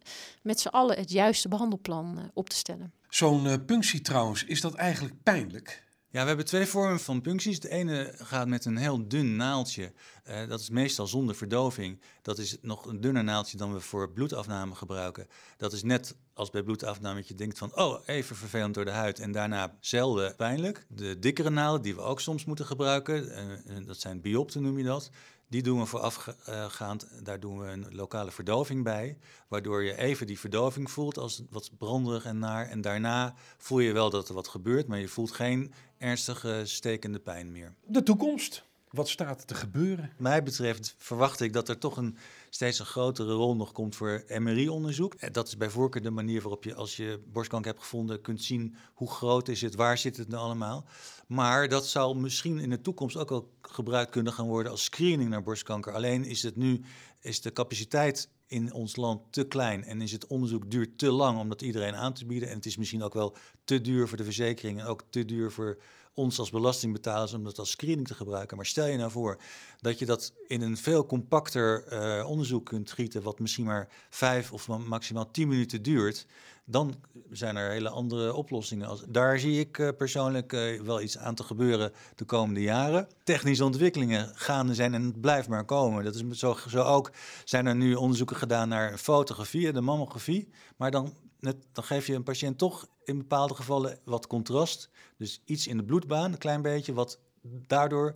met 0.42 0.60
z'n 0.60 0.68
allen 0.68 0.96
het 0.96 1.10
juiste 1.10 1.48
behandelplan 1.48 2.18
uh, 2.18 2.24
op 2.34 2.48
te 2.48 2.56
stellen. 2.56 2.92
Zo'n 3.08 3.64
punctie 3.64 4.00
trouwens, 4.00 4.44
is 4.44 4.60
dat 4.60 4.74
eigenlijk 4.74 5.22
pijnlijk? 5.22 5.84
Ja, 6.14 6.20
we 6.20 6.26
hebben 6.26 6.46
twee 6.46 6.66
vormen 6.66 7.00
van 7.00 7.20
puncties. 7.20 7.60
De 7.60 7.70
ene 7.70 8.12
gaat 8.16 8.48
met 8.48 8.64
een 8.64 8.76
heel 8.76 9.08
dun 9.08 9.36
naaldje. 9.36 9.92
Uh, 10.28 10.48
dat 10.48 10.60
is 10.60 10.70
meestal 10.70 11.06
zonder 11.06 11.34
verdoving. 11.34 12.00
Dat 12.22 12.38
is 12.38 12.56
nog 12.60 12.86
een 12.86 13.00
dunner 13.00 13.24
naaldje 13.24 13.56
dan 13.56 13.72
we 13.72 13.80
voor 13.80 14.10
bloedafname 14.10 14.74
gebruiken. 14.74 15.26
Dat 15.56 15.72
is 15.72 15.82
net 15.82 16.16
als 16.34 16.50
bij 16.50 16.62
bloedafname 16.62 17.16
dat 17.16 17.28
je 17.28 17.34
denkt 17.34 17.58
van... 17.58 17.76
oh, 17.76 18.00
even 18.06 18.36
vervelend 18.36 18.74
door 18.74 18.84
de 18.84 18.90
huid 18.90 19.18
en 19.18 19.32
daarna 19.32 19.76
zelden 19.80 20.36
pijnlijk. 20.36 20.86
De 20.88 21.18
dikkere 21.18 21.50
naalden 21.50 21.82
die 21.82 21.94
we 21.94 22.00
ook 22.00 22.20
soms 22.20 22.44
moeten 22.44 22.66
gebruiken... 22.66 23.28
Uh, 23.68 23.86
dat 23.86 24.00
zijn 24.00 24.20
biopten 24.20 24.62
noem 24.62 24.78
je 24.78 24.84
dat... 24.84 25.10
Die 25.48 25.62
doen 25.62 25.78
we 25.78 25.86
voorafgaand, 25.86 27.08
daar 27.22 27.40
doen 27.40 27.58
we 27.58 27.66
een 27.66 27.86
lokale 27.90 28.30
verdoving 28.30 28.84
bij. 28.84 29.18
Waardoor 29.48 29.82
je 29.82 29.96
even 29.96 30.26
die 30.26 30.38
verdoving 30.38 30.90
voelt 30.90 31.18
als 31.18 31.42
wat 31.50 31.70
branderig 31.78 32.24
en 32.24 32.38
naar. 32.38 32.68
En 32.68 32.80
daarna 32.80 33.34
voel 33.58 33.78
je 33.78 33.92
wel 33.92 34.10
dat 34.10 34.28
er 34.28 34.34
wat 34.34 34.48
gebeurt, 34.48 34.86
maar 34.86 34.98
je 34.98 35.08
voelt 35.08 35.32
geen 35.32 35.72
ernstige 35.98 36.62
stekende 36.64 37.18
pijn 37.18 37.52
meer. 37.52 37.74
De 37.86 38.02
toekomst. 38.02 38.64
Wat 38.94 39.08
staat 39.08 39.46
te 39.46 39.54
gebeuren? 39.54 40.12
mij 40.16 40.42
betreft 40.42 40.94
verwacht 40.98 41.40
ik 41.40 41.52
dat 41.52 41.68
er 41.68 41.78
toch 41.78 41.96
een 41.96 42.16
steeds 42.50 42.78
een 42.78 42.86
grotere 42.86 43.32
rol 43.32 43.56
nog 43.56 43.72
komt 43.72 43.96
voor 43.96 44.24
MRI-onderzoek. 44.38 45.14
En 45.14 45.32
Dat 45.32 45.46
is 45.46 45.56
bij 45.56 45.70
voorkeur 45.70 46.02
de 46.02 46.10
manier 46.10 46.40
waarop 46.40 46.64
je 46.64 46.74
als 46.74 46.96
je 46.96 47.20
borstkanker 47.32 47.70
hebt 47.70 47.82
gevonden 47.82 48.20
kunt 48.20 48.42
zien 48.42 48.76
hoe 48.94 49.10
groot 49.10 49.48
is 49.48 49.60
het, 49.60 49.74
waar 49.74 49.98
zit 49.98 50.16
het 50.16 50.28
nou 50.28 50.42
allemaal. 50.42 50.84
Maar 51.26 51.68
dat 51.68 51.86
zal 51.86 52.14
misschien 52.14 52.58
in 52.58 52.70
de 52.70 52.80
toekomst 52.80 53.16
ook 53.16 53.28
wel 53.28 53.52
gebruikt 53.62 54.10
kunnen 54.10 54.32
gaan 54.32 54.46
worden 54.46 54.72
als 54.72 54.84
screening 54.84 55.30
naar 55.30 55.42
borstkanker. 55.42 55.92
Alleen 55.92 56.24
is 56.24 56.42
het 56.42 56.56
nu 56.56 56.84
is 57.20 57.40
de 57.40 57.52
capaciteit 57.52 58.28
in 58.46 58.72
ons 58.72 58.96
land 58.96 59.20
te 59.30 59.46
klein 59.46 59.84
en 59.84 60.00
is 60.00 60.12
het 60.12 60.26
onderzoek 60.26 60.70
duurt 60.70 60.98
te 60.98 61.10
lang 61.10 61.38
om 61.38 61.48
dat 61.48 61.62
iedereen 61.62 61.94
aan 61.94 62.12
te 62.12 62.26
bieden. 62.26 62.48
En 62.48 62.54
het 62.54 62.66
is 62.66 62.76
misschien 62.76 63.02
ook 63.02 63.14
wel 63.14 63.36
te 63.64 63.80
duur 63.80 64.08
voor 64.08 64.16
de 64.16 64.24
verzekering 64.24 64.80
en 64.80 64.86
ook 64.86 65.02
te 65.10 65.24
duur 65.24 65.52
voor 65.52 65.78
ons 66.14 66.38
als 66.38 66.50
belastingbetalers 66.50 67.32
om 67.32 67.44
dat 67.44 67.58
als 67.58 67.70
screening 67.70 68.06
te 68.06 68.14
gebruiken. 68.14 68.56
Maar 68.56 68.66
stel 68.66 68.86
je 68.86 68.96
nou 68.96 69.10
voor 69.10 69.38
dat 69.80 69.98
je 69.98 70.06
dat 70.06 70.32
in 70.46 70.62
een 70.62 70.76
veel 70.76 71.06
compacter 71.06 71.84
eh, 71.86 72.28
onderzoek 72.28 72.64
kunt 72.64 72.92
gieten, 72.92 73.22
wat 73.22 73.38
misschien 73.38 73.64
maar 73.64 73.88
vijf 74.10 74.52
of 74.52 74.68
ma- 74.68 74.78
maximaal 74.78 75.30
tien 75.30 75.48
minuten 75.48 75.82
duurt, 75.82 76.26
dan 76.64 76.94
zijn 77.30 77.56
er 77.56 77.70
hele 77.70 77.88
andere 77.88 78.34
oplossingen. 78.34 78.98
Daar 79.08 79.38
zie 79.38 79.60
ik 79.60 79.78
eh, 79.78 79.88
persoonlijk 79.96 80.52
eh, 80.52 80.80
wel 80.80 81.00
iets 81.00 81.18
aan 81.18 81.34
te 81.34 81.42
gebeuren 81.42 81.92
de 82.14 82.24
komende 82.24 82.60
jaren. 82.60 83.08
Technische 83.24 83.64
ontwikkelingen 83.64 84.30
gaande 84.34 84.74
zijn 84.74 84.94
en 84.94 85.02
het 85.02 85.20
blijft 85.20 85.48
maar 85.48 85.64
komen. 85.64 86.04
Dat 86.04 86.14
is 86.14 86.22
zo, 86.38 86.56
zo 86.68 86.82
ook 86.82 87.12
zijn 87.44 87.66
er 87.66 87.74
nu 87.74 87.94
onderzoeken 87.94 88.36
gedaan 88.36 88.68
naar 88.68 88.98
fotografie, 88.98 89.72
de 89.72 89.80
mammografie. 89.80 90.48
Maar 90.76 90.90
dan, 90.90 91.14
dan 91.72 91.84
geef 91.84 92.06
je 92.06 92.14
een 92.14 92.22
patiënt 92.22 92.58
toch 92.58 92.86
in 93.04 93.18
bepaalde 93.18 93.54
gevallen 93.54 93.98
wat 94.04 94.26
contrast. 94.26 94.88
Dus 95.16 95.42
iets 95.44 95.66
in 95.66 95.76
de 95.76 95.84
bloedbaan, 95.84 96.32
een 96.32 96.38
klein 96.38 96.62
beetje, 96.62 96.92
wat 96.92 97.18
daardoor 97.66 98.14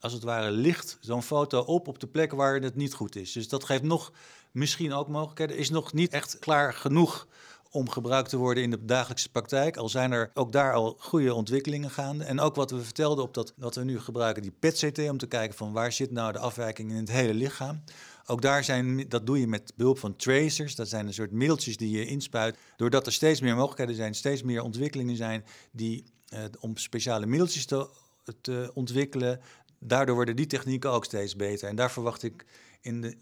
als 0.00 0.12
het 0.12 0.22
ware 0.22 0.50
licht 0.50 0.98
zo'n 1.00 1.22
foto 1.22 1.60
op 1.60 1.88
op 1.88 1.98
de 1.98 2.06
plek 2.06 2.32
waar 2.32 2.60
het 2.60 2.76
niet 2.76 2.94
goed 2.94 3.16
is. 3.16 3.32
Dus 3.32 3.48
dat 3.48 3.64
geeft 3.64 3.82
nog 3.82 4.12
misschien 4.52 4.92
ook 4.92 5.08
mogelijkheden. 5.08 5.56
Is 5.56 5.70
nog 5.70 5.92
niet 5.92 6.12
echt 6.12 6.38
klaar 6.38 6.74
genoeg 6.74 7.26
om 7.70 7.90
gebruikt 7.90 8.28
te 8.28 8.36
worden 8.36 8.62
in 8.62 8.70
de 8.70 8.84
dagelijkse 8.84 9.30
praktijk. 9.30 9.76
Al 9.76 9.88
zijn 9.88 10.12
er 10.12 10.30
ook 10.34 10.52
daar 10.52 10.74
al 10.74 10.96
goede 10.98 11.34
ontwikkelingen 11.34 11.90
gaande. 11.90 12.24
En 12.24 12.40
ook 12.40 12.54
wat 12.54 12.70
we 12.70 12.82
vertelden 12.82 13.24
op 13.24 13.34
dat, 13.34 13.52
wat 13.56 13.74
we 13.74 13.84
nu 13.84 14.00
gebruiken, 14.00 14.42
die 14.42 14.54
PET-CT, 14.58 14.98
om 14.98 15.18
te 15.18 15.26
kijken 15.26 15.56
van 15.56 15.72
waar 15.72 15.92
zit 15.92 16.10
nou 16.10 16.32
de 16.32 16.38
afwijking 16.38 16.90
in 16.90 16.96
het 16.96 17.10
hele 17.10 17.34
lichaam. 17.34 17.82
Ook 18.30 18.42
daar 18.42 18.64
zijn, 18.64 19.08
dat 19.08 19.26
doe 19.26 19.40
je 19.40 19.46
met 19.46 19.72
behulp 19.76 19.98
van 19.98 20.16
tracers. 20.16 20.74
Dat 20.74 20.88
zijn 20.88 21.06
een 21.06 21.14
soort 21.14 21.30
middeltjes 21.30 21.76
die 21.76 21.90
je 21.90 22.06
inspuit. 22.06 22.56
Doordat 22.76 23.06
er 23.06 23.12
steeds 23.12 23.40
meer 23.40 23.54
mogelijkheden 23.54 23.94
zijn, 23.94 24.14
steeds 24.14 24.42
meer 24.42 24.62
ontwikkelingen 24.62 25.16
zijn 25.16 25.44
die 25.72 26.04
eh, 26.28 26.44
om 26.60 26.76
speciale 26.76 27.26
middeltjes 27.26 27.66
te, 27.66 28.70
ontwikkelen. 28.74 29.40
Daardoor 29.78 30.14
worden 30.14 30.36
die 30.36 30.46
technieken 30.46 30.90
ook 30.90 31.04
steeds 31.04 31.36
beter. 31.36 31.68
En 31.68 31.76
daar 31.76 31.90
verwacht 31.90 32.22
ik 32.22 32.44
in 32.80 33.00
de, 33.00 33.16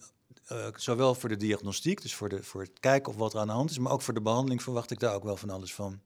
eh, 0.47 0.67
zowel 0.77 1.15
voor 1.15 1.29
de 1.29 1.37
diagnostiek, 1.37 2.03
dus 2.03 2.15
voor, 2.15 2.29
de, 2.29 2.43
voor 2.43 2.61
het 2.61 2.81
kijken 2.81 3.13
of 3.13 3.19
wat 3.19 3.35
er 3.35 3.41
aan 3.41 3.47
de 3.47 3.53
hand 3.53 3.71
is, 3.71 3.79
maar 3.79 3.93
ook 3.93 4.03
voor 4.03 4.15
de 4.15 4.23
behandeling 4.23 4.63
verwacht 4.63 4.91
ik 4.91 5.01
daar 5.01 5.15
ook 5.15 5.25
wel 5.25 5.37
van 5.37 5.51
alles 5.51 5.75
van. 5.75 6.01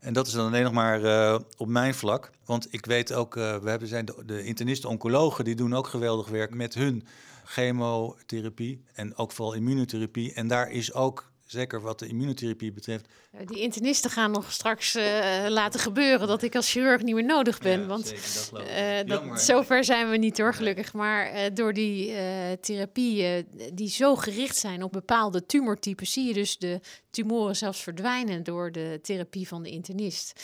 En 0.00 0.12
dat 0.12 0.26
is 0.26 0.32
dan 0.32 0.46
alleen 0.46 0.64
nog 0.64 0.72
maar 0.72 1.04
eh, 1.04 1.38
op 1.56 1.68
mijn 1.68 1.94
vlak. 1.94 2.30
Want 2.44 2.66
ik 2.70 2.86
weet 2.86 3.12
ook, 3.12 3.34
we 3.34 3.62
hebben 3.64 3.88
zijn 3.88 4.04
de, 4.04 4.22
de 4.26 4.44
internisten, 4.44 4.88
oncologen, 4.88 5.44
die 5.44 5.54
doen 5.54 5.74
ook 5.74 5.86
geweldig 5.86 6.28
werk 6.28 6.54
met 6.54 6.74
hun 6.74 7.06
chemotherapie 7.44 8.84
en 8.92 9.16
ook 9.16 9.32
vooral 9.32 9.54
immunotherapie. 9.54 10.32
En 10.32 10.48
daar 10.48 10.70
is 10.70 10.92
ook, 10.92 11.32
zeker 11.54 11.80
wat 11.80 11.98
de 11.98 12.06
immunotherapie 12.06 12.72
betreft, 12.72 13.08
Die 13.46 13.60
internisten 13.60 14.10
gaan 14.10 14.30
nog 14.30 14.52
straks 14.52 14.94
eh, 14.94 15.44
laten 15.48 15.80
gebeuren 15.80 16.28
dat 16.28 16.42
ik 16.42 16.56
als 16.56 16.70
chirurg 16.70 17.02
niet 17.02 17.14
meer 17.14 17.24
nodig 17.24 17.58
ben. 17.58 17.80
Ja, 17.80 17.86
want 17.86 18.06
zeker, 18.06 18.66
dat 18.66 18.66
eh, 18.66 19.28
dat, 19.28 19.40
zover 19.40 19.84
zijn 19.84 20.10
we 20.10 20.16
niet 20.16 20.38
hoor, 20.38 20.54
gelukkig. 20.54 20.92
Maar 20.92 21.26
eh, 21.26 21.50
door 21.54 21.72
die 21.72 22.14
therapieën 22.60 23.46
die 23.72 23.88
zo 23.88 24.16
gericht 24.16 24.56
zijn 24.56 24.82
op 24.82 24.92
bepaalde 24.92 25.46
tumortypen, 25.46 26.06
zie 26.06 26.26
je 26.26 26.32
dus 26.32 26.58
de 26.58 26.80
tumoren 27.10 27.56
zelfs 27.56 27.82
verdwijnen 27.82 28.42
door 28.42 28.72
de 28.72 28.98
therapie 29.02 29.48
van 29.48 29.62
de 29.62 29.70
internist. 29.70 30.40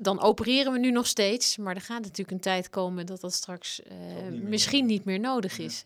Dan 0.00 0.20
opereren 0.20 0.72
we 0.72 0.78
nu 0.78 0.90
nog 0.90 1.06
steeds, 1.06 1.56
maar 1.56 1.74
er 1.74 1.80
gaat 1.80 2.02
natuurlijk 2.02 2.30
een 2.30 2.40
tijd 2.40 2.70
komen 2.70 3.06
dat 3.06 3.20
dat 3.20 3.32
straks 3.32 3.80
meer 4.30 4.42
misschien 4.42 4.86
niet 4.86 5.04
meer 5.04 5.20
nodig 5.20 5.58
is. 5.58 5.82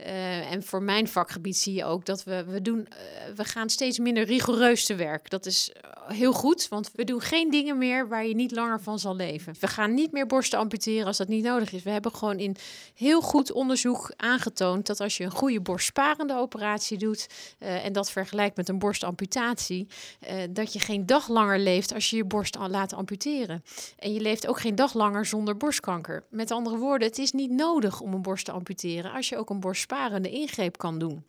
En 0.51 0.62
voor 0.62 0.83
mijn 0.83 1.09
vakgebied 1.09 1.57
zie 1.57 1.75
je 1.75 1.85
ook 1.85 2.07
dat 2.07 2.25
we, 2.25 2.45
we 2.45 2.62
doen, 2.62 2.88
we 3.37 3.45
gaan 3.45 3.71
steeds 3.71 3.99
minder 3.99 4.25
rigoureus 4.25 4.42
te 4.45 4.95
werk. 4.97 5.31
Dat 5.31 5.47
is 5.47 5.73
eh, 5.73 5.91
heel 6.09 6.33
goed, 6.33 6.69
want 6.69 6.91
we 6.95 7.05
doen 7.05 7.21
geen 7.21 7.51
dingen 7.51 7.79
meer 7.79 8.09
waar 8.09 8.27
je 8.27 8.35
niet 8.35 8.51
langer 8.51 8.81
van 8.81 8.99
zal 8.99 9.17
leven. 9.17 9.55
We 9.61 9.67
gaan 9.67 9.95
niet 9.95 10.13
meer 10.13 10.27
borsten 10.27 10.59
amputeren 10.59 11.07
als 11.07 11.17
dat 11.17 11.29
niet 11.29 11.45
nodig 11.45 11.73
is. 11.73 11.83
We 11.83 11.91
hebben 11.91 12.15
gewoon 12.15 12.39
in 12.39 12.57
heel 12.95 13.21
goed 13.21 13.53
onderzoek 13.53 14.13
aangetoond 14.17 14.87
dat 14.87 15.01
als 15.01 15.17
je 15.17 15.25
een 15.25 15.31
goede 15.31 15.61
borstsparende 15.61 16.37
operatie 16.37 16.99
doet 16.99 17.27
eh, 17.59 17.85
en 17.85 17.93
dat 17.93 18.11
vergelijkt 18.11 18.57
met 18.57 18.69
een 18.69 18.79
borstamputatie, 18.79 19.87
eh, 20.21 20.37
dat 20.51 20.73
je 20.73 20.81
geen 20.81 21.07
dag 21.07 21.29
langer 21.29 21.59
leeft 21.59 21.95
als 21.95 22.11
je 22.11 22.17
je 22.17 22.25
borst 22.25 22.57
laat 22.69 22.93
amputeren. 22.93 23.65
En 23.99 24.13
je 24.13 24.21
leeft 24.21 24.47
ook 24.47 24.61
geen 24.61 24.75
dag 24.75 24.95
langer 24.95 25.27
zonder 25.27 25.57
borstkanker. 25.57 26.25
Met 26.31 26.51
andere 26.51 26.77
woorden, 26.77 27.09
het 27.09 27.19
is 27.19 27.33
niet 27.33 27.51
nodig 27.51 28.01
om 28.01 28.15
een 28.15 28.23
borst 28.23 28.45
te 28.45 28.53
amputeren 28.53 29.13
als 29.13 29.29
je 29.29 29.37
ook 29.37 29.51
een 29.51 29.61
borstsparende 29.61 30.31
ingreep 30.31 30.79
kan 30.79 30.99
doen. 30.99 31.25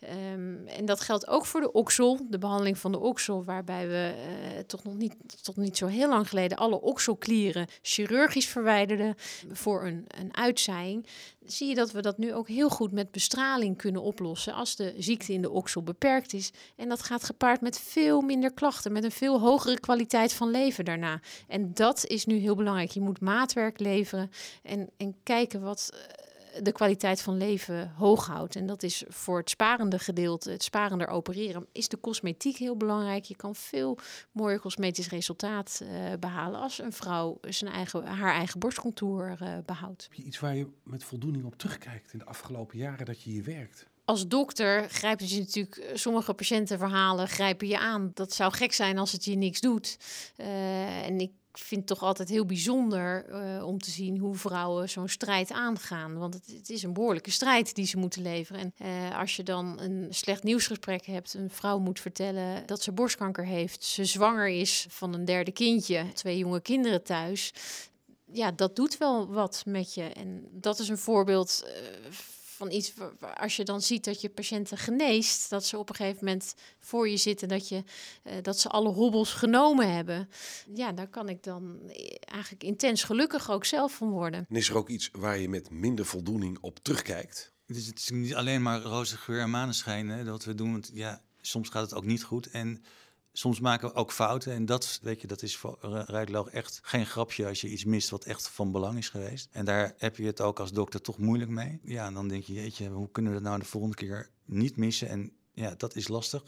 Ehm, 0.00 0.66
en 0.66 0.84
dat 0.84 1.00
geldt 1.00 1.26
ook 1.26 1.46
voor 1.46 1.60
de 1.60 1.72
oksel, 1.72 2.26
de 2.30 2.38
behandeling 2.44 2.78
van 2.78 2.92
de 2.92 2.98
oksel, 2.98 3.44
waarbij 3.44 3.88
we 3.88 4.14
eh, 4.16 4.58
toch 4.66 4.84
nog 4.84 4.94
niet, 4.94 5.14
tot 5.42 5.56
niet 5.56 5.76
zo 5.76 5.86
heel 5.86 6.08
lang 6.08 6.28
geleden 6.28 6.58
alle 6.58 6.80
okselklieren 6.80 7.66
chirurgisch 7.82 8.46
verwijderden 8.46 9.14
voor 9.52 9.84
een, 9.84 10.04
een 10.08 10.36
uitzaaiing. 10.36 11.06
Zie 11.46 11.68
je 11.68 11.74
dat 11.74 11.92
we 11.92 12.02
dat 12.02 12.18
nu 12.18 12.34
ook 12.34 12.48
heel 12.48 12.68
goed 12.68 12.92
met 12.92 13.10
bestraling 13.10 13.76
kunnen 13.76 14.02
oplossen 14.02 14.54
als 14.54 14.76
de 14.76 14.94
ziekte 14.98 15.32
in 15.32 15.42
de 15.42 15.50
oksel 15.50 15.82
beperkt 15.82 16.32
is. 16.32 16.52
En 16.76 16.88
dat 16.88 17.02
gaat 17.02 17.24
gepaard 17.24 17.60
met 17.60 17.78
veel 17.78 18.20
minder 18.20 18.52
klachten, 18.52 18.92
met 18.92 19.04
een 19.04 19.10
veel 19.10 19.40
hogere 19.40 19.80
kwaliteit 19.80 20.32
van 20.32 20.50
leven 20.50 20.84
daarna. 20.84 21.20
En 21.48 21.74
dat 21.74 22.06
is 22.06 22.26
nu 22.26 22.36
heel 22.36 22.54
belangrijk. 22.54 22.90
Je 22.90 23.00
moet 23.00 23.20
maatwerk 23.20 23.80
leveren 23.80 24.30
en, 24.62 24.90
en 24.96 25.16
kijken 25.22 25.60
wat 25.60 25.90
eh, 25.92 26.24
de 26.62 26.72
kwaliteit 26.72 27.22
van 27.22 27.36
leven 27.36 27.92
hoog 27.96 28.26
houdt. 28.26 28.56
En 28.56 28.66
dat 28.66 28.82
is 28.82 29.04
voor 29.08 29.38
het 29.38 29.50
sparende 29.50 29.98
gedeelte, 29.98 30.50
het 30.50 30.62
sparender 30.62 31.08
opereren, 31.08 31.66
is 31.72 31.88
de 31.88 32.00
cosmetiek 32.00 32.56
heel 32.56 32.76
belangrijk. 32.76 33.24
Je 33.24 33.36
kan 33.36 33.54
veel 33.54 33.98
mooier 34.32 34.60
cosmetisch 34.60 35.08
resultaat 35.08 35.82
eh, 35.82 36.12
behalen 36.20 36.60
als 36.60 36.78
een 36.78 36.92
vrouw 36.92 37.38
zijn 37.40 37.72
eigen, 37.72 38.04
haar 38.04 38.34
eigen 38.34 38.60
borstcontour 38.60 39.36
eh, 39.40 39.58
behoudt. 39.66 40.02
Heb 40.02 40.12
je 40.12 40.22
iets 40.22 40.40
waar 40.40 40.56
je 40.56 40.66
met 40.82 41.04
voldoening 41.04 41.44
op 41.44 41.58
terugkijkt 41.58 42.12
in 42.12 42.18
de 42.18 42.24
afgelopen 42.24 42.78
jaren 42.78 43.06
dat 43.06 43.22
je 43.22 43.30
hier 43.30 43.44
werkt? 43.44 43.86
Als 44.04 44.28
dokter 44.28 44.88
grijpt 44.88 45.20
het 45.20 45.30
je 45.30 45.38
natuurlijk, 45.38 45.76
eh, 45.76 45.96
sommige 45.96 46.34
patiëntenverhalen 46.34 47.28
grijpen 47.28 47.66
je 47.66 47.78
aan. 47.78 48.10
Dat 48.14 48.32
zou 48.32 48.52
gek 48.52 48.72
zijn 48.72 48.98
als 48.98 49.12
het 49.12 49.24
je 49.24 49.36
niks 49.36 49.60
doet. 49.60 49.96
En 50.36 51.20
ik 51.20 51.30
vind 51.58 51.80
het 51.80 51.86
toch 51.98 52.08
altijd 52.08 52.28
heel 52.28 52.46
bijzonder 52.46 53.26
eh, 53.28 53.66
om 53.66 53.78
te 53.78 53.90
zien 53.90 54.18
hoe 54.18 54.34
vrouwen 54.34 54.90
zo'n 54.90 55.08
strijd 55.08 55.52
aangaan. 55.52 56.18
Want 56.18 56.34
het, 56.34 56.70
is 56.70 56.82
een 56.82 56.92
behoorlijke 56.92 57.30
strijd 57.30 57.74
die 57.74 57.86
ze 57.86 57.96
moeten 57.96 58.22
leveren. 58.22 58.60
En 58.60 58.72
eh, 58.76 59.18
als 59.18 59.36
je 59.36 59.42
dan 59.42 59.80
een 59.80 60.06
slecht 60.10 60.42
nieuwsgesprek 60.42 61.06
hebt, 61.06 61.34
een 61.34 61.50
vrouw 61.50 61.78
moet 61.78 62.00
vertellen 62.00 62.66
dat 62.66 62.82
ze 62.82 62.92
borstkanker 62.92 63.46
heeft, 63.46 63.84
ze 63.84 64.04
zwanger 64.04 64.48
is 64.48 64.86
van 64.88 65.14
een 65.14 65.24
derde 65.24 65.52
kindje, 65.52 66.12
twee 66.12 66.38
jonge 66.38 66.60
kinderen 66.60 67.02
thuis. 67.02 67.52
Ja, 68.32 68.50
dat 68.50 68.76
doet 68.76 68.98
wel 68.98 69.26
wat 69.26 69.62
met 69.66 69.94
je. 69.94 70.02
En 70.02 70.48
dat 70.50 70.78
is 70.78 70.88
een 70.88 70.98
voorbeeld 70.98 71.62
eh, 71.66 71.72
van 72.54 72.70
iets 72.70 72.92
als 73.36 73.56
je 73.56 73.64
dan 73.64 73.82
ziet 73.82 74.04
dat 74.04 74.20
je 74.20 74.28
patiënten 74.28 74.78
geneest, 74.78 75.50
dat 75.50 75.66
ze 75.66 75.78
op 75.78 75.88
een 75.88 75.94
gegeven 75.94 76.24
moment 76.24 76.54
voor 76.80 77.08
je 77.08 77.16
zitten, 77.16 77.48
dat, 77.48 77.68
je, 77.68 77.84
eh, 78.22 78.34
dat 78.42 78.60
ze 78.60 78.68
alle 78.68 78.88
hobbels 78.88 79.32
genomen 79.32 79.94
hebben. 79.94 80.28
Ja, 80.74 80.92
daar 80.92 81.08
kan 81.08 81.28
ik 81.28 81.42
dan 81.42 81.80
eh, 81.88 82.16
eigenlijk 82.24 82.64
intens 82.64 83.02
gelukkig 83.02 83.50
ook 83.50 83.64
zelf 83.64 83.94
van 83.94 84.10
worden. 84.10 84.46
En 84.48 84.56
is 84.56 84.68
er 84.68 84.76
ook 84.76 84.88
iets 84.88 85.08
waar 85.12 85.38
je 85.38 85.48
met 85.48 85.70
minder 85.70 86.06
voldoening 86.06 86.58
op 86.60 86.78
terugkijkt? 86.82 87.52
Dus 87.66 87.86
het 87.86 87.98
is 87.98 88.10
niet 88.10 88.34
alleen 88.34 88.62
maar 88.62 88.80
roze 88.82 89.16
geur 89.16 89.40
en 89.40 89.50
maneschijn 89.50 90.08
hè, 90.08 90.24
dat 90.24 90.44
we 90.44 90.54
doen. 90.54 90.72
Want 90.72 90.90
ja, 90.92 91.22
soms 91.40 91.68
gaat 91.68 91.82
het 91.82 91.94
ook 91.94 92.04
niet 92.04 92.22
goed. 92.22 92.50
En 92.50 92.84
soms 93.36 93.60
maken 93.60 93.88
we 93.88 93.94
ook 93.94 94.12
fouten. 94.12 94.52
En 94.52 94.66
dat, 94.66 94.98
weet 95.02 95.20
je, 95.20 95.26
dat 95.26 95.42
is 95.42 95.56
voor 95.56 95.78
een 95.80 96.04
radioloog 96.04 96.48
echt 96.48 96.80
geen 96.82 97.06
grapje 97.06 97.46
als 97.46 97.60
je 97.60 97.68
iets 97.68 97.84
mist 97.84 98.10
wat 98.10 98.24
echt 98.24 98.48
van 98.48 98.72
belang 98.72 98.98
is 98.98 99.08
geweest. 99.08 99.48
En 99.50 99.64
daar 99.64 99.94
heb 99.96 100.16
je 100.16 100.26
het 100.26 100.40
ook 100.40 100.60
als 100.60 100.72
dokter 100.72 101.00
toch 101.00 101.18
moeilijk 101.18 101.50
mee. 101.50 101.80
Ja, 101.82 102.06
en 102.06 102.14
dan 102.14 102.28
denk 102.28 102.44
je, 102.44 102.52
jeetje, 102.52 102.88
hoe 102.88 103.10
kunnen 103.10 103.32
we 103.32 103.38
dat 103.38 103.46
nou 103.48 103.60
de 103.60 103.66
volgende 103.66 103.96
keer 103.96 104.30
niet 104.44 104.76
missen? 104.76 105.08
En 105.08 105.32
ja, 105.52 105.74
dat 105.74 105.96
is 105.96 106.08
lastig. 106.08 106.42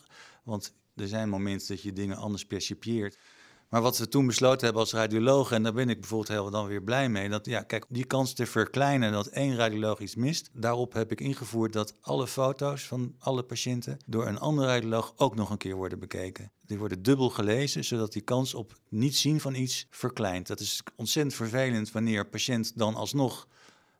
Want 0.44 0.74
er 0.94 1.08
zijn 1.08 1.28
momenten 1.28 1.68
dat 1.68 1.82
je 1.82 1.92
dingen 1.92 2.16
anders 2.16 2.46
percipieert. 2.46 3.18
Maar 3.68 3.82
wat 3.82 3.98
we 3.98 4.08
toen 4.08 4.26
besloten 4.26 4.64
hebben 4.64 4.82
als 4.82 4.92
radioloog, 4.92 5.52
en 5.52 5.62
daar 5.62 5.72
ben 5.72 5.88
ik 5.88 6.00
bijvoorbeeld 6.00 6.30
heel 6.30 6.50
dan 6.50 6.66
weer 6.66 6.82
blij 6.82 7.08
mee, 7.08 7.28
dat 7.28 7.46
ja, 7.46 7.62
kijk, 7.62 7.84
die 7.88 8.04
kans 8.04 8.32
te 8.32 8.46
verkleinen 8.46 9.12
dat 9.12 9.26
één 9.26 9.56
radioloog 9.56 9.98
iets 9.98 10.14
mist, 10.14 10.50
daarop 10.52 10.92
heb 10.92 11.12
ik 11.12 11.20
ingevoerd 11.20 11.72
dat 11.72 11.94
alle 12.00 12.26
foto's 12.26 12.86
van 12.86 13.14
alle 13.18 13.42
patiënten 13.42 13.98
door 14.06 14.26
een 14.26 14.38
andere 14.38 14.66
radioloog 14.66 15.12
ook 15.16 15.34
nog 15.34 15.50
een 15.50 15.58
keer 15.58 15.74
worden 15.74 15.98
bekeken. 15.98 16.50
Die 16.66 16.78
worden 16.78 17.02
dubbel 17.02 17.30
gelezen, 17.30 17.84
zodat 17.84 18.12
die 18.12 18.22
kans 18.22 18.54
op 18.54 18.72
niet 18.88 19.16
zien 19.16 19.40
van 19.40 19.54
iets 19.54 19.86
verkleint. 19.90 20.46
Dat 20.46 20.60
is 20.60 20.82
ontzettend 20.96 21.34
vervelend 21.34 21.92
wanneer 21.92 22.26
patiënt 22.26 22.78
dan 22.78 22.94
alsnog 22.94 23.48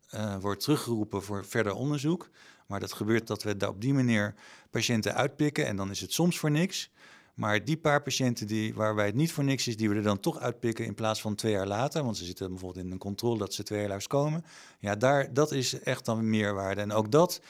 eh, 0.07 0.37
wordt 0.41 0.61
teruggeroepen 0.61 1.23
voor 1.23 1.45
verder 1.45 1.75
onderzoek. 1.75 2.29
Maar 2.67 2.81
dat 2.81 2.93
gebeurt 2.93 3.27
dat 3.27 3.43
we 3.43 3.57
daar 3.57 3.69
op 3.69 3.81
die 3.81 3.95
manier 3.95 4.35
patiënten 4.71 5.14
uitpikken 5.14 5.67
en 5.67 5.77
dan 5.77 5.91
is 5.91 6.01
het 6.01 6.12
soms 6.12 6.39
voor 6.39 6.51
niks. 6.51 6.91
Maar 7.37 7.64
die 7.64 7.76
paar 7.76 8.03
patiënten 8.03 8.47
die, 8.47 8.74
waarbij 8.74 9.07
het 9.07 9.14
niet 9.14 9.32
voor 9.32 9.45
niks 9.45 9.66
is, 9.66 9.76
die 9.76 9.89
we 9.89 9.95
er 9.95 10.03
dan 10.03 10.20
toch 10.20 10.39
uitpikken 10.39 10.84
in 10.84 10.95
plaats 10.95 11.20
van 11.20 11.34
twee 11.34 11.53
jaar 11.53 11.66
later. 11.66 12.05
Want 12.05 12.16
ze 12.16 12.24
zitten 12.24 12.49
bijvoorbeeld 12.49 12.84
in 12.84 12.93
een 12.93 12.99
controle 12.99 13.39
dat 13.39 13.55
ze 13.55 13.62
twee 13.62 13.80
jaar 13.80 13.89
later 13.89 14.09
komen. 14.09 14.45
Ja, 14.78 14.95
daar, 14.95 15.32
dat 15.32 15.53
is 15.53 15.80
echt 15.80 16.05
dan 16.05 16.30
meerwaarde. 16.30 16.80
En 16.80 16.93
ook 16.93 17.12
dat 17.12 17.41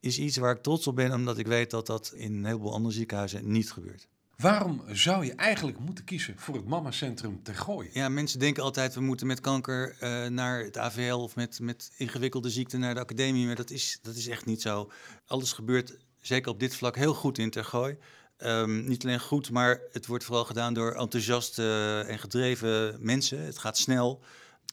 is 0.00 0.18
iets 0.18 0.36
waar 0.36 0.54
ik 0.54 0.62
trots 0.62 0.86
op 0.86 0.96
ben, 0.96 1.12
omdat 1.12 1.38
ik 1.38 1.46
weet 1.46 1.70
dat 1.70 1.86
dat 1.86 2.12
in 2.14 2.32
een 2.32 2.44
heleboel 2.44 2.72
andere 2.72 2.94
ziekenhuizen 2.94 3.50
niet 3.50 3.72
gebeurt. 3.72 4.08
Waarom 4.36 4.82
zou 4.86 5.24
je 5.24 5.34
eigenlijk 5.34 5.78
moeten 5.78 6.04
kiezen 6.04 6.34
voor 6.38 6.54
het 6.54 6.66
Mama-centrum 6.66 7.42
ter 7.42 7.54
Gooi? 7.54 7.90
Ja, 7.92 8.08
mensen 8.08 8.38
denken 8.38 8.62
altijd 8.62 8.94
we 8.94 9.00
moeten 9.00 9.26
met 9.26 9.40
kanker 9.40 9.96
uh, 10.02 10.26
naar 10.26 10.64
het 10.64 10.78
AVL 10.78 11.14
of 11.14 11.36
met, 11.36 11.60
met 11.60 11.92
ingewikkelde 11.96 12.50
ziekten 12.50 12.80
naar 12.80 12.94
de 12.94 13.00
academie. 13.00 13.46
Maar 13.46 13.56
dat 13.56 13.70
is, 13.70 13.98
dat 14.02 14.14
is 14.14 14.28
echt 14.28 14.46
niet 14.46 14.62
zo. 14.62 14.90
Alles 15.26 15.52
gebeurt 15.52 15.96
zeker 16.20 16.50
op 16.50 16.60
dit 16.60 16.76
vlak 16.76 16.96
heel 16.96 17.14
goed 17.14 17.38
in 17.38 17.50
Tergooi. 17.50 17.96
Um, 18.44 18.84
niet 18.84 19.04
alleen 19.04 19.20
goed, 19.20 19.50
maar 19.50 19.80
het 19.92 20.06
wordt 20.06 20.24
vooral 20.24 20.44
gedaan 20.44 20.74
door 20.74 20.92
enthousiaste 20.92 22.04
en 22.08 22.18
gedreven 22.18 22.96
mensen. 23.00 23.40
Het 23.40 23.58
gaat 23.58 23.78
snel. 23.78 24.22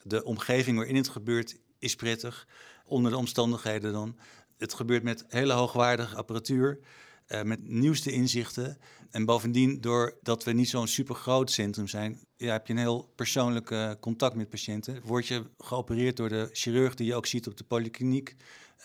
De 0.04 0.24
omgeving 0.24 0.78
waarin 0.78 0.96
het 0.96 1.10
gebeurt 1.10 1.58
is 1.80 1.96
prettig. 1.96 2.48
Onder 2.86 3.12
de 3.12 3.18
omstandigheden 3.18 3.94
dan. 3.94 4.18
Het 4.58 4.74
gebeurt 4.74 5.04
met 5.04 5.26
hele 5.28 5.54
hoogwaardige 5.54 6.16
apparatuur. 6.16 6.80
Uh, 7.28 7.42
met 7.42 7.68
nieuwste 7.68 8.12
inzichten. 8.12 8.78
En 9.12 9.26
bovendien, 9.26 9.82
doordat 9.82 10.44
we 10.44 10.52
niet 10.52 10.70
zo'n 10.70 10.88
super 10.88 11.16
groot 11.16 11.52
centrum 11.52 11.88
zijn, 11.88 12.26
ja, 12.38 12.52
heb 12.52 12.68
je 12.68 12.74
een 12.74 12.80
heel 12.80 13.12
persoonlijk 13.16 13.98
contact 14.00 14.36
met 14.36 14.50
patiënten. 14.50 15.02
Word 15.04 15.28
je 15.28 15.44
geopereerd 15.58 16.18
door 16.18 16.30
de 16.30 16.50
chirurg 16.52 16.96
die 16.96 17.08
je 17.08 17.16
ook 17.16 17.26
ziet 17.26 17.48
op 17.48 17.58
de 17.58 17.64
polykliniek. 17.64 18.36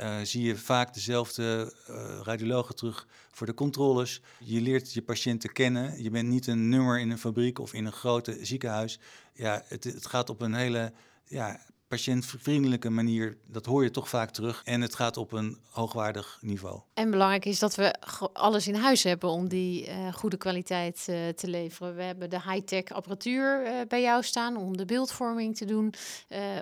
Uh, 0.00 0.20
zie 0.22 0.42
je 0.42 0.56
vaak 0.56 0.94
dezelfde 0.94 1.74
uh, 1.90 2.20
radiologen 2.22 2.74
terug 2.74 3.06
voor 3.30 3.46
de 3.46 3.54
controles. 3.54 4.20
Je 4.38 4.60
leert 4.60 4.92
je 4.92 5.02
patiënten 5.02 5.52
kennen. 5.52 6.02
Je 6.02 6.10
bent 6.10 6.28
niet 6.28 6.46
een 6.46 6.68
nummer 6.68 7.00
in 7.00 7.10
een 7.10 7.18
fabriek 7.18 7.58
of 7.58 7.72
in 7.72 7.84
een 7.84 7.92
grote 7.92 8.38
ziekenhuis. 8.40 8.98
Ja, 9.34 9.62
het, 9.66 9.84
het 9.84 10.06
gaat 10.06 10.30
op 10.30 10.40
een 10.40 10.54
hele 10.54 10.92
ja, 11.24 11.60
patiëntvriendelijke 11.92 12.90
manier, 12.90 13.36
dat 13.46 13.66
hoor 13.66 13.82
je 13.82 13.90
toch 13.90 14.08
vaak 14.08 14.30
terug. 14.30 14.62
En 14.64 14.80
het 14.80 14.94
gaat 14.94 15.16
op 15.16 15.32
een 15.32 15.58
hoogwaardig 15.70 16.38
niveau. 16.40 16.80
En 16.94 17.10
belangrijk 17.10 17.44
is 17.44 17.58
dat 17.58 17.74
we 17.74 17.94
alles 18.32 18.68
in 18.68 18.74
huis 18.74 19.02
hebben 19.02 19.28
om 19.28 19.48
die 19.48 19.86
uh, 19.86 20.12
goede 20.12 20.36
kwaliteit 20.36 21.06
uh, 21.10 21.28
te 21.28 21.48
leveren. 21.48 21.94
We 21.94 22.02
hebben 22.02 22.30
de 22.30 22.42
high-tech 22.42 22.84
apparatuur 22.84 23.66
uh, 23.66 23.72
bij 23.88 24.02
jou 24.02 24.22
staan 24.22 24.56
om 24.56 24.76
de 24.76 24.84
beeldvorming 24.84 25.56
te 25.56 25.64
doen. 25.64 25.94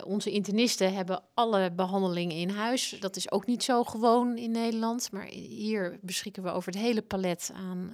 onze 0.04 0.30
internisten 0.30 0.94
hebben 0.94 1.22
alle 1.34 1.72
behandelingen 1.72 2.36
in 2.36 2.50
huis. 2.50 2.96
Dat 3.00 3.16
is 3.16 3.30
ook 3.30 3.46
niet 3.46 3.62
zo 3.62 3.84
gewoon 3.84 4.36
in 4.36 4.50
Nederland. 4.50 5.12
Maar 5.12 5.26
hier 5.32 5.98
beschikken 6.02 6.42
we 6.42 6.50
over 6.50 6.72
het 6.72 6.80
hele 6.80 7.02
palet 7.02 7.50
aan 7.54 7.92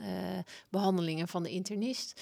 behandelingen 0.70 1.28
van 1.28 1.42
de 1.42 1.50
internist 1.50 2.20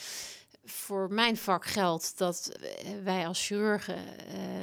voor 0.64 1.12
mijn 1.12 1.36
vak 1.36 1.66
geldt 1.66 2.18
dat 2.18 2.58
wij 3.04 3.26
als 3.26 3.46
chirurgen 3.46 3.96
uh, 3.96 4.02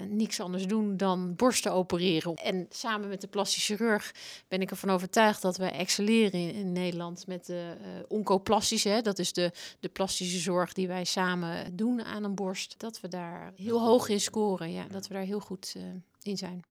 niks 0.09 0.39
anders 0.39 0.67
doen 0.67 0.97
dan 0.97 1.35
borsten 1.35 1.71
opereren. 1.71 2.35
En 2.35 2.65
samen 2.69 3.09
met 3.09 3.21
de 3.21 3.27
plastisch 3.27 3.65
chirurg 3.65 4.13
ben 4.47 4.61
ik 4.61 4.71
ervan 4.71 4.89
overtuigd 4.89 5.41
dat 5.41 5.57
wij 5.57 5.71
excelleren 5.71 6.39
in, 6.39 6.53
in 6.53 6.71
Nederland 6.71 7.27
met 7.27 7.45
de 7.45 7.75
uh, 7.81 7.87
oncoplastische. 8.07 8.99
Dat 9.03 9.19
is 9.19 9.33
de, 9.33 9.51
de 9.79 9.89
plastische 9.89 10.39
zorg 10.39 10.73
die 10.73 10.87
wij 10.87 11.03
samen 11.03 11.75
doen 11.75 12.03
aan 12.03 12.23
een 12.23 12.35
borst. 12.35 12.75
Dat 12.77 12.99
we 13.01 13.07
daar 13.07 13.53
heel 13.55 13.81
hoog 13.81 14.09
in 14.09 14.21
scoren. 14.21 14.71
Ja, 14.71 14.85
dat 14.91 15.07
we 15.07 15.13
daar 15.13 15.23
heel 15.23 15.39
goed 15.39 15.73
uh, 15.77 15.83
in 16.21 16.37
zijn. 16.37 16.63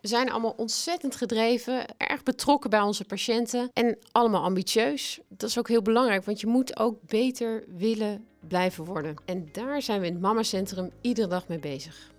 We 0.00 0.08
zijn 0.08 0.30
allemaal 0.30 0.54
ontzettend 0.56 1.16
gedreven, 1.16 1.84
erg 1.96 2.22
betrokken 2.22 2.70
bij 2.70 2.80
onze 2.80 3.04
patiënten 3.04 3.70
en 3.72 3.98
allemaal 4.12 4.42
ambitieus. 4.42 5.20
Dat 5.28 5.48
is 5.48 5.58
ook 5.58 5.68
heel 5.68 5.82
belangrijk, 5.82 6.24
want 6.24 6.40
je 6.40 6.46
moet 6.46 6.78
ook 6.78 6.98
beter 7.02 7.64
willen 7.68 8.26
blijven 8.48 8.84
worden. 8.84 9.14
En 9.24 9.48
daar 9.52 9.82
zijn 9.82 10.00
we 10.00 10.06
in 10.06 10.12
het 10.12 10.22
Mama 10.22 10.42
Centrum 10.42 10.90
iedere 11.00 11.28
dag 11.28 11.48
mee 11.48 11.58
bezig. 11.58 12.10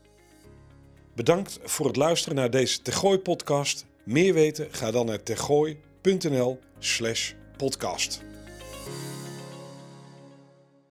Bedankt 1.16 1.60
voor 1.64 1.86
het 1.86 1.96
luisteren 1.96 2.36
naar 2.36 2.50
deze 2.50 2.82
Tergooi 2.82 3.20
podcast. 3.20 3.86
Meer 4.04 4.34
weten? 4.34 4.68
Ga 4.72 4.92
dan 4.92 5.06
naar 5.06 5.24
tergooi.nl 5.24 6.60
slash 6.80 7.34
podcast. 7.58 8.22